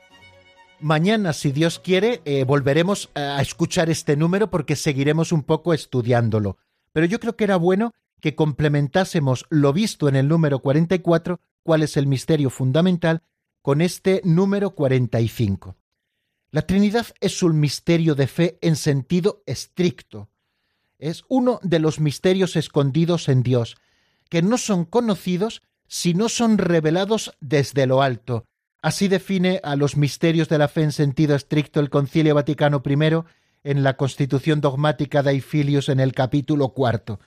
Mañana, 0.79 1.33
si 1.33 1.51
Dios 1.51 1.79
quiere, 1.79 2.21
eh, 2.25 2.43
volveremos 2.43 3.09
a 3.15 3.41
escuchar 3.41 3.89
este 3.89 4.15
número 4.15 4.51
porque 4.51 4.75
seguiremos 4.75 5.31
un 5.31 5.41
poco 5.41 5.73
estudiándolo. 5.73 6.57
Pero 6.93 7.07
yo 7.07 7.19
creo 7.19 7.35
que 7.35 7.45
era 7.45 7.55
bueno 7.55 7.95
que 8.19 8.35
complementásemos 8.35 9.47
lo 9.49 9.73
visto 9.73 10.09
en 10.09 10.15
el 10.15 10.27
número 10.27 10.59
44, 10.59 11.39
cuál 11.63 11.81
es 11.81 11.97
el 11.97 12.05
misterio 12.05 12.51
fundamental, 12.51 13.23
con 13.63 13.81
este 13.81 14.21
número 14.23 14.75
45. 14.75 15.75
La 16.51 16.67
Trinidad 16.67 17.07
es 17.19 17.41
un 17.41 17.59
misterio 17.59 18.13
de 18.13 18.27
fe 18.27 18.59
en 18.61 18.75
sentido 18.75 19.41
estricto. 19.47 20.29
Es 20.99 21.23
uno 21.29 21.59
de 21.63 21.79
los 21.79 21.99
misterios 21.99 22.55
escondidos 22.55 23.27
en 23.27 23.41
Dios, 23.41 23.75
que 24.29 24.43
no 24.43 24.59
son 24.59 24.85
conocidos 24.85 25.63
si 25.91 26.13
no 26.13 26.29
son 26.29 26.57
revelados 26.57 27.35
desde 27.41 27.85
lo 27.85 28.01
alto, 28.01 28.45
Así 28.81 29.07
define 29.07 29.59
a 29.63 29.75
los 29.75 29.95
misterios 29.95 30.49
de 30.49 30.57
la 30.57 30.67
fe 30.67 30.81
en 30.81 30.91
sentido 30.91 31.35
estricto 31.35 31.79
el 31.79 31.91
Concilio 31.91 32.33
Vaticano 32.33 32.81
I 32.83 33.23
en 33.63 33.83
la 33.83 33.95
Constitución 33.95 34.59
dogmática 34.59 35.21
de 35.21 35.39
Filius 35.39 35.87
en 35.89 35.99
el 35.99 36.13
capítulo 36.13 36.69
cuarto. 36.69 37.19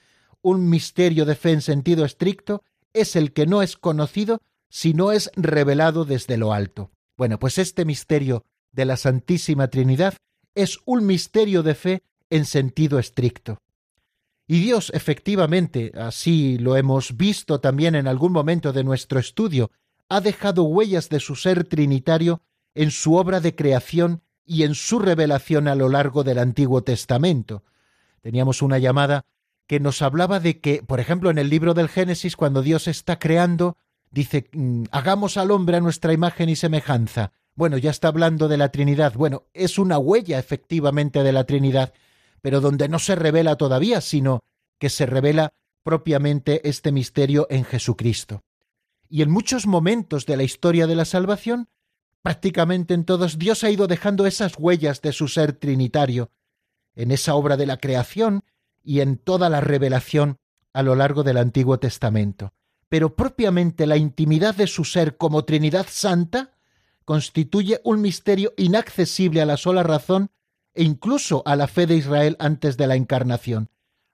Un 0.43 0.69
misterio 0.69 1.25
de 1.25 1.37
fe 1.37 1.53
en 1.53 1.63
sentido 1.63 2.05
estricto 2.05 2.65
es 2.93 3.15
el 3.15 3.33
que 3.33 3.47
no 3.47 3.63
es 3.63 3.77
conocido 3.77 4.41
si 4.69 4.95
no 4.95 5.13
es 5.13 5.31
revelado 5.37 6.05
desde 6.05 6.37
lo 6.39 6.53
alto. 6.53 6.91
Bueno, 7.17 7.39
pues 7.39 7.59
este 7.59 7.85
misterio 7.85 8.45
de 8.73 8.85
la 8.85 8.97
Santísima 8.97 9.69
Trinidad 9.69 10.15
es 10.57 10.81
un 10.87 11.07
misterio 11.07 11.63
de 11.63 11.77
fe 11.77 12.03
en 12.31 12.45
sentido 12.45 12.99
estricto. 12.99 13.59
Y 14.47 14.61
Dios, 14.61 14.91
efectivamente, 14.95 15.93
así 15.97 16.59
lo 16.59 16.77
hemos 16.77 17.17
visto 17.17 17.61
también 17.61 17.95
en 17.95 18.07
algún 18.07 18.33
momento 18.33 18.73
de 18.73 18.85
nuestro 18.85 19.19
estudio, 19.19 19.71
ha 20.09 20.21
dejado 20.21 20.65
huellas 20.65 21.09
de 21.09 21.21
su 21.21 21.35
ser 21.35 21.65
trinitario 21.65 22.43
en 22.75 22.91
su 22.91 23.15
obra 23.15 23.41
de 23.41 23.55
creación 23.55 24.23
y 24.45 24.65
en 24.65 24.75
su 24.75 24.99
revelación 24.99 25.69
a 25.69 25.75
lo 25.75 25.89
largo 25.89 26.25
del 26.25 26.39
Antiguo 26.39 26.83
Testamento. 26.83 27.65
Teníamos 28.21 28.61
una 28.61 28.79
llamada 28.79 29.25
que 29.67 29.81
nos 29.81 30.03
hablaba 30.03 30.41
de 30.41 30.61
que, 30.61 30.83
por 30.83 31.01
ejemplo, 31.01 31.31
en 31.31 31.39
el 31.39 31.49
libro 31.49 31.73
del 31.73 31.89
Génesis, 31.89 32.37
cuando 32.37 32.61
Dios 32.61 32.87
está 32.87 33.19
creando, 33.19 33.79
dice, 34.11 34.49
mm, 34.53 34.85
hagamos 34.91 35.39
al 35.39 35.51
hombre 35.51 35.79
a 35.79 35.81
nuestra 35.81 36.13
imagen 36.13 36.51
y 36.51 36.57
semejanza. 36.57 37.33
Bueno, 37.55 37.79
ya 37.79 37.91
está 37.91 38.09
hablando 38.09 38.49
de 38.49 38.59
la 38.59 38.71
Trinidad. 38.71 39.15
Bueno, 39.15 39.45
es 39.55 39.79
una 39.79 39.99
huella 39.99 40.39
efectivamente 40.39 41.23
de 41.23 41.33
la 41.33 41.45
Trinidad, 41.45 41.95
pero 42.45 42.61
donde 42.61 42.91
no 42.91 42.99
se 42.99 43.15
revela 43.17 43.57
todavía, 43.57 44.03
sino 44.03 44.45
que 44.79 44.91
se 44.91 45.07
revela 45.07 45.55
propiamente 45.83 46.69
este 46.69 46.93
misterio 46.93 47.47
en 47.49 47.65
Jesucristo 47.65 48.45
y 49.15 49.23
en 49.23 49.31
muchos 49.31 49.69
momentos 49.69 50.27
de 50.27 50.37
la 50.37 50.43
historia 50.43 50.89
de 50.89 50.97
la 50.97 51.05
salvación, 51.05 51.69
prácticamente 52.21 52.95
en 52.95 53.05
todos, 53.05 53.39
Dios 53.39 53.63
ha 53.63 53.71
ido 53.71 53.87
dejando 53.87 54.27
esas 54.27 54.55
huellas 54.59 55.03
de 55.03 55.13
su 55.13 55.29
ser 55.29 55.53
trinitario, 55.53 56.33
en 56.97 57.13
esa 57.13 57.37
obra 57.37 57.57
de 57.57 57.67
la 57.67 57.77
creación 57.77 58.43
y 58.83 59.01
en 59.01 59.17
toda 59.17 59.49
la 59.49 59.61
revelación 59.61 60.39
a 60.73 60.83
lo 60.83 60.97
largo 60.97 61.23
del 61.23 61.37
Antiguo 61.37 61.79
Testamento. 61.79 62.53
Pero 62.89 63.15
propiamente 63.15 63.87
la 63.87 63.97
intimidad 63.97 64.57
de 64.57 64.67
su 64.67 64.85
ser 64.85 65.17
como 65.17 65.45
Trinidad 65.45 65.87
Santa 65.89 66.51
constituye 67.05 67.81
un 67.85 68.01
misterio 68.01 68.53
inaccesible 68.57 69.43
a 69.43 69.47
la 69.47 69.57
sola 69.57 69.85
razón 69.85 70.31
e 70.75 70.83
incluso 70.83 71.43
a 71.47 71.57
la 71.57 71.67
fe 71.67 71.87
de 71.87 71.97
Israel 71.97 72.37
antes 72.39 72.77
de 72.77 72.87
la 72.87 72.97
encarnación. 72.97 73.71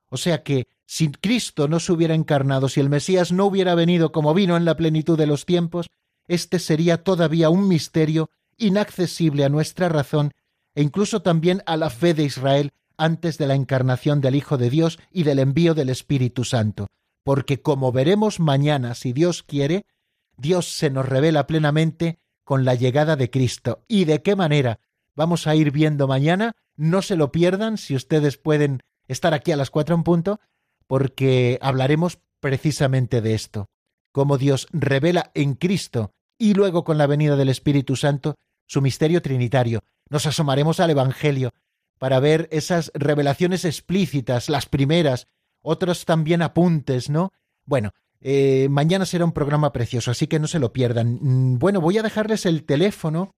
O 0.08 0.16
sea 0.16 0.42
que 0.42 0.66
si 0.86 1.10
Cristo 1.10 1.68
no 1.68 1.80
se 1.80 1.92
hubiera 1.92 2.14
encarnado, 2.14 2.68
si 2.68 2.80
el 2.80 2.90
Mesías 2.90 3.32
no 3.32 3.46
hubiera 3.46 3.74
venido 3.74 4.12
como 4.12 4.34
vino 4.34 4.56
en 4.56 4.64
la 4.64 4.76
plenitud 4.76 5.16
de 5.16 5.26
los 5.26 5.46
tiempos, 5.46 5.86
este 6.26 6.58
sería 6.58 7.02
todavía 7.02 7.48
un 7.48 7.68
misterio 7.68 8.30
inaccesible 8.56 9.44
a 9.44 9.48
nuestra 9.48 9.88
razón 9.88 10.32
e 10.74 10.82
incluso 10.82 11.22
también 11.22 11.62
a 11.66 11.76
la 11.76 11.90
fe 11.90 12.14
de 12.14 12.24
Israel 12.24 12.72
antes 12.96 13.38
de 13.38 13.46
la 13.46 13.54
encarnación 13.54 14.20
del 14.20 14.34
Hijo 14.34 14.58
de 14.58 14.68
Dios 14.68 14.98
y 15.10 15.22
del 15.22 15.38
envío 15.38 15.74
del 15.74 15.88
Espíritu 15.88 16.44
Santo. 16.44 16.88
Porque 17.24 17.62
como 17.62 17.92
veremos 17.92 18.40
mañana, 18.40 18.94
si 18.94 19.12
Dios 19.12 19.42
quiere, 19.42 19.86
Dios 20.36 20.66
se 20.76 20.90
nos 20.90 21.08
revela 21.08 21.46
plenamente 21.46 22.18
con 22.44 22.64
la 22.64 22.74
llegada 22.74 23.16
de 23.16 23.30
Cristo. 23.30 23.84
¿Y 23.88 24.04
de 24.04 24.22
qué 24.22 24.36
manera? 24.36 24.80
Vamos 25.14 25.46
a 25.46 25.54
ir 25.54 25.70
viendo 25.70 26.06
mañana, 26.06 26.52
no 26.76 27.02
se 27.02 27.16
lo 27.16 27.32
pierdan 27.32 27.78
si 27.78 27.94
ustedes 27.94 28.36
pueden 28.36 28.82
estar 29.08 29.34
aquí 29.34 29.52
a 29.52 29.56
las 29.56 29.70
cuatro 29.70 29.94
en 29.94 30.02
punto, 30.02 30.40
porque 30.86 31.58
hablaremos 31.60 32.18
precisamente 32.40 33.20
de 33.20 33.34
esto, 33.34 33.68
cómo 34.12 34.38
Dios 34.38 34.66
revela 34.72 35.30
en 35.34 35.54
Cristo 35.54 36.12
y 36.38 36.54
luego 36.54 36.84
con 36.84 36.98
la 36.98 37.06
venida 37.06 37.36
del 37.36 37.48
Espíritu 37.48 37.96
Santo 37.96 38.36
su 38.66 38.80
misterio 38.80 39.20
trinitario. 39.20 39.82
Nos 40.08 40.26
asomaremos 40.26 40.80
al 40.80 40.90
Evangelio 40.90 41.52
para 41.98 42.18
ver 42.18 42.48
esas 42.50 42.90
revelaciones 42.94 43.64
explícitas, 43.64 44.48
las 44.48 44.66
primeras, 44.66 45.26
otros 45.60 46.06
también 46.06 46.40
apuntes, 46.40 47.10
¿no? 47.10 47.32
Bueno, 47.66 47.90
eh, 48.20 48.68
mañana 48.70 49.06
será 49.06 49.24
un 49.24 49.32
programa 49.32 49.72
precioso, 49.72 50.10
así 50.10 50.26
que 50.26 50.38
no 50.38 50.46
se 50.46 50.58
lo 50.58 50.72
pierdan. 50.72 51.18
Mm, 51.20 51.58
bueno, 51.58 51.80
voy 51.80 51.98
a 51.98 52.02
dejarles 52.02 52.46
el 52.46 52.64
teléfono 52.64 53.34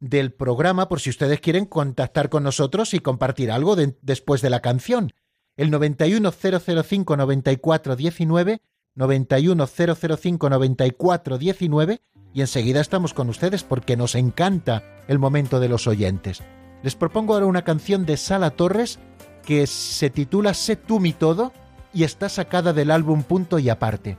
del 0.00 0.32
programa 0.32 0.88
por 0.88 1.00
si 1.00 1.10
ustedes 1.10 1.40
quieren 1.40 1.66
contactar 1.66 2.28
con 2.28 2.42
nosotros 2.42 2.94
y 2.94 3.00
compartir 3.00 3.50
algo 3.50 3.76
después 3.76 4.42
de 4.42 4.50
la 4.50 4.60
canción. 4.60 5.12
El 5.56 5.70
91005 5.70 7.16
9419 7.16 8.62
91005 8.94 10.50
9419 10.50 12.00
y 12.32 12.40
enseguida 12.40 12.80
estamos 12.80 13.14
con 13.14 13.28
ustedes 13.28 13.64
porque 13.64 13.96
nos 13.96 14.14
encanta 14.14 14.84
el 15.08 15.18
momento 15.18 15.60
de 15.60 15.68
los 15.68 15.86
oyentes. 15.86 16.42
Les 16.82 16.94
propongo 16.94 17.34
ahora 17.34 17.46
una 17.46 17.64
canción 17.64 18.06
de 18.06 18.16
Sala 18.16 18.50
Torres 18.50 18.98
que 19.44 19.66
se 19.66 20.10
titula 20.10 20.54
Sé 20.54 20.76
tú 20.76 21.00
mi 21.00 21.12
todo 21.12 21.52
y 21.92 22.04
está 22.04 22.28
sacada 22.28 22.72
del 22.72 22.90
álbum 22.90 23.22
Punto 23.22 23.58
y 23.58 23.68
Aparte. 23.70 24.18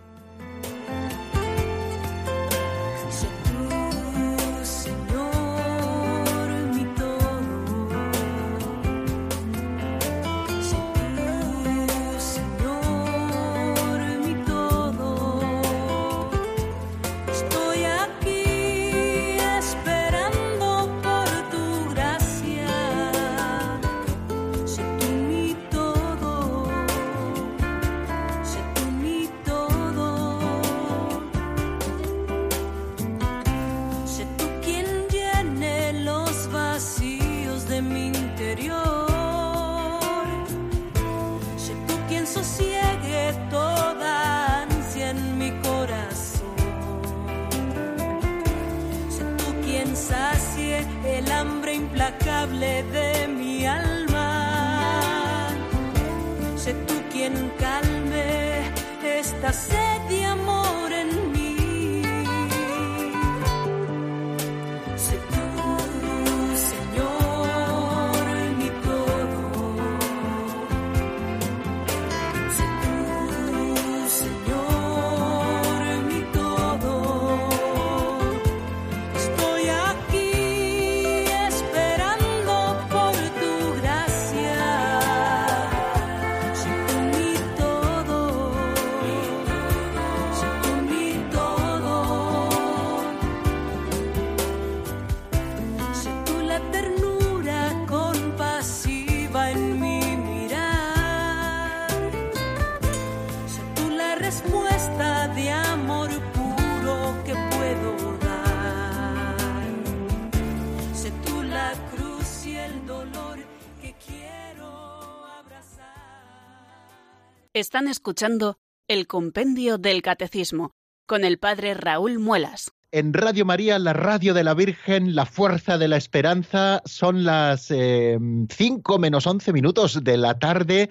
Están 117.60 117.90
escuchando 117.90 118.58
el 118.88 119.06
Compendio 119.06 119.78
del 119.78 120.02
Catecismo 120.02 120.72
con 121.06 121.26
el 121.26 121.40
Padre 121.40 121.74
Raúl 121.74 122.18
Muelas. 122.18 122.72
En 122.94 123.12
Radio 123.12 123.44
María, 123.44 123.78
la 123.80 123.92
radio 123.92 124.34
de 124.34 124.46
la 124.46 124.54
Virgen, 124.54 125.14
la 125.14 125.26
fuerza 125.26 125.78
de 125.78 125.90
la 125.90 125.98
esperanza, 125.98 126.82
son 126.86 127.26
las 127.26 127.64
5 127.66 127.76
eh, 127.76 129.00
menos 129.00 129.28
11 129.28 129.52
minutos 129.52 130.02
de 130.06 130.16
la 130.16 130.40
tarde. 130.40 130.90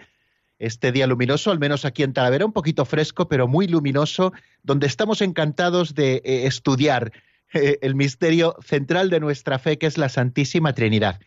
Este 0.59 0.93
día 0.93 1.07
luminoso, 1.07 1.51
al 1.51 1.59
menos 1.59 1.87
aquí 1.87 2.03
en 2.03 2.13
Talavera, 2.13 2.45
un 2.45 2.53
poquito 2.53 2.85
fresco, 2.85 3.29
pero 3.29 3.49
muy 3.49 3.67
luminoso, 3.67 4.35
donde 4.63 4.89
estamos 4.89 5.23
encantados 5.23 5.95
de 5.95 6.17
eh, 6.17 6.47
estudiar 6.47 7.13
eh, 7.55 7.79
el 7.81 7.95
misterio 7.95 8.57
central 8.63 9.09
de 9.09 9.21
nuestra 9.21 9.59
fe, 9.59 9.79
que 9.79 9.87
es 9.87 9.97
la 9.97 10.11
Santísima 10.11 10.75
Trinidad. 10.75 11.19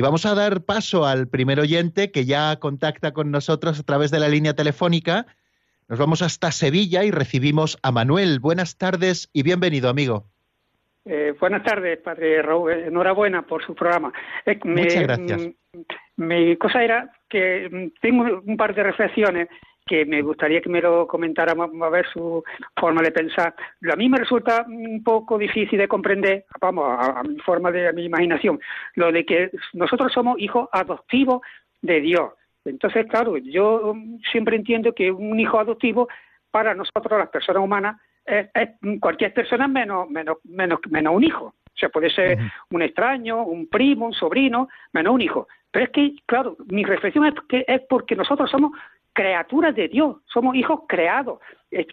Y 0.00 0.02
vamos 0.02 0.24
a 0.24 0.34
dar 0.34 0.62
paso 0.64 1.04
al 1.04 1.28
primer 1.28 1.60
oyente 1.60 2.10
que 2.10 2.24
ya 2.24 2.56
contacta 2.56 3.12
con 3.12 3.30
nosotros 3.30 3.78
a 3.78 3.82
través 3.82 4.10
de 4.10 4.18
la 4.18 4.30
línea 4.30 4.54
telefónica. 4.54 5.26
Nos 5.90 5.98
vamos 5.98 6.22
hasta 6.22 6.52
Sevilla 6.52 7.04
y 7.04 7.10
recibimos 7.10 7.78
a 7.82 7.92
Manuel. 7.92 8.40
Buenas 8.40 8.78
tardes 8.78 9.28
y 9.34 9.42
bienvenido, 9.42 9.90
amigo. 9.90 10.24
Eh, 11.04 11.34
buenas 11.38 11.62
tardes, 11.64 11.98
padre 11.98 12.40
Raúl. 12.40 12.72
Enhorabuena 12.72 13.42
por 13.42 13.62
su 13.62 13.74
programa. 13.74 14.10
Muchas 14.64 15.02
gracias. 15.02 15.48
Mm, 15.74 15.84
mi 16.16 16.56
cosa 16.56 16.82
era 16.82 17.12
que 17.28 17.68
mm, 17.70 18.00
tengo 18.00 18.40
un 18.46 18.56
par 18.56 18.74
de 18.74 18.84
reflexiones 18.84 19.48
que 19.90 20.06
me 20.06 20.22
gustaría 20.22 20.60
que 20.60 20.68
me 20.68 20.80
lo 20.80 21.04
comentara 21.08 21.52
a 21.52 21.88
ver 21.88 22.06
su 22.12 22.44
forma 22.78 23.02
de 23.02 23.10
pensar. 23.10 23.52
A 23.92 23.96
mí 23.96 24.08
me 24.08 24.18
resulta 24.18 24.64
un 24.68 25.02
poco 25.02 25.36
difícil 25.36 25.80
de 25.80 25.88
comprender, 25.88 26.44
vamos, 26.60 26.86
a, 26.96 27.24
mi 27.24 27.36
forma 27.40 27.72
de 27.72 27.88
a 27.88 27.92
mi 27.92 28.04
imaginación, 28.04 28.60
lo 28.94 29.10
de 29.10 29.26
que 29.26 29.50
nosotros 29.72 30.12
somos 30.12 30.38
hijos 30.38 30.68
adoptivos 30.70 31.40
de 31.82 32.00
Dios. 32.02 32.30
Entonces, 32.64 33.04
claro, 33.08 33.36
yo 33.36 33.96
siempre 34.30 34.54
entiendo 34.54 34.92
que 34.92 35.10
un 35.10 35.40
hijo 35.40 35.58
adoptivo 35.58 36.06
para 36.52 36.72
nosotros, 36.72 37.18
las 37.18 37.30
personas 37.30 37.64
humanas, 37.64 38.00
es, 38.24 38.46
cualquier 39.00 39.34
persona 39.34 39.66
menos, 39.66 40.08
menos, 40.08 40.36
menos, 40.44 40.78
menos 40.88 41.16
un 41.16 41.24
hijo. 41.24 41.46
O 41.46 41.76
sea, 41.80 41.88
puede 41.88 42.10
ser 42.10 42.38
un 42.70 42.82
extraño, 42.82 43.42
un 43.42 43.66
primo, 43.66 44.06
un 44.06 44.12
sobrino, 44.12 44.68
menos 44.92 45.14
un 45.14 45.20
hijo. 45.20 45.48
Pero 45.72 45.86
es 45.86 45.90
que, 45.90 46.14
claro, 46.26 46.56
mi 46.68 46.84
reflexión 46.84 47.26
es 47.26 47.34
que 47.48 47.64
es 47.66 47.82
porque 47.88 48.14
nosotros 48.14 48.48
somos 48.48 48.70
criaturas 49.12 49.74
de 49.74 49.88
Dios, 49.88 50.16
somos 50.26 50.54
hijos 50.54 50.80
creados. 50.88 51.40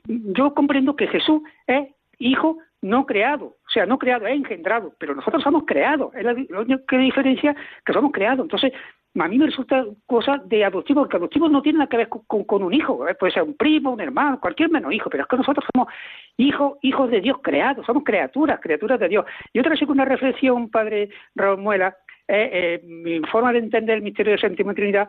Yo 0.06 0.54
comprendo 0.54 0.96
que 0.96 1.08
Jesús 1.08 1.42
es 1.68 1.90
hijo 2.20 2.58
no 2.82 3.06
creado, 3.06 3.46
o 3.46 3.70
sea, 3.74 3.86
no 3.86 3.98
creado, 3.98 4.28
es 4.28 4.36
engendrado, 4.36 4.94
pero 5.00 5.16
nosotros 5.16 5.42
somos 5.42 5.64
creados, 5.66 6.14
es 6.16 6.24
la, 6.24 6.34
única 6.34 6.98
diferencia 6.98 7.56
que 7.86 7.94
somos 7.94 8.12
creados. 8.12 8.46
Entonces, 8.46 8.72
a 9.20 9.28
mí 9.28 9.38
me 9.40 9.48
resulta 9.48 9.84
cosa 10.06 10.40
de 10.46 10.64
adoptivo, 10.64 11.02
porque 11.02 11.18
adoptivo 11.18 11.50
no 11.50 11.62
tiene 11.64 11.80
nada 11.80 11.90
que 11.90 11.98
ver 11.98 12.10
con, 12.10 12.64
un 12.64 12.74
hijo, 12.74 13.08
¿eh? 13.08 13.16
puede 13.16 13.34
ser 13.34 13.44
un 13.44 13.56
primo, 13.56 13.92
un 13.92 14.02
hermano, 14.02 14.40
cualquier 14.40 14.70
menos 14.70 14.94
hijo, 14.94 15.10
pero 15.10 15.24
es 15.24 15.30
que 15.30 15.38
nosotros 15.38 15.66
somos 15.74 15.92
hijos, 16.38 16.78
hijos 16.84 17.10
de 17.10 17.22
Dios 17.22 17.38
creados, 17.42 17.86
somos 17.86 18.04
criaturas, 18.04 18.60
criaturas 18.62 19.00
de 19.00 19.10
Dios. 19.10 19.26
Y 19.54 19.60
otra 19.60 19.72
vez 19.72 19.82
una 19.82 20.06
reflexión, 20.06 20.70
padre 20.70 21.10
Raúl 21.34 21.58
Muela, 21.58 21.98
eh, 22.28 22.82
mi 22.84 23.20
forma 23.22 23.54
de 23.54 23.60
entender 23.60 23.98
el 23.98 24.04
misterio 24.04 24.34
de 24.34 24.40
Santísima 24.40 24.74
Trinidad, 24.74 25.08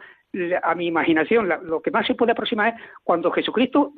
a 0.62 0.74
mi 0.74 0.86
imaginación, 0.86 1.48
lo 1.48 1.80
que 1.80 1.90
más 1.90 2.06
se 2.06 2.14
puede 2.14 2.32
aproximar 2.32 2.74
es 2.74 2.82
cuando 3.02 3.30
Jesucristo, 3.30 3.92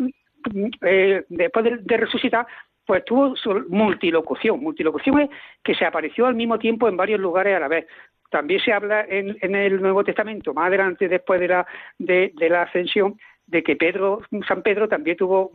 eh, 0.83 1.25
después 1.29 1.85
de, 1.85 1.97
resucitar, 1.97 2.47
pues 2.87 3.05
tuvo 3.05 3.37
su 3.37 3.53
multilocución. 3.69 4.61
Multilocución 4.61 5.21
es 5.21 5.31
que 5.63 5.75
se 5.75 5.85
apareció 5.85 6.27
al 6.27 6.35
mismo 6.35 6.59
tiempo 6.59 6.89
en 6.89 6.97
varios 6.97 7.21
lugares 7.21 7.57
a 7.57 7.61
la 7.61 7.69
vez. 7.69 7.87
También 8.31 8.61
se 8.61 8.73
habla 8.73 9.05
en, 9.09 9.37
el 9.55 9.83
Nuevo 9.83 10.05
Testamento, 10.05 10.55
más 10.55 10.69
adelante, 10.69 11.09
después 11.09 11.41
de 11.41 11.49
la, 11.49 11.67
de, 11.99 12.33
la 12.49 12.63
ascensión, 12.63 13.19
de 13.47 13.65
que 13.65 13.75
Pedro, 13.75 14.23
San 14.47 14.63
Pedro 14.63 14.89
también 14.89 15.17
tuvo 15.17 15.51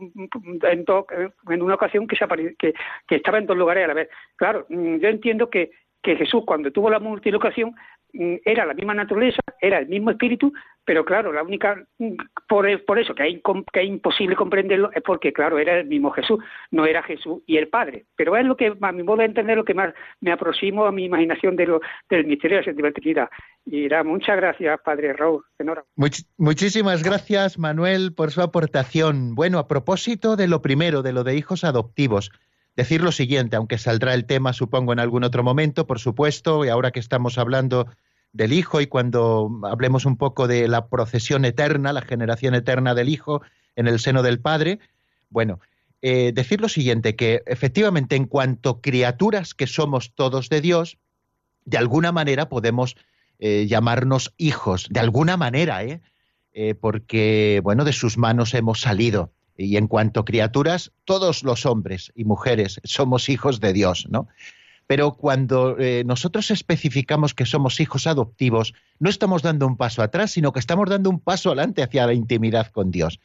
en, 0.62 0.84
en 1.48 1.62
una 1.62 1.74
ocasión 1.74 2.06
que, 2.06 2.16
se 2.16 2.26
que, 2.58 2.74
que, 3.08 3.16
estaba 3.16 3.38
en 3.38 3.46
dos 3.46 3.56
lugares 3.56 3.84
a 3.84 3.88
la 3.88 3.94
vez. 3.94 4.10
Claro, 4.36 4.66
yo 4.68 5.08
entiendo 5.08 5.48
que 5.48 5.70
que 6.02 6.16
Jesús 6.16 6.42
cuando 6.46 6.70
tuvo 6.70 6.90
la 6.90 7.00
multilocación 7.00 7.74
mm, 8.12 8.36
era 8.44 8.64
la 8.66 8.74
misma 8.74 8.94
naturaleza, 8.94 9.40
era 9.60 9.78
el 9.78 9.88
mismo 9.88 10.10
espíritu, 10.10 10.52
pero 10.86 11.04
claro, 11.04 11.32
la 11.32 11.42
única, 11.42 11.84
mm, 11.98 12.14
por, 12.48 12.84
por 12.84 12.98
eso 12.98 13.14
que, 13.14 13.42
que 13.72 13.80
es 13.80 13.88
imposible 13.88 14.36
comprenderlo, 14.36 14.90
es 14.94 15.02
porque, 15.02 15.32
claro, 15.32 15.58
era 15.58 15.80
el 15.80 15.88
mismo 15.88 16.12
Jesús, 16.12 16.38
no 16.70 16.86
era 16.86 17.02
Jesús 17.02 17.42
y 17.46 17.56
el 17.56 17.68
Padre. 17.68 18.06
Pero 18.14 18.36
es 18.36 18.46
lo 18.46 18.56
que, 18.56 18.72
a 18.80 18.92
mi 18.92 19.02
modo 19.02 19.18
de 19.18 19.24
entender, 19.24 19.56
lo 19.56 19.64
que 19.64 19.74
más 19.74 19.92
me 20.20 20.30
aproximo 20.30 20.86
a 20.86 20.92
mi 20.92 21.04
imaginación 21.04 21.56
de 21.56 21.66
lo, 21.66 21.80
del 22.08 22.26
misterio 22.26 22.62
de 22.62 22.82
la 22.82 22.92
Trinidad. 22.92 23.28
Y 23.64 23.86
era 23.86 24.04
muchas 24.04 24.36
gracias, 24.36 24.80
Padre 24.84 25.12
Raúl. 25.12 25.42
muchísimas 26.36 27.02
gracias, 27.02 27.58
Manuel, 27.58 28.14
por 28.14 28.30
su 28.30 28.40
aportación. 28.40 29.34
Bueno, 29.34 29.58
a 29.58 29.66
propósito 29.66 30.36
de 30.36 30.46
lo 30.46 30.62
primero, 30.62 31.02
de 31.02 31.12
lo 31.12 31.24
de 31.24 31.34
hijos 31.34 31.64
adoptivos, 31.64 32.30
decir 32.76 33.02
lo 33.02 33.12
siguiente, 33.12 33.56
aunque 33.56 33.78
saldrá 33.78 34.14
el 34.14 34.26
tema, 34.26 34.52
supongo, 34.52 34.92
en 34.92 35.00
algún 35.00 35.24
otro 35.24 35.42
momento, 35.42 35.86
por 35.86 35.98
supuesto, 35.98 36.64
y 36.64 36.68
ahora 36.68 36.90
que 36.90 37.00
estamos 37.00 37.38
hablando 37.38 37.88
del 38.32 38.52
Hijo 38.52 38.80
y 38.80 38.86
cuando 38.86 39.50
hablemos 39.64 40.04
un 40.04 40.16
poco 40.16 40.46
de 40.46 40.68
la 40.68 40.88
procesión 40.88 41.44
eterna, 41.44 41.92
la 41.92 42.02
generación 42.02 42.54
eterna 42.54 42.94
del 42.94 43.08
Hijo 43.08 43.42
en 43.76 43.88
el 43.88 43.98
seno 43.98 44.22
del 44.22 44.40
Padre, 44.40 44.78
bueno, 45.30 45.58
eh, 46.02 46.32
decir 46.34 46.60
lo 46.60 46.68
siguiente, 46.68 47.16
que 47.16 47.42
efectivamente 47.46 48.14
en 48.14 48.26
cuanto 48.26 48.80
criaturas 48.80 49.54
que 49.54 49.66
somos 49.66 50.14
todos 50.14 50.50
de 50.50 50.60
Dios, 50.60 50.98
de 51.64 51.78
alguna 51.78 52.12
manera 52.12 52.48
podemos 52.48 52.96
eh, 53.38 53.66
llamarnos 53.66 54.32
hijos, 54.38 54.86
de 54.90 55.00
alguna 55.00 55.36
manera, 55.36 55.84
¿eh? 55.84 56.00
¿eh? 56.52 56.74
porque, 56.74 57.60
bueno, 57.62 57.84
de 57.84 57.92
sus 57.92 58.16
manos 58.16 58.54
hemos 58.54 58.80
salido. 58.80 59.32
Y 59.56 59.76
en 59.76 59.88
cuanto 59.88 60.24
criaturas, 60.24 60.92
todos 61.04 61.42
los 61.42 61.66
hombres 61.66 62.12
y 62.14 62.24
mujeres 62.24 62.80
somos 62.84 63.28
hijos 63.28 63.60
de 63.60 63.72
Dios, 63.72 64.06
¿no? 64.08 64.28
Pero 64.86 65.14
cuando 65.14 65.76
eh, 65.78 66.04
nosotros 66.04 66.50
especificamos 66.50 67.34
que 67.34 67.44
somos 67.44 67.80
hijos 67.80 68.06
adoptivos, 68.06 68.74
no 69.00 69.10
estamos 69.10 69.42
dando 69.42 69.66
un 69.66 69.76
paso 69.76 70.02
atrás, 70.02 70.30
sino 70.30 70.52
que 70.52 70.60
estamos 70.60 70.88
dando 70.88 71.10
un 71.10 71.18
paso 71.18 71.50
adelante 71.50 71.82
hacia 71.82 72.06
la 72.06 72.14
intimidad 72.14 72.68
con 72.70 72.90
Dios. 72.90 73.18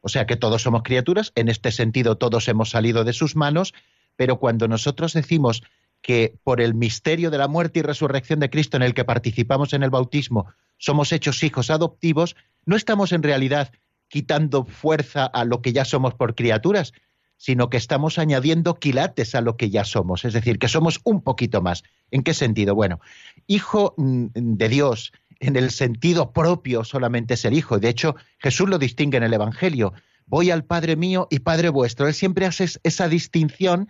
O 0.00 0.08
sea 0.08 0.26
que 0.26 0.36
todos 0.36 0.62
somos 0.62 0.82
criaturas, 0.84 1.32
en 1.34 1.48
este 1.48 1.72
sentido 1.72 2.16
todos 2.16 2.46
hemos 2.48 2.70
salido 2.70 3.04
de 3.04 3.12
sus 3.12 3.34
manos, 3.34 3.74
pero 4.14 4.38
cuando 4.38 4.68
nosotros 4.68 5.12
decimos 5.12 5.62
que 6.02 6.38
por 6.44 6.60
el 6.60 6.74
misterio 6.74 7.30
de 7.30 7.38
la 7.38 7.48
muerte 7.48 7.80
y 7.80 7.82
resurrección 7.82 8.38
de 8.38 8.50
Cristo 8.50 8.76
en 8.76 8.84
el 8.84 8.94
que 8.94 9.04
participamos 9.04 9.72
en 9.72 9.82
el 9.82 9.90
bautismo 9.90 10.46
somos 10.76 11.12
hechos 11.12 11.42
hijos 11.42 11.70
adoptivos, 11.70 12.36
no 12.64 12.76
estamos 12.76 13.10
en 13.10 13.24
realidad 13.24 13.72
quitando 14.08 14.64
fuerza 14.64 15.26
a 15.26 15.44
lo 15.44 15.62
que 15.62 15.72
ya 15.72 15.84
somos 15.84 16.14
por 16.14 16.34
criaturas, 16.34 16.92
sino 17.36 17.70
que 17.70 17.76
estamos 17.76 18.18
añadiendo 18.18 18.74
quilates 18.74 19.34
a 19.34 19.40
lo 19.40 19.56
que 19.56 19.70
ya 19.70 19.84
somos, 19.84 20.24
es 20.24 20.32
decir, 20.32 20.58
que 20.58 20.68
somos 20.68 21.00
un 21.04 21.22
poquito 21.22 21.62
más. 21.62 21.84
¿En 22.10 22.22
qué 22.22 22.34
sentido? 22.34 22.74
Bueno, 22.74 23.00
hijo 23.46 23.94
mm, 23.96 24.26
de 24.34 24.68
Dios, 24.68 25.12
en 25.40 25.56
el 25.56 25.70
sentido 25.70 26.32
propio 26.32 26.82
solamente 26.84 27.34
es 27.34 27.44
el 27.44 27.54
hijo. 27.54 27.78
De 27.78 27.88
hecho, 27.88 28.16
Jesús 28.38 28.68
lo 28.68 28.78
distingue 28.78 29.18
en 29.18 29.22
el 29.22 29.34
Evangelio. 29.34 29.92
Voy 30.26 30.50
al 30.50 30.64
Padre 30.64 30.96
mío 30.96 31.28
y 31.30 31.38
Padre 31.38 31.68
vuestro. 31.68 32.08
Él 32.08 32.14
siempre 32.14 32.44
hace 32.44 32.66
esa 32.82 33.08
distinción 33.08 33.88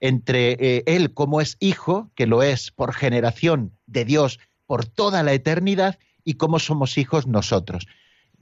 entre 0.00 0.52
eh, 0.52 0.82
Él 0.86 1.14
como 1.14 1.40
es 1.40 1.56
hijo, 1.60 2.10
que 2.14 2.26
lo 2.26 2.42
es 2.42 2.72
por 2.72 2.94
generación 2.94 3.72
de 3.86 4.04
Dios 4.04 4.40
por 4.66 4.84
toda 4.84 5.22
la 5.22 5.32
eternidad, 5.32 5.98
y 6.28 6.34
cómo 6.34 6.58
somos 6.58 6.98
hijos 6.98 7.26
nosotros. 7.26 7.86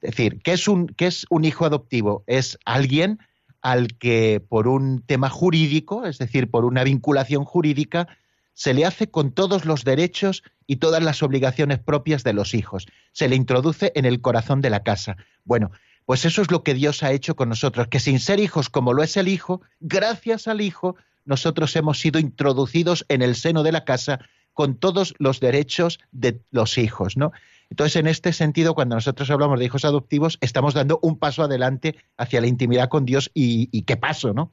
Es 0.02 0.10
decir, 0.10 0.40
¿qué 0.42 0.52
es 0.52 0.68
un, 0.68 0.94
es 0.98 1.26
un 1.30 1.44
hijo 1.44 1.64
adoptivo? 1.64 2.24
Es 2.26 2.58
alguien 2.64 3.18
al 3.62 3.96
que 3.98 4.42
por 4.48 4.68
un 4.68 5.02
tema 5.02 5.28
jurídico, 5.28 6.06
es 6.06 6.18
decir, 6.18 6.50
por 6.50 6.64
una 6.64 6.84
vinculación 6.84 7.44
jurídica, 7.44 8.06
se 8.54 8.74
le 8.74 8.84
hace 8.84 9.10
con 9.10 9.32
todos 9.32 9.64
los 9.64 9.84
derechos 9.84 10.42
y 10.66 10.76
todas 10.76 11.02
las 11.02 11.22
obligaciones 11.22 11.78
propias 11.78 12.24
de 12.24 12.32
los 12.32 12.54
hijos. 12.54 12.86
Se 13.12 13.28
le 13.28 13.36
introduce 13.36 13.92
en 13.94 14.04
el 14.04 14.20
corazón 14.20 14.60
de 14.60 14.70
la 14.70 14.82
casa. 14.82 15.16
Bueno, 15.44 15.72
pues 16.06 16.24
eso 16.24 16.40
es 16.40 16.50
lo 16.50 16.62
que 16.62 16.72
Dios 16.72 17.02
ha 17.02 17.12
hecho 17.12 17.34
con 17.34 17.48
nosotros, 17.48 17.88
que 17.88 18.00
sin 18.00 18.20
ser 18.20 18.38
hijos 18.40 18.70
como 18.70 18.94
lo 18.94 19.02
es 19.02 19.16
el 19.16 19.28
Hijo, 19.28 19.60
gracias 19.80 20.46
al 20.46 20.60
Hijo, 20.60 20.96
nosotros 21.24 21.74
hemos 21.74 21.98
sido 21.98 22.20
introducidos 22.20 23.04
en 23.08 23.20
el 23.22 23.34
seno 23.34 23.64
de 23.64 23.72
la 23.72 23.84
casa 23.84 24.20
con 24.54 24.76
todos 24.76 25.14
los 25.18 25.40
derechos 25.40 25.98
de 26.12 26.40
los 26.50 26.78
hijos, 26.78 27.16
¿no? 27.16 27.32
Entonces, 27.70 27.96
en 27.96 28.06
este 28.06 28.32
sentido, 28.32 28.74
cuando 28.74 28.94
nosotros 28.94 29.30
hablamos 29.30 29.58
de 29.58 29.64
hijos 29.64 29.84
adoptivos, 29.84 30.38
estamos 30.40 30.74
dando 30.74 30.98
un 31.02 31.18
paso 31.18 31.42
adelante 31.42 31.96
hacia 32.16 32.40
la 32.40 32.46
intimidad 32.46 32.88
con 32.88 33.04
Dios 33.04 33.30
y, 33.34 33.82
qué 33.82 33.96
paso, 33.96 34.32
¿no? 34.32 34.52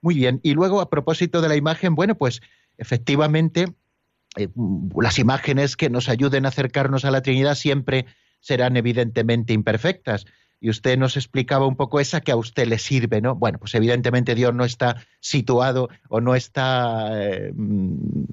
Muy 0.00 0.14
bien. 0.14 0.40
Y 0.42 0.54
luego, 0.54 0.80
a 0.80 0.90
propósito 0.90 1.40
de 1.40 1.48
la 1.48 1.56
imagen, 1.56 1.94
bueno, 1.94 2.14
pues 2.14 2.40
efectivamente, 2.78 3.74
eh, 4.36 4.48
las 5.00 5.18
imágenes 5.18 5.76
que 5.76 5.90
nos 5.90 6.08
ayuden 6.08 6.46
a 6.46 6.48
acercarnos 6.48 7.04
a 7.04 7.10
la 7.10 7.22
Trinidad 7.22 7.54
siempre 7.54 8.06
serán 8.40 8.76
evidentemente 8.76 9.52
imperfectas. 9.52 10.26
Y 10.60 10.70
usted 10.70 10.96
nos 10.96 11.16
explicaba 11.16 11.66
un 11.66 11.76
poco 11.76 12.00
esa 12.00 12.22
que 12.22 12.32
a 12.32 12.36
usted 12.36 12.66
le 12.66 12.78
sirve, 12.78 13.20
¿no? 13.20 13.34
Bueno, 13.34 13.58
pues 13.58 13.74
evidentemente 13.74 14.34
Dios 14.34 14.54
no 14.54 14.64
está 14.64 15.04
situado 15.20 15.90
o 16.08 16.22
no 16.22 16.34
está 16.34 17.10
eh, 17.12 17.52
mm, 17.54 18.24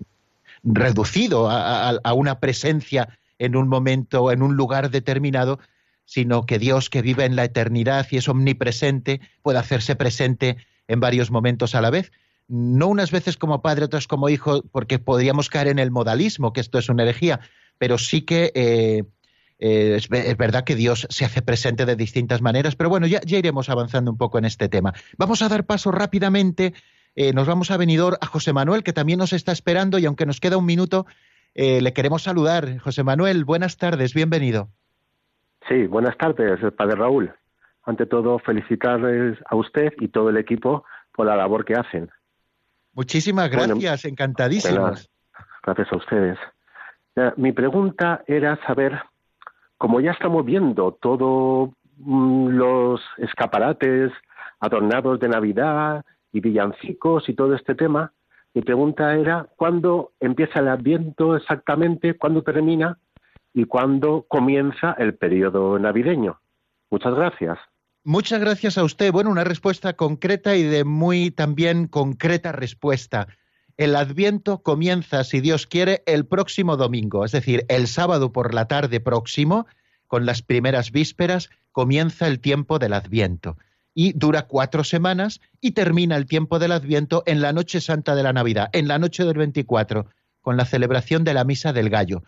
reducido 0.63 1.49
a, 1.49 2.13
una 2.13 2.39
presencia 2.39 3.19
en 3.41 3.55
un 3.55 3.67
momento, 3.67 4.31
en 4.31 4.43
un 4.43 4.55
lugar 4.55 4.91
determinado, 4.91 5.59
sino 6.05 6.45
que 6.45 6.59
Dios 6.59 6.91
que 6.91 7.01
vive 7.01 7.25
en 7.25 7.35
la 7.35 7.43
eternidad 7.43 8.05
y 8.11 8.17
es 8.17 8.29
omnipresente 8.29 9.19
puede 9.41 9.57
hacerse 9.57 9.95
presente 9.95 10.57
en 10.87 10.99
varios 10.99 11.31
momentos 11.31 11.73
a 11.73 11.81
la 11.81 11.89
vez. 11.89 12.11
No 12.47 12.87
unas 12.87 13.09
veces 13.09 13.37
como 13.37 13.63
padre, 13.63 13.85
otras 13.85 14.05
como 14.05 14.29
hijo, 14.29 14.61
porque 14.71 14.99
podríamos 14.99 15.49
caer 15.49 15.69
en 15.69 15.79
el 15.79 15.89
modalismo, 15.89 16.53
que 16.53 16.61
esto 16.61 16.77
es 16.77 16.89
una 16.89 17.01
herejía, 17.01 17.39
pero 17.79 17.97
sí 17.97 18.21
que 18.21 18.51
eh, 18.53 19.05
eh, 19.57 19.95
es, 19.95 20.07
verdad 20.37 20.63
que 20.63 20.75
Dios 20.75 21.07
se 21.09 21.25
hace 21.25 21.41
presente 21.41 21.87
de 21.87 21.95
distintas 21.95 22.43
maneras, 22.43 22.75
pero 22.75 22.91
bueno, 22.91 23.07
ya, 23.07 23.21
iremos 23.25 23.69
avanzando 23.69 24.11
un 24.11 24.17
poco 24.17 24.37
en 24.37 24.45
este 24.45 24.69
tema. 24.69 24.93
Vamos 25.17 25.41
a 25.41 25.49
dar 25.49 25.65
paso 25.65 25.91
rápidamente, 25.91 26.73
eh, 27.15 27.33
nos 27.33 27.47
vamos 27.47 27.71
a 27.71 27.77
venir 27.77 28.01
a 28.19 28.25
José 28.27 28.53
Manuel, 28.53 28.83
que 28.83 28.93
también 28.93 29.17
nos 29.17 29.33
está 29.33 29.51
esperando, 29.51 29.97
y 29.97 30.05
aunque 30.05 30.27
nos 30.27 30.39
queda 30.39 30.57
un 30.57 30.65
minuto, 30.65 31.07
eh, 31.53 31.81
le 31.81 31.93
queremos 31.93 32.23
saludar. 32.23 32.77
José 32.79 33.03
Manuel, 33.03 33.45
buenas 33.45 33.77
tardes, 33.77 34.13
bienvenido. 34.13 34.69
Sí, 35.67 35.87
buenas 35.87 36.17
tardes, 36.17 36.59
Padre 36.73 36.95
Raúl. 36.95 37.33
Ante 37.83 38.05
todo, 38.05 38.39
felicitarles 38.39 39.37
a 39.49 39.55
usted 39.55 39.93
y 39.99 40.07
todo 40.07 40.29
el 40.29 40.37
equipo 40.37 40.85
por 41.13 41.25
la 41.27 41.35
labor 41.35 41.65
que 41.65 41.75
hacen. 41.75 42.09
Muchísimas 42.93 43.49
gracias, 43.49 44.05
encantadísimos. 44.05 45.09
Gracias 45.63 45.87
a 45.91 45.95
ustedes. 45.95 46.37
mi 47.37 47.51
pregunta 47.51 48.23
era 48.27 48.59
saber, 48.65 48.99
como 49.77 50.01
ya 50.01 50.11
estamos 50.11 50.45
viendo 50.45 50.97
todos 51.01 51.69
mm, 51.97 52.47
los 52.49 53.01
escaparates 53.17 54.11
adornados 54.59 55.19
de 55.19 55.29
Navidad 55.29 56.05
y 56.31 56.39
villancicos 56.39 57.27
y 57.29 57.33
todo 57.33 57.55
este 57.55 57.75
tema, 57.75 58.13
mi 58.53 58.61
pregunta 58.61 59.15
era 59.15 59.47
cuándo 59.55 60.11
empieza 60.19 60.59
el 60.59 60.67
Adviento 60.67 61.37
exactamente, 61.37 62.17
cuándo 62.17 62.43
termina 62.43 62.99
y 63.53 63.65
cuándo 63.65 64.25
comienza 64.27 64.93
el 64.97 65.15
periodo 65.15 65.79
navideño. 65.79 66.39
Muchas 66.89 67.15
gracias. 67.15 67.59
Muchas 68.03 68.41
gracias 68.41 68.77
a 68.77 68.83
usted. 68.83 69.11
Bueno, 69.11 69.29
una 69.29 69.43
respuesta 69.43 69.93
concreta 69.93 70.55
y 70.55 70.63
de 70.63 70.83
muy 70.83 71.31
también 71.31 71.87
concreta 71.87 72.51
respuesta. 72.51 73.27
El 73.77 73.95
Adviento 73.95 74.61
comienza, 74.63 75.23
si 75.23 75.39
Dios 75.39 75.65
quiere, 75.65 76.03
el 76.05 76.25
próximo 76.25 76.75
domingo, 76.75 77.23
es 77.23 77.31
decir, 77.31 77.65
el 77.69 77.87
sábado 77.87 78.33
por 78.33 78.53
la 78.53 78.67
tarde 78.67 78.99
próximo, 78.99 79.65
con 80.07 80.25
las 80.25 80.41
primeras 80.41 80.91
vísperas, 80.91 81.49
comienza 81.71 82.27
el 82.27 82.41
tiempo 82.41 82.79
del 82.79 82.93
Adviento 82.93 83.55
y 83.93 84.13
dura 84.13 84.43
cuatro 84.43 84.83
semanas 84.83 85.41
y 85.59 85.71
termina 85.71 86.15
el 86.15 86.25
tiempo 86.25 86.59
del 86.59 86.71
Adviento 86.71 87.23
en 87.25 87.41
la 87.41 87.53
noche 87.53 87.81
santa 87.81 88.15
de 88.15 88.23
la 88.23 88.33
Navidad, 88.33 88.69
en 88.73 88.87
la 88.87 88.99
noche 88.99 89.25
del 89.25 89.37
24, 89.37 90.07
con 90.41 90.57
la 90.57 90.65
celebración 90.65 91.23
de 91.23 91.33
la 91.33 91.43
Misa 91.43 91.73
del 91.73 91.89
Gallo. 91.89 92.23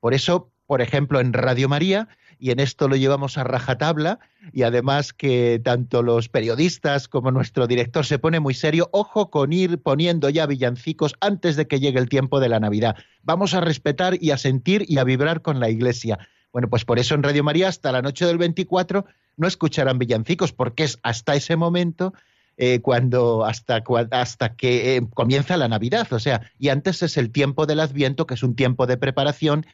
Por 0.00 0.14
eso, 0.14 0.50
por 0.66 0.80
ejemplo, 0.82 1.20
en 1.20 1.32
Radio 1.32 1.68
María, 1.68 2.08
y 2.38 2.50
en 2.50 2.58
esto 2.58 2.88
lo 2.88 2.96
llevamos 2.96 3.38
a 3.38 3.44
rajatabla, 3.44 4.18
y 4.52 4.62
además 4.62 5.12
que 5.12 5.60
tanto 5.62 6.02
los 6.02 6.28
periodistas 6.28 7.06
como 7.06 7.30
nuestro 7.30 7.68
director 7.68 8.04
se 8.04 8.18
pone 8.18 8.40
muy 8.40 8.54
serio, 8.54 8.88
ojo 8.90 9.30
con 9.30 9.52
ir 9.52 9.78
poniendo 9.78 10.28
ya 10.28 10.46
villancicos 10.46 11.14
antes 11.20 11.54
de 11.54 11.68
que 11.68 11.78
llegue 11.78 12.00
el 12.00 12.08
tiempo 12.08 12.40
de 12.40 12.48
la 12.48 12.58
Navidad. 12.58 12.96
Vamos 13.22 13.54
a 13.54 13.60
respetar 13.60 14.16
y 14.20 14.32
a 14.32 14.38
sentir 14.38 14.84
y 14.88 14.98
a 14.98 15.04
vibrar 15.04 15.42
con 15.42 15.60
la 15.60 15.70
Iglesia. 15.70 16.18
Bueno, 16.52 16.68
pues 16.68 16.84
por 16.84 16.98
eso 16.98 17.14
en 17.14 17.22
Radio 17.22 17.42
María 17.42 17.68
hasta 17.68 17.92
la 17.92 18.02
noche 18.02 18.26
del 18.26 18.38
24 18.38 19.06
no 19.36 19.46
escucharán 19.46 19.98
villancicos, 19.98 20.52
porque 20.52 20.84
es 20.84 20.98
hasta 21.02 21.34
ese 21.34 21.56
momento 21.56 22.12
eh, 22.58 22.80
cuando 22.80 23.44
hasta, 23.46 23.82
hasta 24.10 24.54
que 24.54 24.96
eh, 24.96 25.02
comienza 25.14 25.56
la 25.56 25.68
Navidad, 25.68 26.12
o 26.12 26.18
sea, 26.18 26.52
y 26.58 26.68
antes 26.68 27.02
es 27.02 27.16
el 27.16 27.30
tiempo 27.30 27.64
del 27.64 27.80
Adviento, 27.80 28.26
que 28.26 28.34
es 28.34 28.42
un 28.42 28.54
tiempo 28.54 28.86
de 28.86 28.98
preparación. 28.98 29.66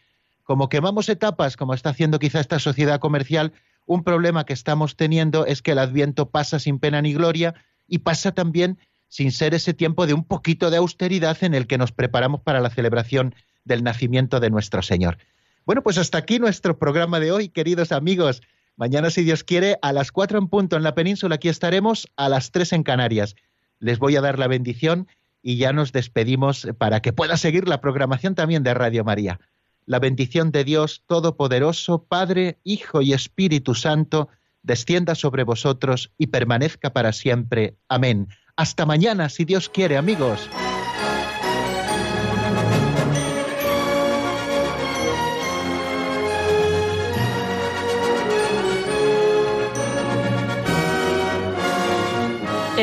Como 0.44 0.68
quemamos 0.68 1.08
etapas, 1.08 1.56
como 1.56 1.74
está 1.74 1.90
haciendo 1.90 2.20
quizá 2.20 2.40
esta 2.40 2.60
sociedad 2.60 3.00
comercial, 3.00 3.52
un 3.84 4.04
problema 4.04 4.44
que 4.44 4.52
estamos 4.52 4.96
teniendo 4.96 5.46
es 5.46 5.60
que 5.62 5.72
el 5.72 5.78
Adviento 5.78 6.30
pasa 6.30 6.58
sin 6.60 6.78
pena 6.78 7.02
ni 7.02 7.14
gloria 7.14 7.54
y 7.88 7.98
pasa 7.98 8.32
también 8.32 8.78
sin 9.08 9.32
ser 9.32 9.54
ese 9.54 9.74
tiempo 9.74 10.06
de 10.06 10.14
un 10.14 10.24
poquito 10.24 10.70
de 10.70 10.76
austeridad 10.76 11.38
en 11.42 11.54
el 11.54 11.66
que 11.66 11.78
nos 11.78 11.90
preparamos 11.90 12.42
para 12.42 12.60
la 12.60 12.70
celebración 12.70 13.34
del 13.64 13.82
nacimiento 13.82 14.38
de 14.40 14.50
nuestro 14.50 14.82
Señor. 14.82 15.18
Bueno, 15.68 15.82
pues 15.82 15.98
hasta 15.98 16.16
aquí 16.16 16.38
nuestro 16.38 16.78
programa 16.78 17.20
de 17.20 17.30
hoy, 17.30 17.50
queridos 17.50 17.92
amigos. 17.92 18.40
Mañana, 18.76 19.10
si 19.10 19.22
Dios 19.22 19.44
quiere, 19.44 19.78
a 19.82 19.92
las 19.92 20.12
cuatro 20.12 20.38
en 20.38 20.48
punto 20.48 20.78
en 20.78 20.82
la 20.82 20.94
península, 20.94 21.34
aquí 21.34 21.50
estaremos, 21.50 22.08
a 22.16 22.30
las 22.30 22.52
tres 22.52 22.72
en 22.72 22.82
Canarias. 22.82 23.36
Les 23.78 23.98
voy 23.98 24.16
a 24.16 24.22
dar 24.22 24.38
la 24.38 24.46
bendición 24.46 25.08
y 25.42 25.58
ya 25.58 25.74
nos 25.74 25.92
despedimos 25.92 26.66
para 26.78 27.02
que 27.02 27.12
pueda 27.12 27.36
seguir 27.36 27.68
la 27.68 27.82
programación 27.82 28.34
también 28.34 28.62
de 28.62 28.72
Radio 28.72 29.04
María. 29.04 29.40
La 29.84 29.98
bendición 29.98 30.52
de 30.52 30.64
Dios 30.64 31.02
Todopoderoso, 31.06 32.02
Padre, 32.02 32.56
Hijo 32.64 33.02
y 33.02 33.12
Espíritu 33.12 33.74
Santo, 33.74 34.30
descienda 34.62 35.14
sobre 35.14 35.44
vosotros 35.44 36.12
y 36.16 36.28
permanezca 36.28 36.94
para 36.94 37.12
siempre. 37.12 37.76
Amén. 37.90 38.28
Hasta 38.56 38.86
mañana, 38.86 39.28
si 39.28 39.44
Dios 39.44 39.68
quiere, 39.68 39.98
amigos. 39.98 40.48